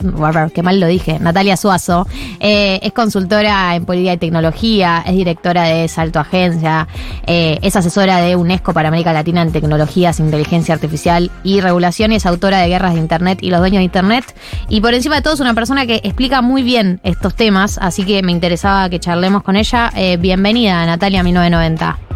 [0.54, 2.08] qué mal lo dije, Natalia Suazo.
[2.40, 6.88] Eh, es consultora en política y tecnología, es directora de Salto Agencia,
[7.26, 12.26] es asesora de UNESCO para América Latina en tecnologías, inteligencia artificial y regulación y es
[12.26, 14.26] autora de Guerras de Internet y los dueños de Internet.
[14.70, 18.04] Y por encima de todo es una persona que explica muy bien estos temas, así
[18.04, 19.92] que me interesaba que charlemos con ella.
[20.20, 22.07] Bienvenida, Natalia 1990.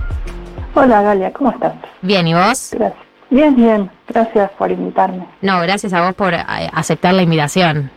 [0.73, 1.73] Hola Galia, ¿cómo estás?
[2.01, 2.69] Bien, ¿y vos?
[2.73, 2.93] Gracias.
[3.29, 5.25] Bien, bien, gracias por invitarme.
[5.41, 6.43] No, gracias a vos por eh,
[6.73, 7.89] aceptar la invitación.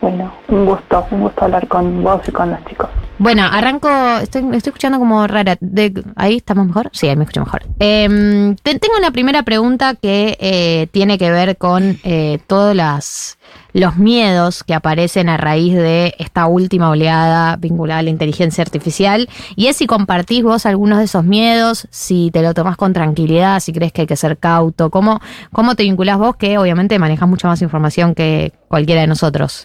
[0.00, 2.88] Bueno, un gusto, un gusto hablar con vos y con los chicos.
[3.18, 3.88] Bueno, arranco,
[4.22, 5.58] estoy, estoy escuchando como rara.
[5.60, 6.88] De, ¿Ahí estamos mejor?
[6.92, 7.64] Sí, ahí me escucho mejor.
[7.80, 13.36] Eh, te- tengo una primera pregunta que eh, tiene que ver con eh, todos las,
[13.72, 19.28] los miedos que aparecen a raíz de esta última oleada vinculada a la inteligencia artificial.
[19.56, 23.60] Y es si compartís vos algunos de esos miedos, si te lo tomás con tranquilidad,
[23.60, 25.20] si crees que hay que ser cauto, cómo,
[25.52, 29.64] cómo te vinculás vos que obviamente manejas mucha más información que cualquiera de nosotros.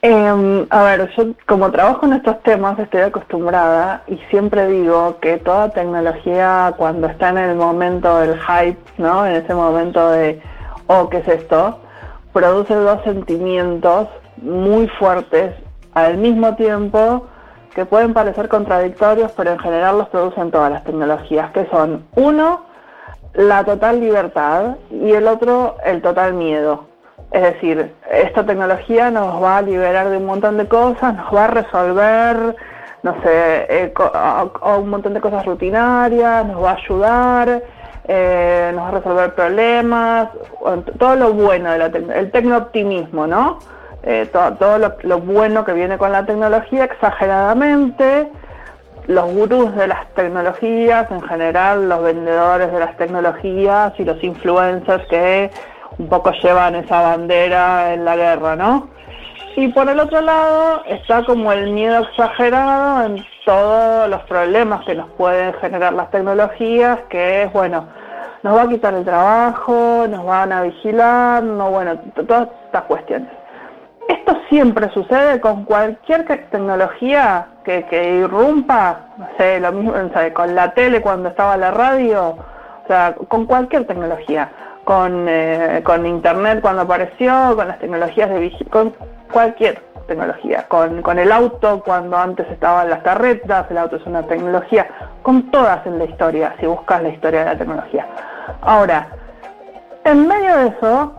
[0.00, 5.38] Eh, a ver, yo como trabajo en estos temas estoy acostumbrada y siempre digo que
[5.38, 9.26] toda tecnología cuando está en el momento del hype, ¿no?
[9.26, 10.40] En ese momento de,
[10.86, 11.80] oh, ¿qué es esto?
[12.32, 15.54] Produce dos sentimientos muy fuertes
[15.94, 17.26] al mismo tiempo
[17.74, 22.64] que pueden parecer contradictorios, pero en general los producen todas las tecnologías, que son uno,
[23.34, 26.86] la total libertad y el otro, el total miedo.
[27.30, 31.44] Es decir, esta tecnología nos va a liberar de un montón de cosas, nos va
[31.44, 32.56] a resolver,
[33.02, 33.94] no sé, eh,
[34.76, 37.62] un montón de cosas rutinarias, nos va a ayudar,
[38.08, 40.28] eh, nos va a resolver problemas,
[40.98, 43.58] todo lo bueno, de la el tecnooptimismo, ¿no?
[44.02, 48.28] eh, todo, lo, bueno que viene con la tecnología exageradamente,
[49.06, 55.06] los gurús de las tecnologías, en general los vendedores de las tecnologías y los influencers
[55.08, 55.50] que
[55.98, 58.88] un poco llevan esa bandera en la guerra, ¿no?
[59.56, 64.94] Y por el otro lado está como el miedo exagerado en todos los problemas que
[64.94, 67.86] nos pueden generar las tecnologías, que es, bueno,
[68.42, 73.30] nos va a quitar el trabajo, nos van a vigilar, no, bueno, todas estas cuestiones.
[74.06, 79.94] Esto siempre sucede con cualquier tecnología que, irrumpa, no sé, lo mismo
[80.34, 82.36] con la tele cuando estaba la radio,
[82.84, 84.50] o sea, con cualquier tecnología,
[84.84, 88.94] con, eh, con internet cuando apareció, con las tecnologías de con
[89.32, 94.24] cualquier tecnología, con, con el auto cuando antes estaban las carretas, el auto es una
[94.24, 94.88] tecnología,
[95.22, 98.06] con todas en la historia, si buscas la historia de la tecnología.
[98.62, 99.06] Ahora,
[100.04, 101.12] en medio de eso,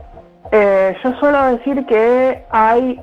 [0.51, 2.99] eh, yo suelo decir que hay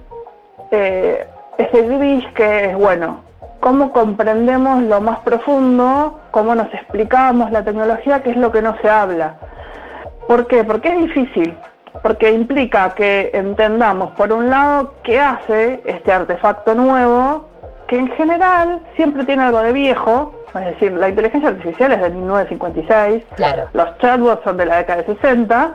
[0.71, 1.27] eh,
[1.57, 3.23] ese gris que es, bueno,
[3.61, 8.77] cómo comprendemos lo más profundo, cómo nos explicamos la tecnología, que es lo que no
[8.83, 9.37] se habla.
[10.27, 10.65] ¿Por qué?
[10.65, 11.57] Porque es difícil,
[12.07, 17.49] porque implica que entendamos, por un lado, qué hace este artefacto nuevo,
[17.89, 22.11] que en general siempre tiene algo de viejo, es decir, la inteligencia artificial es de
[22.11, 23.25] 1956,
[23.73, 25.75] los chatbots son de la década de 60,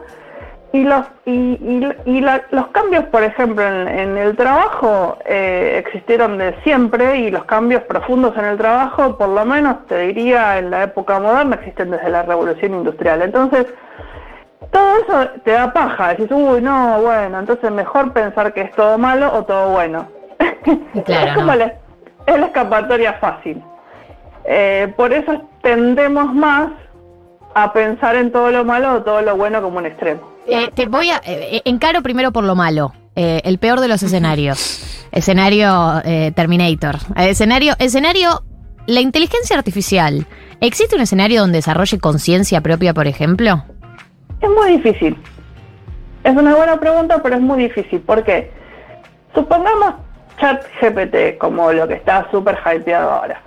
[0.72, 1.60] y los, y,
[2.06, 7.84] y, los cambios, por ejemplo, en, el trabajo eh, existieron de siempre y los cambios
[7.84, 12.10] profundos en el trabajo, por lo menos te diría en la época moderna, existen desde
[12.10, 13.22] la revolución industrial.
[13.22, 13.66] Entonces,
[14.70, 18.98] todo eso te da paja, decís, uy, no, bueno, entonces mejor pensar que es todo
[18.98, 20.08] malo o todo bueno.
[21.08, 21.74] es como la,
[22.26, 23.62] es la escapatoria fácil.
[24.46, 26.72] Eh, por eso tendemos más
[27.54, 30.22] a pensar en todo lo malo o todo lo bueno como un extremo.
[30.48, 31.22] Eh, te voy a.
[31.26, 32.94] Eh, encaro primero por lo malo.
[33.16, 34.88] el peor de los escenarios.
[35.12, 36.02] Escenario
[36.36, 36.96] Terminator.
[37.18, 37.74] escenario.
[37.80, 38.44] Escenario.
[38.88, 40.26] La inteligencia artificial.
[40.62, 43.64] ¿Existe un escenario donde desarrolle conciencia propia, por ejemplo?
[44.42, 45.18] Es muy difícil.
[46.24, 48.02] Es una buena pregunta, pero es muy difícil.
[48.02, 48.52] ¿Por qué?
[49.34, 49.96] Supongamos
[50.40, 53.42] ChatGPT como lo que está súper hypeado ahora.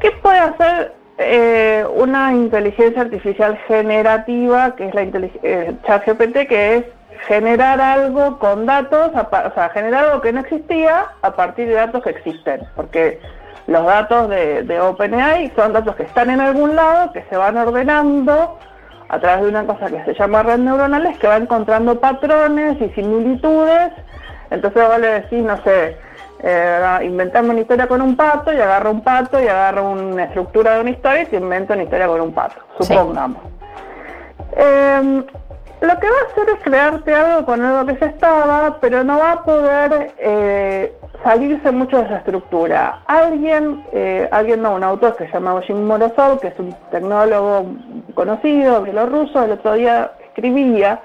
[0.00, 6.84] ¿Qué puede hacer eh, una inteligencia artificial generativa, que es la eh, ChatGPT, que es
[7.26, 12.04] generar algo con datos, o sea, generar algo que no existía a partir de datos
[12.04, 13.20] que existen, porque
[13.66, 17.56] los datos de, de OpenAI son datos que están en algún lado, que se van
[17.56, 18.56] ordenando
[19.08, 22.88] a través de una cosa que se llama red neuronales, que va encontrando patrones y
[22.90, 23.92] similitudes,
[24.50, 25.96] entonces vos le decís, no sé,
[26.42, 30.74] eh, inventarme una historia con un pato y agarro un pato y agarro una estructura
[30.74, 33.42] de una historia y se inventa una historia con un pato, supongamos.
[34.56, 35.24] Em,
[35.80, 39.18] lo que va a hacer es crearte algo con algo que ya estaba, pero no
[39.18, 40.92] va a poder eh,
[41.22, 43.02] salirse mucho de esa estructura.
[43.06, 47.66] Alguien, eh, alguien no, un autor que se llama Jim Morozov, que es un tecnólogo
[48.14, 51.00] conocido, bielorruso, el otro día escribía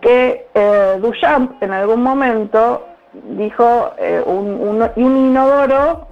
[0.00, 4.60] que eh, Duchamp en algún momento dijo eh, un,
[4.94, 6.06] un, inodoro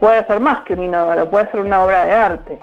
[0.00, 2.58] puede ser más que un inodoro, puede ser una obra de arte.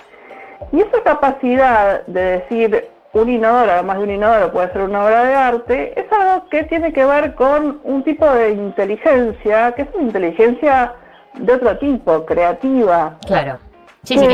[0.72, 5.24] Y esa capacidad de decir un inodoro, además de un inodoro, puede ser una obra
[5.24, 9.88] de arte, es algo que tiene que ver con un tipo de inteligencia, que es
[9.94, 10.94] una inteligencia
[11.36, 13.18] de otro tipo, creativa.
[13.26, 13.58] Claro.
[14.04, 14.28] Sí, sí,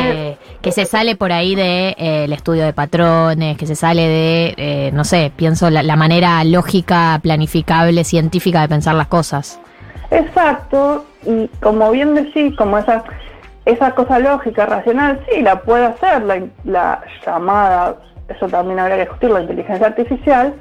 [0.62, 4.54] que, se sale por ahí del de, eh, estudio de patrones, que se sale de,
[4.58, 9.60] eh, no sé, pienso la, la, manera lógica, planificable, científica de pensar las cosas.
[10.12, 13.04] Exacto, y como bien decís, como esa,
[13.66, 17.98] esa cosa lógica, racional, sí, la puede hacer la, la llamada,
[18.28, 20.54] eso también habría que discutir, la inteligencia artificial,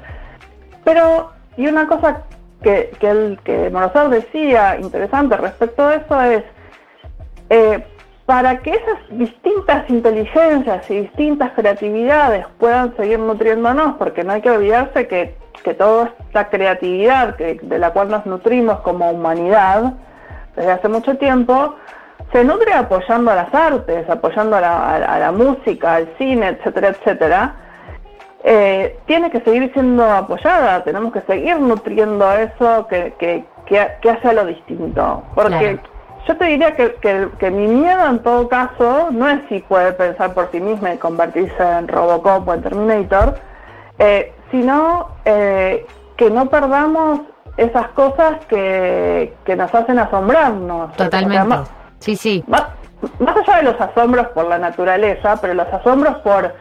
[0.83, 2.23] pero, y una cosa
[2.61, 3.71] que, que, el, que
[4.09, 6.43] decía interesante respecto de eso es,
[7.49, 7.85] eh,
[8.25, 14.49] para que esas distintas inteligencias y distintas creatividades puedan seguir nutriéndonos, porque no hay que
[14.49, 15.35] olvidarse que,
[15.79, 19.93] toda esta creatividad que, de la cual nos nutrimos como humanidad
[20.55, 21.75] desde hace mucho tiempo,
[22.31, 24.61] se nutre apoyando a las artes, apoyando a
[25.19, 27.55] la, música, al cine, etcétera, etcétera.
[28.43, 34.33] Eh, tiene que seguir siendo apoyada, tenemos que seguir nutriendo eso que, que, que, hace
[34.33, 35.23] lo distinto.
[35.33, 35.79] Porque
[36.27, 36.95] yo te diría que,
[37.39, 40.97] que, mi miedo en todo caso no es si puede pensar por sí misma y
[40.97, 43.35] convertirse en Robocop o en Terminator,
[43.97, 45.85] eh, sino eh,
[46.17, 47.21] que no perdamos
[47.57, 50.91] esas cosas que, que nos hacen asombrarnos.
[50.97, 51.84] Totalmente.
[52.05, 52.43] Sí, sí.
[52.47, 52.63] Más,
[53.19, 56.53] allá de los asombros por la naturaleza, pero los asombros por...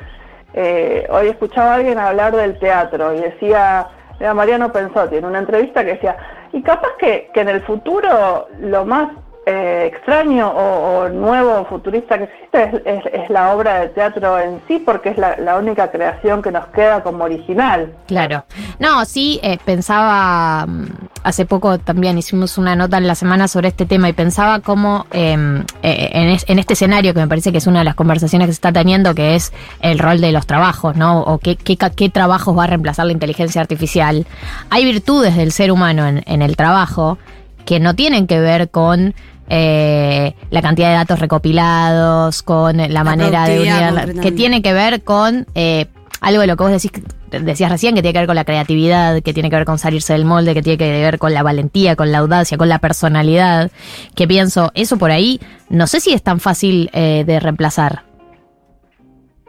[0.54, 3.88] Eh, hoy escuchaba a alguien hablar del teatro y decía
[4.20, 6.16] Era Mariano Pensotti en una entrevista que decía,
[6.52, 9.10] y capaz que, que en el futuro lo más
[9.46, 15.10] eh, extraño o, nuevo futurista que existe es, la obra de teatro en sí, porque
[15.10, 17.92] es la, única creación que nos queda como original.
[18.06, 18.44] Claro.
[18.78, 20.86] No, sí, eh, pensaba, mm,
[21.22, 25.06] hace poco también hicimos una nota en la semana sobre este tema y pensaba cómo
[25.12, 28.52] em, eh, en, este escenario, que me parece que es una de las conversaciones que
[28.52, 31.20] se está teniendo, que es el rol de los trabajos, ¿no?
[31.20, 34.26] O qué, qué, qué trabajos va a reemplazar la inteligencia artificial.
[34.70, 37.18] Hay virtudes del ser humano en, en el trabajo
[37.64, 39.14] que no tienen que ver con
[39.48, 45.02] eh, la cantidad de datos recopilados, con la, manera de unir, que tiene que ver
[45.02, 45.86] con eh,
[46.20, 46.90] algo de lo que vos decís,
[47.30, 50.14] decías recién, que tiene que ver con la creatividad, que tiene que ver con salirse
[50.14, 53.70] del molde, que tiene que ver con la valentía, con la audacia, con la personalidad,
[54.14, 58.02] que pienso, eso por ahí, no sé si es tan fácil eh, de reemplazar.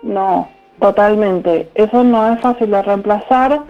[0.04, 0.50] No,
[0.80, 1.70] totalmente.
[1.76, 3.62] Eso no es fácil de reemplazar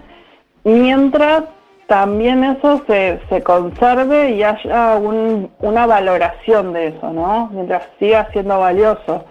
[0.64, 1.44] mientras
[1.86, 7.48] también eso se, se conserve y haya una valoración de eso, ¿no?
[7.52, 9.24] Mientras siga siendo valioso.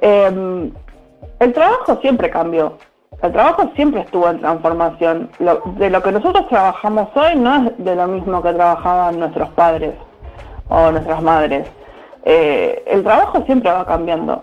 [0.00, 0.72] Em,
[1.38, 2.76] el trabajo siempre cambió.
[3.22, 5.30] El trabajo siempre estuvo en transformación.
[5.38, 9.94] de lo que nosotros trabajamos hoy no es de lo mismo que trabajaban nuestros padres
[10.68, 11.68] o nuestras madres.
[12.24, 14.42] Eh, el trabajo siempre va cambiando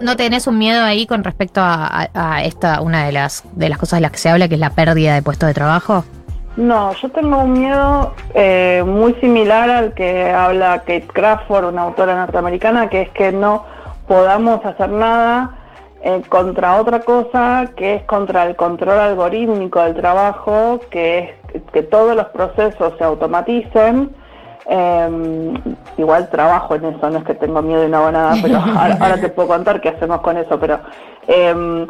[0.00, 3.98] no, tenés un miedo ahí con respecto a, esta, una de las, de las cosas
[3.98, 6.04] de las que se habla, que es la pérdida de puestos de trabajo?
[6.56, 12.14] No, yo tengo un miedo eh, muy similar al que habla Kate Crawford, una autora
[12.16, 13.64] norteamericana, que es que no
[14.08, 15.56] podamos hacer nada
[16.02, 21.82] eh, contra otra cosa, que es contra el control algorítmico del trabajo, que es que
[21.82, 24.10] todos los procesos se automaticen
[24.66, 25.54] Em,
[25.96, 28.58] igual trabajo en eso, no es que tengo miedo y no hago nada, pero
[29.00, 30.80] ahora, te puedo contar qué hacemos con eso, pero
[31.26, 31.86] eh,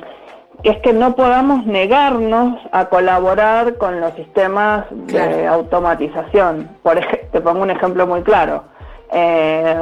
[0.63, 6.69] es que no podamos negarnos a colaborar con los sistemas de automatización.
[6.83, 7.01] Por
[7.33, 8.65] te pongo un ejemplo muy claro.
[9.13, 9.77] Eh,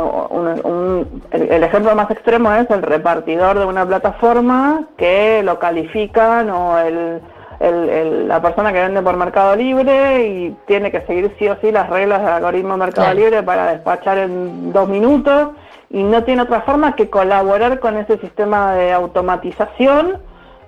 [1.32, 7.20] el, ejemplo más extremo es el repartidor de una plataforma que lo califican o el
[7.60, 11.90] la persona que vende por Mercado Libre y tiene que seguir sí o sí las
[11.90, 15.48] reglas del algoritmo Mercado Libre para despachar en dos minutos
[15.90, 20.18] y no tiene otra forma que colaborar con ese sistema de automatización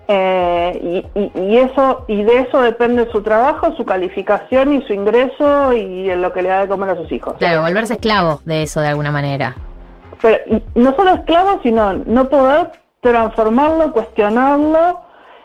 [0.08, 6.12] eh, y, eso y de eso depende su trabajo, su calificación y su ingreso y
[6.16, 7.34] lo que le da de comer a sus hijos.
[7.38, 9.54] Claro, volverse esclavo de eso de alguna manera.
[10.20, 10.38] Pero
[10.74, 15.00] no solo esclavo, sino no poder transformarlo, cuestionarlo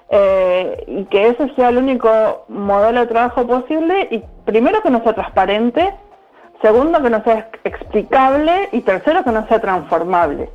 [0.09, 5.01] eh, y que ese sea el único modelo de trabajo posible y primero que no
[5.03, 5.93] sea transparente,
[6.61, 10.49] segundo que no sea explicable y tercero que no sea transformable.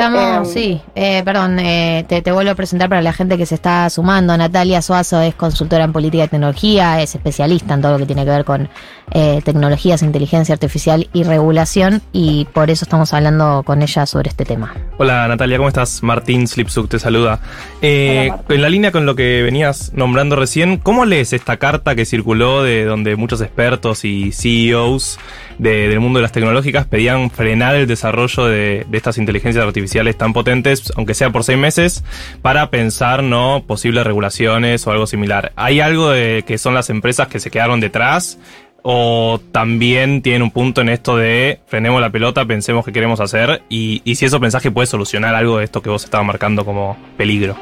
[0.00, 3.54] Estamos, em, sí, eh, perdón, eh, te, vuelvo a presentar para la gente que se
[3.54, 4.34] está sumando.
[4.34, 8.24] Natalia Suazo es consultora en política y tecnología, es especialista en todo lo que tiene
[8.24, 8.70] que ver con
[9.12, 14.46] eh, tecnologías, inteligencia artificial y regulación, y por eso estamos hablando con ella sobre este
[14.46, 14.72] tema.
[14.96, 16.02] Hola Natalia, ¿cómo estás?
[16.02, 17.40] Martín Slipsuk te saluda.
[17.82, 22.62] en la línea con lo que venías nombrando recién, ¿cómo lees esta carta que circuló
[22.62, 25.18] de donde muchos expertos y CEOs
[25.58, 30.92] del mundo de las tecnológicas pedían frenar el desarrollo de, estas inteligencias artificiales tan potentes,
[30.96, 32.04] aunque sea por seis meses,
[32.42, 35.52] para pensar no posibles regulaciones o algo similar.
[35.56, 38.38] ¿Hay algo de que son las empresas que se quedaron detrás?
[38.82, 43.62] ¿O también tienen un punto en esto de frenemos la pelota, pensemos qué queremos hacer?
[43.68, 46.96] Y, si eso pensás que puede solucionar algo de esto que vos estabas marcando como
[47.16, 47.56] peligro.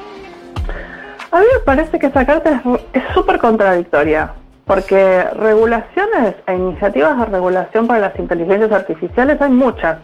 [1.31, 4.33] A mí me parece que esa carta es súper contradictoria
[4.69, 9.97] porque regulaciones e iniciativas de regulación para las inteligencias artificiales hay muchas.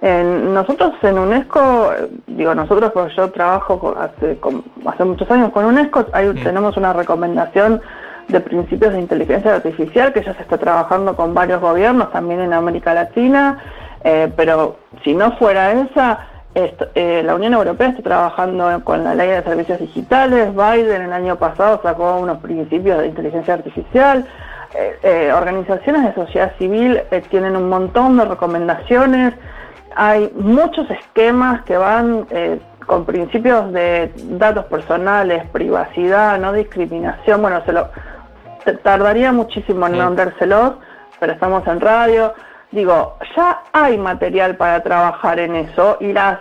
[0.00, 1.92] Nosotros en UNESCO,
[2.26, 4.38] digo nosotros porque yo trabajo hace,
[4.86, 7.80] hace muchos años con UNESCO, tenemos una recomendación
[8.28, 12.52] de principios de inteligencia artificial que ya se está trabajando con varios gobiernos también en
[12.52, 13.58] América Latina,
[14.04, 19.28] eh, pero si no fuera esa, eh, la Unión Europea está trabajando con la ley
[19.28, 24.26] de servicios digitales, Biden el año pasado sacó unos principios de inteligencia artificial,
[25.02, 27.00] eh, organizaciones de sociedad civil
[27.30, 29.32] tienen un montón de recomendaciones,
[29.98, 32.26] hay muchos esquemas que van
[32.86, 37.90] con principios de datos personales, privacidad, no discriminación, bueno, se lo
[38.82, 40.74] tardaría muchísimo en nombrárselos,
[41.20, 42.32] pero estamos en radio,
[42.70, 46.38] digo, ya hay material para trabajar en eso y las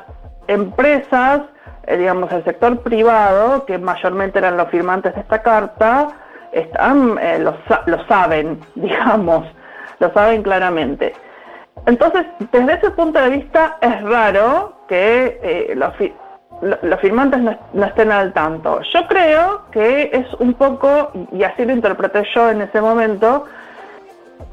[0.48, 1.42] empresas,
[1.86, 6.08] eh, digamos, el sector privado, que mayormente eran los firmantes de esta carta,
[6.52, 9.46] están, eh, lo, saben, digamos,
[10.00, 11.14] lo saben claramente.
[11.86, 17.40] Entonces, desde ese punto de vista, es raro que eh, los firmantes
[17.74, 18.82] no, estén al tanto.
[18.94, 23.46] Yo creo que es un poco, y así lo interpreté yo en ese momento,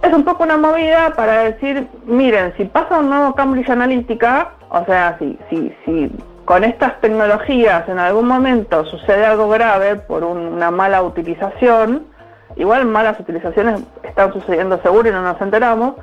[0.03, 4.85] es un poco una movida para decir, miren, si pasa un nuevo Cambridge Analytica, o
[4.85, 6.13] sea, si,
[6.45, 12.07] con estas tecnologías en algún momento sucede algo grave por una mala utilización,
[12.57, 15.95] igual malas utilizaciones están sucediendo seguro y no nos enteramos,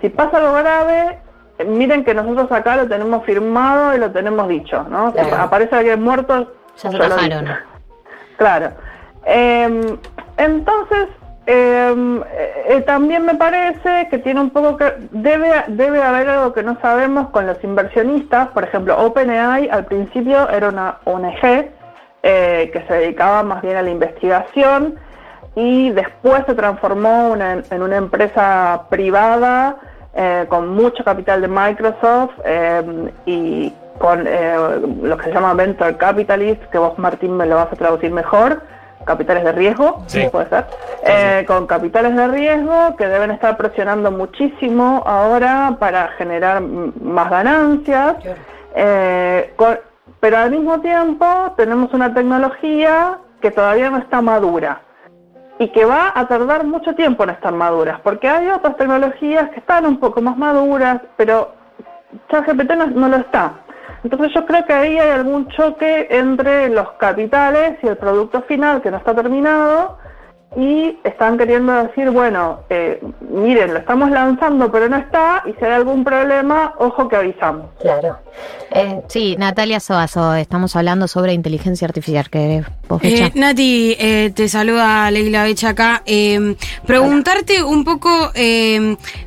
[0.00, 1.18] si pasa algo grave,
[1.66, 5.12] miren que nosotros acá lo tenemos firmado y lo tenemos dicho, ¿no?
[5.12, 7.48] Si aparece alguien muerto, ya se bajaron.
[8.36, 8.70] Claro.
[9.24, 9.98] Em,
[10.38, 11.08] entonces,
[11.46, 16.62] em, eh, también me parece que tiene un poco que debe debe haber algo que
[16.62, 18.48] no sabemos con los inversionistas.
[18.48, 21.70] Por ejemplo, OpenAI al principio era una ONG
[22.22, 24.98] eh, que se dedicaba más bien a la investigación
[25.54, 29.76] y después se transformó en una empresa privada
[30.14, 34.56] eh, con mucho capital de Microsoft eh, y con eh,
[35.02, 38.62] lo que se llama Venture Capitalist, que vos Martín me lo vas a traducir mejor,
[39.04, 40.28] capitales de riesgo, sí.
[40.30, 47.30] puede ser, con capitales de riesgo que deben estar presionando muchísimo ahora para generar más
[47.30, 48.16] ganancias,
[48.74, 54.80] pero al mismo tiempo tenemos una tecnología que todavía no está madura
[55.60, 59.60] y que va a tardar mucho tiempo en estar maduras, porque hay otras tecnologías que
[59.60, 61.52] están un poco más maduras, pero
[62.30, 63.60] ChatGPT no, no lo está.
[64.02, 68.80] Entonces yo creo que ahí hay algún choque entre los capitales y el producto final
[68.80, 69.98] que no está terminado
[70.56, 75.64] y están queriendo decir, bueno, eh, miren, lo estamos lanzando pero no está y si
[75.64, 77.66] hay algún problema, ojo que avisamos.
[77.80, 78.18] Claro.
[78.72, 82.28] Eh, sí, Natalia Soazo, estamos hablando sobre inteligencia artificial.
[82.30, 86.02] que vos eh, Nati, eh, te saluda Leila Becha acá.
[86.84, 88.32] preguntarte un poco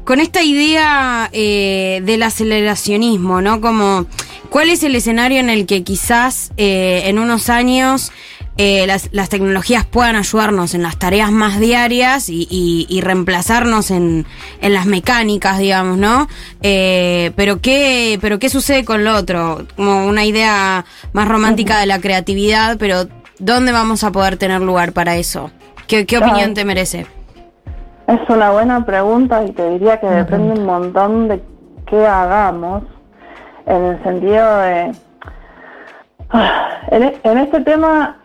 [0.04, 3.62] con esta idea del aceleracionismo, ¿no?
[3.62, 4.08] Como,
[4.50, 8.12] ¿cuál es el escenario en el que quizás en unos años
[8.58, 12.48] eh, las, las, tecnologías puedan ayudarnos en las tareas más diarias y,
[12.88, 14.28] y, reemplazarnos en,
[14.62, 16.28] en, las mecánicas, digamos, ¿no?
[16.62, 21.88] Eh, pero qué, pero qué sucede con lo otro, como una idea más romántica de
[21.88, 23.08] la creatividad, pero
[23.40, 25.50] ¿dónde vamos a poder tener lugar para eso?
[25.88, 27.08] ¿Qué, qué opinión te merece?
[28.06, 31.42] Es una buena pregunta y te diría que depende un montón de
[31.88, 32.84] qué hagamos,
[33.66, 34.92] en el sentido de...
[36.92, 38.23] En, en este tema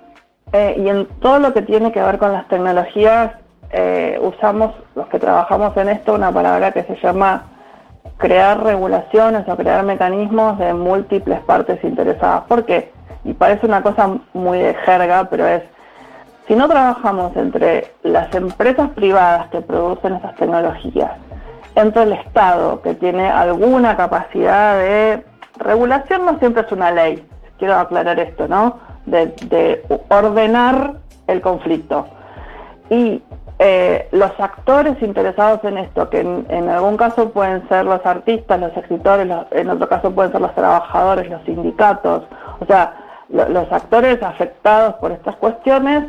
[0.53, 3.33] eh, y en todo lo que tiene que ver con las tecnologías,
[3.71, 7.45] eh, usamos, los que trabajamos en esto, una palabra que se llama
[8.17, 12.43] crear regulaciones o crear mecanismos de múltiples partes interesadas.
[12.49, 12.93] ¿Por qué?
[13.25, 15.63] Y parece una cosa muy de jerga, pero es,
[16.47, 21.13] si no trabajamos entre las empresas privadas que producen esas tecnologías,
[21.75, 25.25] entre el Estado, que tiene alguna capacidad de
[25.59, 27.25] regulación, no siempre es una ley,
[27.59, 28.79] quiero aclarar esto, ¿no?
[29.11, 30.95] De, ordenar
[31.27, 32.07] el conflicto.
[32.91, 33.23] Y
[33.59, 38.77] eh, los actores interesados en esto, que en, algún caso pueden ser los artistas, los
[38.77, 42.25] escritores, en otro caso pueden ser los trabajadores, los sindicatos,
[42.61, 42.95] o sea,
[43.29, 46.05] los actores afectados por estas cuestiones,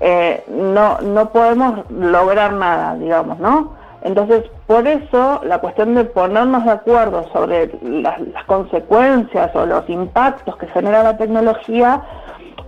[0.00, 3.74] eh, no, no podemos lograr nada, digamos, ¿no?
[4.02, 9.88] Entonces, por eso la cuestión de ponernos de acuerdo sobre las, las consecuencias o los
[9.88, 12.02] impactos que genera la tecnología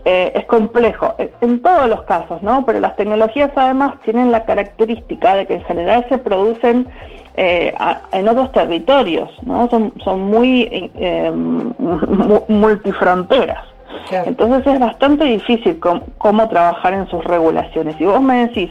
[0.04, 2.64] eh, es complejo, en todos los casos, ¿no?
[2.64, 6.88] Pero las tecnologías además tienen la característica de que en general se producen
[7.36, 7.72] eh,
[8.12, 9.68] en otros territorios, ¿no?
[9.70, 11.30] Son, son muy eh,
[12.48, 13.64] multifronteras.
[14.10, 15.78] Entonces es bastante difícil
[16.18, 18.00] cómo trabajar en sus regulaciones.
[18.00, 18.70] Y vos me decís,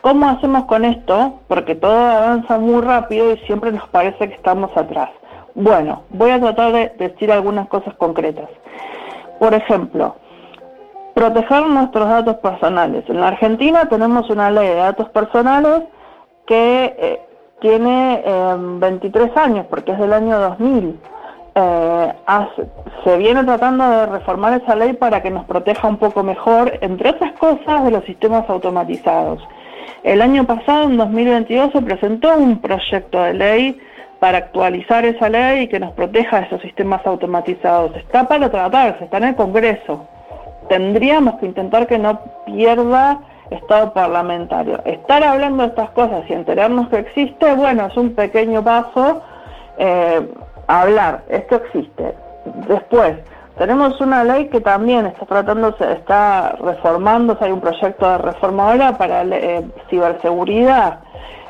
[0.00, 1.40] ¿cómo hacemos con esto?
[1.48, 5.10] Porque todo avanza muy rápido y siempre nos parece que estamos atrás.
[5.54, 8.48] Bueno, voy a tratar de decir algunas cosas concretas.
[9.38, 10.16] Por ejemplo,
[11.16, 13.02] proteger nuestros datos personales.
[13.08, 15.84] En la Argentina tenemos una ley de datos personales
[16.46, 17.20] que eh,
[17.62, 18.22] tiene
[18.78, 21.00] 23 em, años, porque es del año 2000.
[21.54, 22.12] Eh,
[23.02, 27.08] se viene tratando de reformar esa ley para que nos proteja un poco mejor, entre
[27.08, 29.42] otras cosas, de los sistemas automatizados.
[30.02, 33.80] El año pasado, en 2022, se presentó un proyecto de ley
[34.20, 37.96] para actualizar esa ley y que nos proteja esos sistemas automatizados.
[37.96, 40.06] Está para tratarse, está en el Congreso
[40.68, 43.20] tendríamos que intentar que no pierda
[43.50, 44.80] estado parlamentario.
[44.84, 49.22] Estar hablando de estas cosas y enterarnos que existe, bueno, es un pequeño paso
[49.78, 50.28] eh,
[50.66, 52.14] hablar, esto existe.
[52.68, 53.16] Después,
[53.58, 58.98] tenemos una ley que también está tratándose, está reformándose, hay un proyecto de reforma ahora
[58.98, 61.00] para eh, ciberseguridad.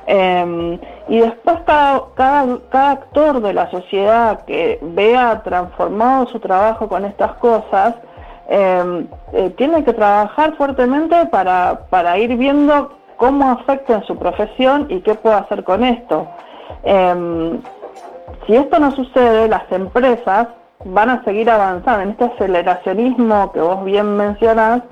[0.07, 0.79] Eh,
[1.09, 7.33] y después cada, cada actor de la sociedad que vea transformado su trabajo con estas
[7.35, 7.95] cosas,
[8.49, 14.87] eh, eh, tiene que trabajar fuertemente para, para ir viendo cómo afecta en su profesión
[14.89, 16.27] y qué puede hacer con esto.
[16.85, 17.61] Eh,
[18.47, 20.49] si esto no sucede, las empresas
[20.85, 24.83] van a seguir avanzando en este aceleracionismo que vos bien mencionás,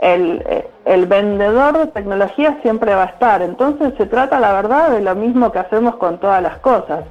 [0.00, 3.42] el, eh, el vendedor de tecnología siempre va a estar.
[3.42, 7.04] Entonces se trata, la verdad, de lo mismo que hacemos con todas las cosas.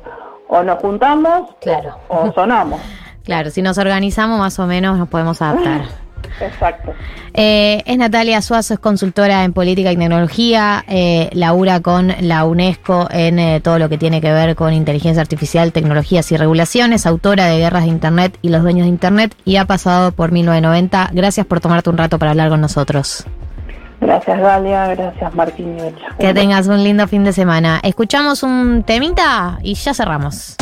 [0.49, 1.97] O nos juntamos claro.
[2.07, 2.81] o sonamos.
[3.27, 5.81] Claro, si nos organizamos más o menos nos podemos adaptar.
[6.39, 6.93] Exacto.
[7.33, 13.09] Eh, es Natalia Suazo, es consultora en política y tecnología, eh, labura con la UNESCO
[13.11, 17.47] en eh, todo lo que tiene que ver con inteligencia artificial, tecnologías y regulaciones, autora
[17.47, 21.09] de Guerras de Internet y los dueños de Internet y ha pasado por 1990.
[21.11, 23.25] Gracias por tomarte un rato para hablar con nosotros.
[23.99, 25.75] Gracias Galia, gracias Martín.
[26.17, 27.81] Que tengas un lindo fin de semana.
[27.83, 30.55] Escuchamos un temita y ya cerramos.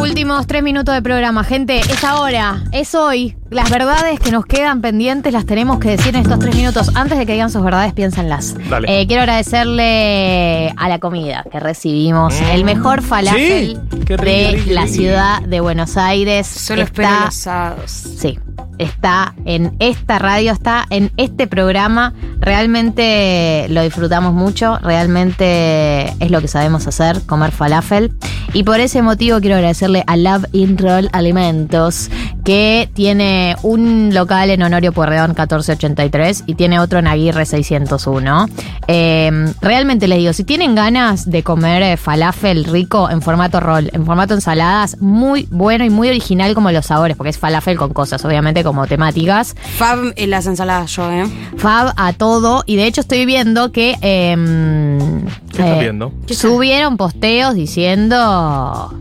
[0.00, 1.80] Últimos tres minutos de programa, gente.
[1.80, 3.36] Es ahora, es hoy.
[3.50, 6.90] Las verdades que nos quedan pendientes las tenemos que decir en estos tres minutos.
[6.94, 8.54] Antes de que digan sus verdades, piénsenlas.
[8.68, 9.00] Dale.
[9.02, 12.34] Eh, quiero agradecerle a la comida que recibimos.
[12.40, 14.94] El mejor falafel Sí, qué rico, de rico, la rico.
[14.94, 16.46] ciudad de Buenos Aires.
[16.46, 17.90] Solo Está- espero los sábados.
[17.90, 18.38] Sí,
[18.78, 22.14] está en esta radio, está en este programa.
[22.40, 28.12] Realmente lo disfrutamos mucho, realmente es lo que sabemos hacer, comer falafel.
[28.52, 32.10] Y por ese motivo quiero agradecerle a Love in Roll Alimentos,
[32.44, 38.46] que tiene un local en Honorio Puerredón 1483 y tiene otro en Aguirre 601.
[38.86, 43.90] Eh, realmente les digo, si tienen ganas de comer eh, falafel rico en formato roll,
[43.92, 47.92] en formato ensaladas, muy bueno y muy original como los sabores, porque es falafel con
[47.92, 49.56] cosas, obviamente como temáticas.
[49.78, 51.24] Fab en las ensaladas yo, ¿eh?
[51.56, 53.96] Fab a todo, y de hecho estoy viendo que...
[54.02, 56.12] em, ¿Qué estás eh, viendo?
[56.28, 58.94] Subieron posteos diciendo...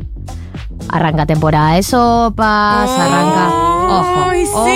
[0.88, 3.49] Arranca temporada de sopas, arranca...
[3.89, 4.68] Ojo, ojo,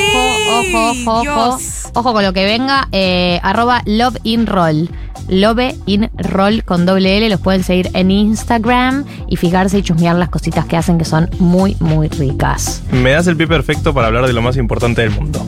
[0.50, 1.58] ojo, ojo, ojo,
[1.94, 2.88] ojo con lo que venga.
[2.92, 4.90] eh, arroba Love in Roll.
[5.28, 7.30] Love in Roll con doble L.
[7.30, 11.30] Los pueden seguir en Instagram y fijarse y chusmear las cositas que hacen que son
[11.40, 12.84] muy, muy ricas.
[12.92, 15.46] Me das el pie perfecto para hablar de lo más importante del mundo.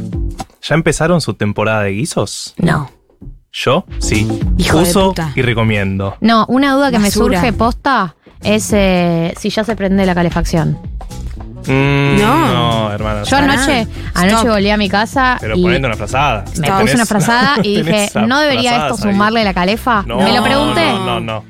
[0.61, 2.53] ¿Ya empezaron su temporada de guisos?
[2.57, 2.89] No.
[3.51, 4.27] Yo, sí.
[4.57, 5.31] Hijo de Uso puta.
[5.35, 6.15] y recomiendo.
[6.21, 7.27] No, una duda que Basura.
[7.29, 10.77] me surge posta es eh, si ya se prende la calefacción.
[11.67, 12.47] Mm, No.
[12.53, 13.23] No, hermana.
[13.23, 16.45] Yo anoche, anoche volví a mi casa Pero y poniendo una frazada.
[16.59, 19.11] me puse una frazada y dije, ¿no debería esto ahí.
[19.13, 20.03] sumarle la calefa?
[20.05, 20.85] No, me lo pregunté.
[20.93, 21.43] No, no, no.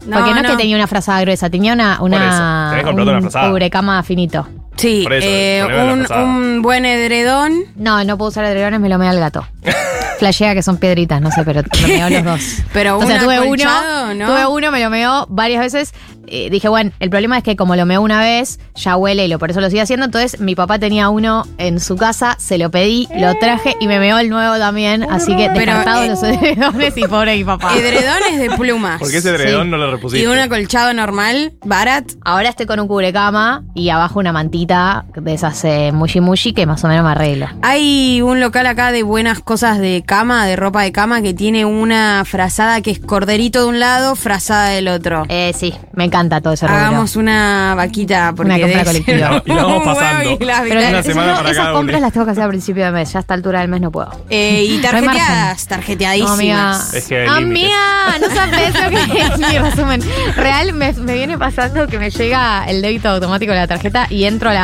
[0.00, 3.12] Porque no, es que tenía una frazada gruesa, tenía una, Por eso, una, tenés una
[3.16, 3.48] un frazada.
[3.50, 4.46] cubrecama finito.
[4.78, 7.64] Sí, Por eso, eh, poneme la un, buen edredón.
[7.76, 9.46] No, no puedo usar edredones, me lo mea el gato.
[10.18, 12.40] Flashea que son piedritas, no sé, pero me meó los dos.
[12.72, 14.26] Pero o sea, tuve uno, ¿no?
[14.26, 15.92] tuve uno, me lo meó varias veces.
[16.30, 19.28] Eh, dije, bueno, el problema es que como lo meó una vez, ya huele y
[19.28, 20.04] lo, por eso lo sigue haciendo.
[20.04, 23.98] Entonces, mi papá tenía uno en su casa, se lo pedí, lo traje y me
[23.98, 25.04] meó el nuevo también.
[25.04, 27.74] Así que Pero, descartados eh, los edredones y pobre mi papá.
[27.76, 28.98] Edredones de plumas.
[28.98, 30.22] ¿Por qué ese edredón no lo repusiste?
[30.22, 32.04] Y un acolchado normal, barat.
[32.24, 36.66] Ahora estoy con un cubrecama y abajo una mantita de esas eh, mushi mushi que
[36.66, 37.56] más o menos me arregla.
[37.62, 41.64] Hay un local acá de buenas cosas de cama, de ropa de cama, que tiene
[41.64, 45.24] una frazada que es corderito de un lado, frazada del otro.
[45.28, 46.78] Eh, sí, me encanta todo ese rubro.
[46.80, 49.42] Hagamos una vaquita porque Una compra colectiva.
[49.46, 50.36] Y la vamos pasando.
[50.40, 52.06] y la Pero Una eso semana no, para esas cada compras uno.
[52.06, 53.12] las tengo que hacer a principio de mes.
[53.12, 54.10] Ya a esta altura del mes no puedo.
[54.28, 56.38] Eh, y tarjeteadas, No, tarjeteadísimas.
[56.38, 56.78] amiga.
[56.92, 57.26] Es que.
[57.26, 60.02] Amiga, no sabes lo que es mi resumen.
[60.36, 64.24] Real, me, me viene pasando que me llega el débito automático de la tarjeta y
[64.24, 64.57] entro a la.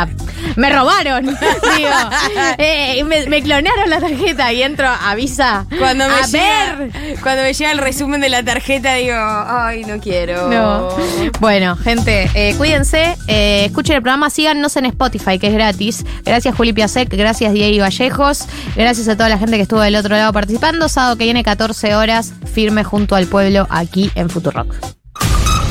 [0.57, 1.27] ¡Me robaron!
[1.77, 1.91] Digo,
[2.59, 5.67] eh, me, me clonaron la tarjeta y entro a Visa.
[5.79, 7.19] Cuando me, a llega, ver.
[7.21, 10.49] cuando me llega el resumen de la tarjeta, digo, ay, no quiero.
[10.49, 10.89] No.
[11.41, 16.05] Bueno, gente, eh, cuídense, eh, escuchen el programa, síganos en Spotify, que es gratis.
[16.25, 18.47] Gracias, Juli Piasek, gracias, Diego Vallejos,
[18.77, 20.89] gracias a toda la gente que estuvo del otro lado participando.
[20.89, 25.04] Sábado que viene, 14 horas, firme junto al pueblo aquí en Futurock.